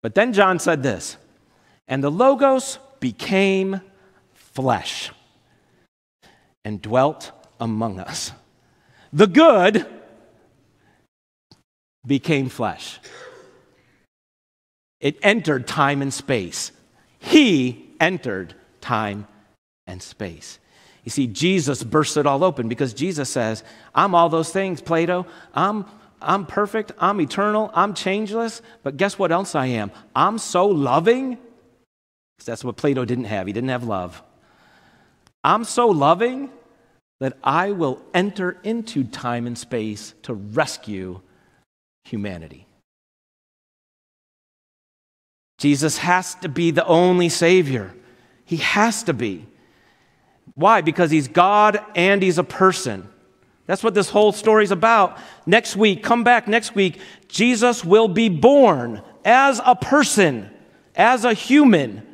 But 0.00 0.14
then 0.14 0.32
John 0.32 0.58
said 0.58 0.82
this 0.82 1.16
and 1.88 2.02
the 2.02 2.10
Logos 2.10 2.78
became 3.00 3.80
flesh 4.34 5.10
and 6.64 6.80
dwelt 6.80 7.32
among 7.60 7.98
us. 7.98 8.32
The 9.12 9.26
good 9.26 9.86
became 12.06 12.48
flesh. 12.48 12.98
It 15.00 15.18
entered 15.22 15.66
time 15.66 16.00
and 16.02 16.14
space. 16.14 16.72
He 17.18 17.90
entered 18.00 18.54
time 18.80 19.26
and 19.86 20.02
space. 20.02 20.58
You 21.04 21.10
see, 21.10 21.26
Jesus 21.26 21.82
bursts 21.82 22.16
it 22.16 22.26
all 22.26 22.44
open 22.44 22.68
because 22.68 22.94
Jesus 22.94 23.28
says, 23.28 23.64
I'm 23.94 24.14
all 24.14 24.28
those 24.28 24.52
things, 24.52 24.80
Plato. 24.80 25.26
I'm, 25.52 25.84
I'm 26.20 26.46
perfect. 26.46 26.92
I'm 26.98 27.20
eternal. 27.20 27.70
I'm 27.74 27.94
changeless. 27.94 28.62
But 28.84 28.96
guess 28.96 29.18
what 29.18 29.32
else 29.32 29.56
I 29.56 29.66
am? 29.66 29.90
I'm 30.14 30.38
so 30.38 30.66
loving 30.66 31.38
that's 32.44 32.64
what 32.64 32.76
Plato 32.76 33.04
didn't 33.04 33.24
have. 33.24 33.46
He 33.46 33.52
didn't 33.52 33.70
have 33.70 33.84
love. 33.84 34.22
I'm 35.44 35.64
so 35.64 35.88
loving 35.88 36.50
that 37.20 37.36
I 37.42 37.72
will 37.72 38.02
enter 38.12 38.58
into 38.64 39.04
time 39.04 39.46
and 39.46 39.56
space 39.56 40.14
to 40.22 40.34
rescue 40.34 41.20
humanity. 42.04 42.66
Jesus 45.58 45.98
has 45.98 46.34
to 46.36 46.48
be 46.48 46.72
the 46.72 46.84
only 46.86 47.28
Savior. 47.28 47.94
He 48.44 48.56
has 48.56 49.04
to 49.04 49.12
be. 49.12 49.46
Why? 50.54 50.80
Because 50.80 51.10
He's 51.10 51.28
God 51.28 51.80
and 51.94 52.22
He's 52.22 52.38
a 52.38 52.44
person. 52.44 53.08
That's 53.66 53.84
what 53.84 53.94
this 53.94 54.10
whole 54.10 54.32
story 54.32 54.64
is 54.64 54.72
about. 54.72 55.18
Next 55.46 55.76
week, 55.76 56.02
come 56.02 56.24
back 56.24 56.48
next 56.48 56.74
week. 56.74 56.98
Jesus 57.28 57.84
will 57.84 58.08
be 58.08 58.28
born 58.28 59.02
as 59.24 59.60
a 59.64 59.76
person, 59.76 60.50
as 60.96 61.24
a 61.24 61.32
human. 61.32 62.06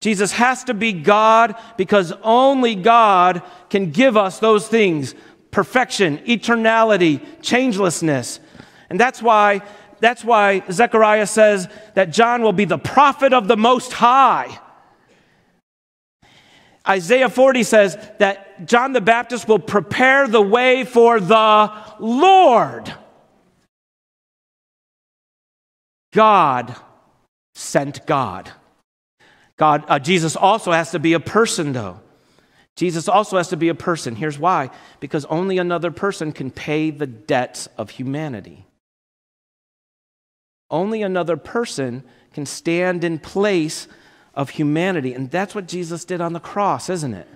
Jesus 0.00 0.32
has 0.32 0.64
to 0.64 0.74
be 0.74 0.92
God 0.92 1.56
because 1.76 2.12
only 2.22 2.74
God 2.74 3.42
can 3.68 3.90
give 3.90 4.16
us 4.16 4.38
those 4.38 4.68
things 4.68 5.14
perfection, 5.50 6.18
eternality, 6.18 7.20
changelessness. 7.40 8.38
And 8.90 9.00
that's 9.00 9.22
why, 9.22 9.62
that's 9.98 10.22
why 10.22 10.62
Zechariah 10.70 11.26
says 11.26 11.68
that 11.94 12.10
John 12.10 12.42
will 12.42 12.52
be 12.52 12.64
the 12.64 12.78
prophet 12.78 13.32
of 13.32 13.48
the 13.48 13.56
Most 13.56 13.92
High. 13.92 14.60
Isaiah 16.88 17.28
40 17.28 17.62
says 17.64 17.98
that 18.18 18.66
John 18.66 18.92
the 18.92 19.00
Baptist 19.00 19.46
will 19.46 19.58
prepare 19.58 20.26
the 20.26 20.40
way 20.40 20.84
for 20.84 21.20
the 21.20 21.72
Lord. 21.98 22.94
God 26.12 26.74
sent 27.54 28.06
God. 28.06 28.50
God, 29.58 29.84
uh, 29.88 29.98
Jesus 29.98 30.36
also 30.36 30.72
has 30.72 30.92
to 30.92 30.98
be 30.98 31.12
a 31.12 31.20
person, 31.20 31.72
though. 31.72 32.00
Jesus 32.76 33.08
also 33.08 33.36
has 33.38 33.48
to 33.48 33.56
be 33.56 33.68
a 33.68 33.74
person. 33.74 34.14
Here's 34.14 34.38
why 34.38 34.70
because 35.00 35.24
only 35.24 35.58
another 35.58 35.90
person 35.90 36.30
can 36.30 36.52
pay 36.52 36.90
the 36.90 37.08
debts 37.08 37.68
of 37.76 37.90
humanity. 37.90 38.64
Only 40.70 41.02
another 41.02 41.36
person 41.36 42.04
can 42.32 42.46
stand 42.46 43.02
in 43.02 43.18
place 43.18 43.88
of 44.32 44.50
humanity. 44.50 45.12
And 45.12 45.28
that's 45.28 45.56
what 45.56 45.66
Jesus 45.66 46.04
did 46.04 46.20
on 46.20 46.34
the 46.34 46.40
cross, 46.40 46.88
isn't 46.88 47.14
it? 47.14 47.26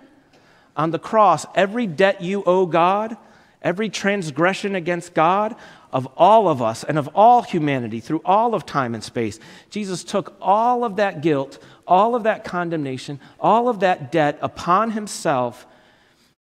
On 0.77 0.93
the 0.93 0.99
cross, 1.01 1.45
every 1.57 1.89
debt 1.89 2.23
you 2.23 2.45
owe 2.45 2.67
God, 2.67 3.17
every 3.63 3.89
transgression 3.89 4.77
against 4.77 5.13
God 5.13 5.57
of 5.93 6.07
all 6.17 6.49
of 6.49 6.63
us 6.63 6.85
and 6.85 6.99
of 6.99 7.09
all 7.17 7.43
humanity 7.43 7.99
through 7.99 8.23
all 8.25 8.55
of 8.55 8.65
time 8.65 8.95
and 8.95 9.03
space, 9.03 9.41
Jesus 9.71 10.05
took 10.05 10.37
all 10.41 10.85
of 10.85 10.97
that 10.97 11.21
guilt, 11.21 11.59
all 11.93 12.15
of 12.15 12.23
that 12.23 12.43
condemnation, 12.43 13.21
all 13.39 13.69
of 13.69 13.81
that 13.81 14.11
debt 14.11 14.39
upon 14.41 14.93
himself, 14.93 15.67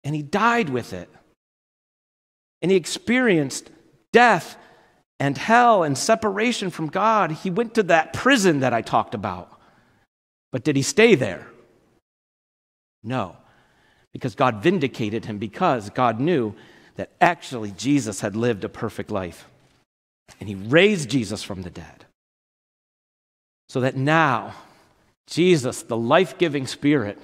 and 0.04 0.16
he 0.16 0.24
died 0.24 0.70
with 0.70 0.92
it. 0.92 1.08
And 2.64 2.72
he 2.72 2.78
experienced 2.78 3.70
death 4.12 4.58
and 5.20 5.38
hell 5.38 5.84
and 5.84 5.96
separation 5.96 6.72
from 6.72 6.88
God. 6.88 7.32
He 7.32 7.52
went 7.52 7.76
to 7.76 7.84
that 7.84 8.12
prison 8.12 8.62
that 8.62 8.74
I 8.74 8.82
talked 8.82 9.14
about. 9.14 9.52
But 10.52 10.64
did 10.64 10.76
he 10.76 10.82
stay 10.82 11.14
there? 11.14 11.46
No, 13.04 13.38
because 14.14 14.34
God 14.34 14.64
vindicated 14.64 15.26
him 15.26 15.38
because 15.38 15.92
God 15.92 16.20
knew 16.20 16.56
that 16.96 17.12
actually 17.22 17.70
Jesus 17.70 18.20
had 18.20 18.36
lived 18.36 18.64
a 18.64 18.70
perfect 18.70 19.12
life. 19.12 19.48
And 20.40 20.50
he 20.50 20.56
raised 20.56 21.08
Jesus 21.08 21.44
from 21.44 21.62
the 21.62 21.70
dead. 21.70 22.06
So 23.70 23.82
that 23.82 23.96
now, 23.96 24.56
Jesus, 25.28 25.84
the 25.84 25.98
life 25.98 26.38
giving 26.38 26.68
Spirit, 26.68 27.18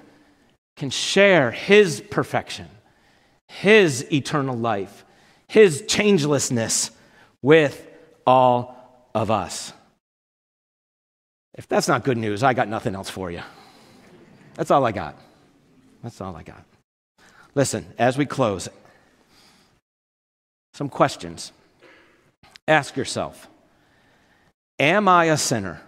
can 0.75 0.89
share 0.89 1.51
his 1.51 2.01
perfection, 2.01 2.67
his 3.47 4.11
eternal 4.11 4.57
life, 4.57 5.05
his 5.47 5.83
changelessness 5.83 6.91
with 7.41 7.87
all 8.25 9.09
of 9.13 9.29
us. 9.29 9.73
If 11.53 11.67
that's 11.67 11.87
not 11.87 12.03
good 12.03 12.17
news, 12.17 12.43
I 12.43 12.53
got 12.53 12.67
nothing 12.67 12.95
else 12.95 13.09
for 13.09 13.29
you. 13.29 13.41
That's 14.55 14.71
all 14.71 14.85
I 14.85 14.91
got. 14.91 15.15
That's 16.01 16.19
all 16.21 16.35
I 16.35 16.43
got. 16.43 16.63
Listen, 17.53 17.85
as 17.97 18.17
we 18.17 18.25
close, 18.25 18.69
some 20.73 20.89
questions. 20.89 21.51
Ask 22.67 22.95
yourself 22.95 23.47
Am 24.79 25.07
I 25.07 25.25
a 25.25 25.37
sinner? 25.37 25.81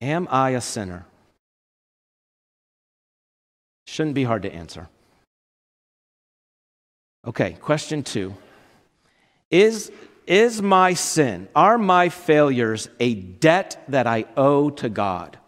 Am 0.00 0.28
I 0.30 0.50
a 0.50 0.60
sinner? 0.60 1.06
Shouldn't 3.86 4.14
be 4.14 4.24
hard 4.24 4.42
to 4.42 4.52
answer. 4.52 4.88
Okay, 7.26 7.52
question 7.60 8.02
two. 8.02 8.34
Is 9.50 9.90
is 10.26 10.60
my 10.60 10.94
sin, 10.94 11.48
are 11.54 11.78
my 11.78 12.08
failures 12.08 12.88
a 12.98 13.14
debt 13.14 13.82
that 13.88 14.06
I 14.08 14.24
owe 14.36 14.70
to 14.70 14.88
God? 14.88 15.38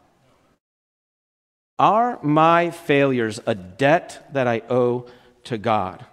Are 1.80 2.20
my 2.22 2.70
failures 2.70 3.40
a 3.44 3.54
debt 3.56 4.28
that 4.32 4.46
I 4.46 4.62
owe 4.70 5.06
to 5.44 5.58
God? 5.58 6.06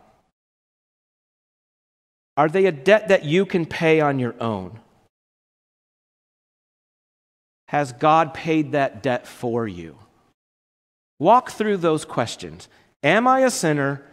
Are 2.38 2.50
they 2.50 2.66
a 2.66 2.72
debt 2.72 3.08
that 3.10 3.24
you 3.24 3.46
can 3.46 3.66
pay 3.66 4.02
on 4.02 4.20
your 4.20 4.36
own? 4.42 4.80
Has 7.68 7.92
God 7.94 8.34
paid 8.34 8.74
that 8.74 9.02
debt 9.02 9.28
for 9.28 9.68
you? 9.68 9.98
Walk 11.20 11.52
through 11.52 11.78
those 11.78 12.06
questions. 12.06 12.68
Am 13.04 13.28
I 13.28 13.42
a 13.42 13.52
sinner? 13.52 14.04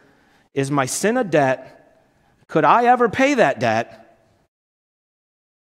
Is 0.54 0.70
my 0.70 0.86
sin 0.86 1.16
a 1.16 1.24
debt? 1.24 1.78
Could 2.48 2.64
I 2.64 2.84
ever 2.84 3.08
pay 3.08 3.34
that 3.34 3.58
debt? 3.60 3.98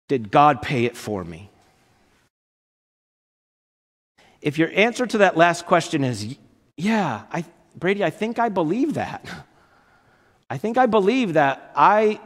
Did 0.07 0.29
God 0.31 0.61
pay 0.61 0.85
it 0.85 0.97
for 0.97 1.23
me? 1.23 1.49
If 4.41 4.57
your 4.57 4.69
answer 4.73 5.05
to 5.05 5.19
that 5.19 5.37
last 5.37 5.65
question 5.65 6.03
is, 6.03 6.35
yeah, 6.75 7.23
I, 7.31 7.45
Brady, 7.75 8.03
I 8.03 8.09
think 8.09 8.39
I 8.39 8.49
believe 8.49 8.95
that. 8.95 9.25
I 10.49 10.57
think 10.57 10.77
I 10.77 10.85
believe 10.85 11.33
that 11.33 11.71
I, 11.77 12.19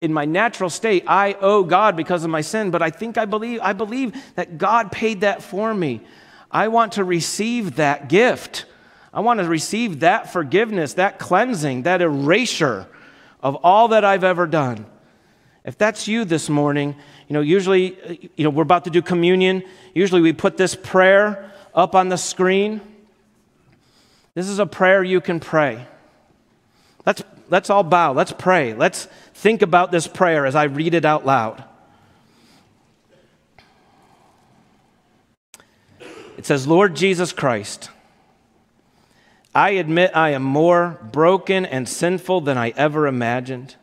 in 0.00 0.12
my 0.12 0.24
natural 0.24 0.68
state, 0.68 1.04
I 1.06 1.36
owe 1.40 1.64
God 1.64 1.96
because 1.96 2.22
of 2.24 2.30
my 2.30 2.42
sin, 2.42 2.70
but 2.70 2.82
I 2.82 2.90
think 2.90 3.16
I 3.16 3.24
believe, 3.24 3.60
I 3.62 3.72
believe 3.72 4.14
that 4.34 4.58
God 4.58 4.92
paid 4.92 5.22
that 5.22 5.42
for 5.42 5.72
me. 5.72 6.00
I 6.50 6.68
want 6.68 6.92
to 6.92 7.04
receive 7.04 7.76
that 7.76 8.08
gift. 8.08 8.66
I 9.12 9.20
want 9.20 9.40
to 9.40 9.48
receive 9.48 10.00
that 10.00 10.32
forgiveness, 10.32 10.94
that 10.94 11.18
cleansing, 11.18 11.84
that 11.84 12.02
erasure 12.02 12.86
of 13.42 13.56
all 13.56 13.88
that 13.88 14.04
I've 14.04 14.24
ever 14.24 14.46
done. 14.46 14.86
If 15.64 15.78
that's 15.78 16.06
you 16.06 16.24
this 16.24 16.48
morning, 16.48 16.94
you 17.26 17.34
know, 17.34 17.40
usually, 17.40 18.30
you 18.36 18.44
know, 18.44 18.50
we're 18.50 18.62
about 18.62 18.84
to 18.84 18.90
do 18.90 19.02
communion. 19.02 19.64
Usually 19.94 20.20
we 20.20 20.32
put 20.32 20.56
this 20.56 20.76
prayer 20.76 21.52
up 21.74 21.94
on 21.94 22.08
the 22.08 22.18
screen. 22.18 22.80
This 24.34 24.48
is 24.48 24.58
a 24.58 24.66
prayer 24.66 25.02
you 25.02 25.20
can 25.20 25.40
pray. 25.40 25.86
Let's, 27.04 27.22
let's 27.48 27.70
all 27.70 27.82
bow. 27.82 28.12
Let's 28.12 28.32
pray. 28.32 28.74
Let's 28.74 29.08
think 29.36 29.60
about 29.60 29.92
this 29.92 30.08
prayer 30.08 30.46
as 30.46 30.54
I 30.54 30.64
read 30.64 30.94
it 30.94 31.04
out 31.04 31.26
loud. 31.26 31.62
It 36.38 36.46
says, 36.46 36.66
Lord 36.66 36.96
Jesus 36.96 37.32
Christ, 37.32 37.90
I 39.54 39.70
admit 39.70 40.10
I 40.14 40.30
am 40.30 40.42
more 40.42 40.98
broken 41.12 41.64
and 41.66 41.88
sinful 41.88 42.40
than 42.42 42.56
I 42.58 42.70
ever 42.76 43.06
imagined. 43.06 43.76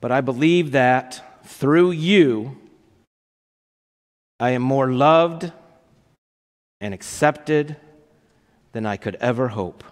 But 0.00 0.12
I 0.12 0.20
believe 0.20 0.72
that 0.72 1.40
through 1.44 1.92
you, 1.92 2.58
I 4.38 4.50
am 4.50 4.62
more 4.62 4.90
loved 4.92 5.50
and 6.80 6.94
accepted 6.94 7.76
than 8.72 8.86
I 8.86 8.96
could 8.96 9.16
ever 9.16 9.48
hope. 9.48 9.82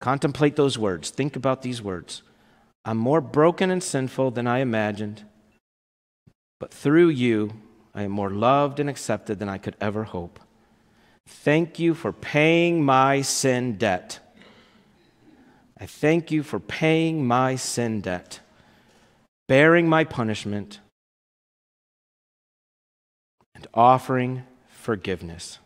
Contemplate 0.00 0.56
those 0.56 0.78
words. 0.78 1.10
Think 1.10 1.36
about 1.36 1.62
these 1.62 1.82
words. 1.82 2.22
I'm 2.84 2.96
more 2.96 3.20
broken 3.20 3.70
and 3.70 3.82
sinful 3.82 4.30
than 4.30 4.46
I 4.46 4.60
imagined, 4.60 5.24
but 6.58 6.72
through 6.72 7.10
you, 7.10 7.52
I 7.94 8.04
am 8.04 8.10
more 8.10 8.30
loved 8.30 8.80
and 8.80 8.88
accepted 8.88 9.38
than 9.38 9.48
I 9.48 9.58
could 9.58 9.76
ever 9.80 10.04
hope. 10.04 10.40
Thank 11.26 11.78
you 11.78 11.94
for 11.94 12.12
paying 12.12 12.82
my 12.82 13.20
sin 13.20 13.76
debt. 13.76 14.20
I 15.78 15.86
thank 15.86 16.30
you 16.30 16.42
for 16.42 16.58
paying 16.58 17.26
my 17.26 17.56
sin 17.56 18.00
debt, 18.00 18.40
bearing 19.48 19.88
my 19.88 20.04
punishment, 20.04 20.80
and 23.54 23.66
offering 23.74 24.44
forgiveness. 24.68 25.58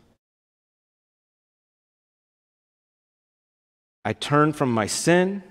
I 4.04 4.12
turn 4.12 4.52
from 4.52 4.72
my 4.72 4.86
sin 4.86 5.42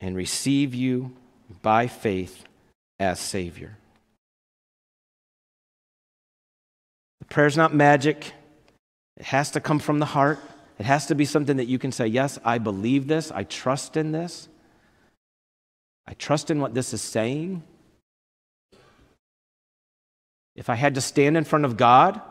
and 0.00 0.16
receive 0.16 0.74
you 0.74 1.16
by 1.62 1.86
faith 1.86 2.44
as 2.98 3.18
Savior. 3.18 3.76
The 7.20 7.26
prayer's 7.26 7.56
not 7.56 7.74
magic, 7.74 8.32
it 9.16 9.26
has 9.26 9.50
to 9.52 9.60
come 9.60 9.78
from 9.78 9.98
the 9.98 10.06
heart, 10.06 10.38
It 10.80 10.86
has 10.86 11.04
to 11.08 11.14
be 11.14 11.26
something 11.26 11.58
that 11.58 11.66
you 11.66 11.78
can 11.78 11.92
say, 11.92 12.06
Yes, 12.06 12.38
I 12.42 12.56
believe 12.56 13.06
this. 13.06 13.30
I 13.30 13.44
trust 13.44 13.98
in 13.98 14.12
this. 14.12 14.48
I 16.06 16.14
trust 16.14 16.50
in 16.50 16.58
what 16.58 16.72
this 16.72 16.94
is 16.94 17.02
saying. 17.02 17.62
If 20.56 20.70
I 20.70 20.76
had 20.76 20.94
to 20.94 21.02
stand 21.02 21.36
in 21.36 21.44
front 21.44 21.66
of 21.66 21.76
God 21.76 22.22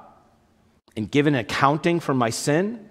and 0.98 1.12
give 1.12 1.28
an 1.28 1.36
accounting 1.36 2.00
for 2.00 2.16
my 2.16 2.32
sin, 2.32 2.89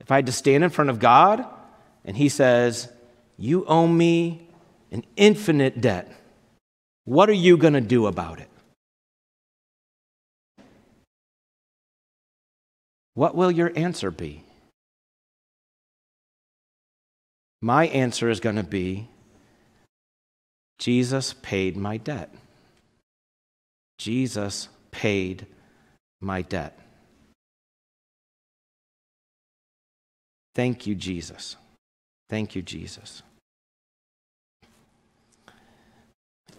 if 0.00 0.10
I 0.10 0.16
had 0.16 0.26
to 0.26 0.32
stand 0.32 0.64
in 0.64 0.70
front 0.70 0.90
of 0.90 0.98
God 0.98 1.44
and 2.04 2.16
He 2.16 2.28
says, 2.28 2.88
You 3.38 3.64
owe 3.66 3.86
me 3.86 4.48
an 4.90 5.04
infinite 5.16 5.80
debt, 5.80 6.12
what 7.04 7.28
are 7.28 7.34
you 7.34 7.56
going 7.56 7.74
to 7.74 7.80
do 7.80 8.06
about 8.06 8.40
it? 8.40 8.48
What 13.14 13.34
will 13.34 13.50
your 13.50 13.72
answer 13.76 14.10
be? 14.10 14.44
My 17.60 17.86
answer 17.88 18.30
is 18.30 18.40
going 18.40 18.56
to 18.56 18.62
be 18.62 19.08
Jesus 20.78 21.34
paid 21.42 21.76
my 21.76 21.98
debt. 21.98 22.34
Jesus 23.98 24.68
paid 24.90 25.46
my 26.20 26.40
debt. 26.40 26.78
Thank 30.54 30.86
you, 30.86 30.94
Jesus. 30.94 31.56
Thank 32.28 32.54
you, 32.54 32.62
Jesus. 32.62 33.22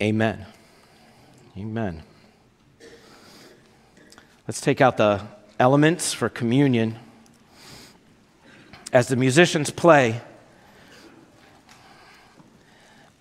Amen. 0.02 0.46
Amen. 1.58 2.04
Let's 4.48 4.62
take 4.62 4.82
out 4.82 4.98
the 4.98 5.22
elements 5.60 6.14
for 6.14 6.28
communion. 6.28 6.98
As 8.92 9.08
the 9.08 9.16
musicians 9.16 9.70
play, 9.70 10.22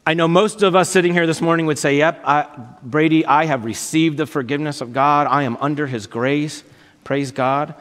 I 0.07 0.14
know 0.14 0.27
most 0.27 0.62
of 0.62 0.75
us 0.75 0.89
sitting 0.89 1.12
here 1.12 1.27
this 1.27 1.41
morning 1.41 1.66
would 1.66 1.79
say, 1.79 1.99
Yep, 1.99 2.23
I, 2.25 2.47
Brady, 2.83 3.25
I 3.27 3.45
have 3.45 3.64
received 3.64 4.16
the 4.16 4.27
forgiveness 4.27 4.81
of 4.81 4.93
God. 4.93 5.27
I 5.29 5.43
am 5.43 5.57
under 5.61 5.87
His 5.87 6.07
grace. 6.07 6.64
Praise 7.05 7.31
God. 7.31 7.75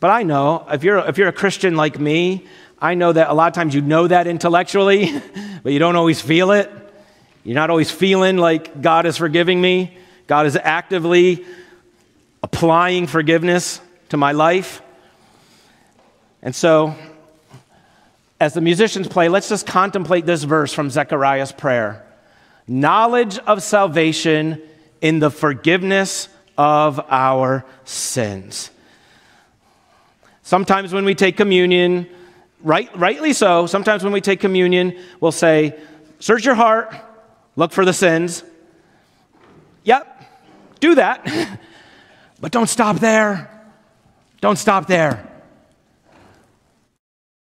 But 0.00 0.10
I 0.10 0.22
know 0.22 0.66
if 0.70 0.84
you're, 0.84 0.98
if 0.98 1.18
you're 1.18 1.28
a 1.28 1.32
Christian 1.32 1.76
like 1.76 1.98
me, 1.98 2.46
I 2.78 2.94
know 2.94 3.12
that 3.12 3.30
a 3.30 3.34
lot 3.34 3.48
of 3.48 3.54
times 3.54 3.74
you 3.74 3.80
know 3.80 4.06
that 4.06 4.26
intellectually, 4.26 5.10
but 5.62 5.72
you 5.72 5.78
don't 5.78 5.96
always 5.96 6.20
feel 6.20 6.50
it. 6.52 6.70
You're 7.44 7.54
not 7.54 7.70
always 7.70 7.90
feeling 7.90 8.36
like 8.36 8.82
God 8.82 9.06
is 9.06 9.16
forgiving 9.16 9.60
me. 9.60 9.96
God 10.26 10.46
is 10.46 10.56
actively 10.56 11.44
applying 12.42 13.06
forgiveness 13.06 13.80
to 14.10 14.16
my 14.16 14.32
life. 14.32 14.82
And 16.42 16.54
so, 16.54 16.94
as 18.38 18.52
the 18.52 18.60
musicians 18.60 19.08
play, 19.08 19.28
let's 19.28 19.48
just 19.48 19.66
contemplate 19.66 20.26
this 20.26 20.44
verse 20.44 20.72
from 20.72 20.90
Zechariah's 20.90 21.52
prayer 21.52 22.02
knowledge 22.68 23.38
of 23.38 23.62
salvation 23.62 24.60
in 25.00 25.20
the 25.20 25.30
forgiveness 25.30 26.28
of 26.58 27.00
our 27.08 27.64
sins. 27.84 28.70
Sometimes 30.46 30.92
when 30.92 31.04
we 31.04 31.16
take 31.16 31.36
communion, 31.36 32.06
right, 32.62 32.88
rightly 32.96 33.32
so, 33.32 33.66
sometimes 33.66 34.04
when 34.04 34.12
we 34.12 34.20
take 34.20 34.38
communion, 34.38 34.96
we'll 35.18 35.32
say, 35.32 35.76
Search 36.20 36.44
your 36.44 36.54
heart, 36.54 36.94
look 37.56 37.72
for 37.72 37.84
the 37.84 37.92
sins. 37.92 38.44
Yep, 39.82 40.06
do 40.78 40.94
that. 40.94 41.58
but 42.40 42.52
don't 42.52 42.68
stop 42.68 43.00
there. 43.00 43.50
Don't 44.40 44.56
stop 44.56 44.86
there. 44.86 45.28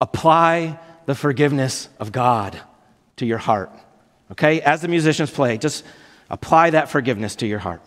Apply 0.01 0.79
the 1.05 1.13
forgiveness 1.13 1.89
of 1.99 2.11
God 2.11 2.59
to 3.17 3.27
your 3.27 3.37
heart. 3.37 3.69
Okay? 4.31 4.59
As 4.61 4.81
the 4.81 4.87
musicians 4.87 5.29
play, 5.29 5.59
just 5.59 5.85
apply 6.31 6.71
that 6.71 6.89
forgiveness 6.89 7.35
to 7.35 7.45
your 7.45 7.59
heart. 7.59 7.83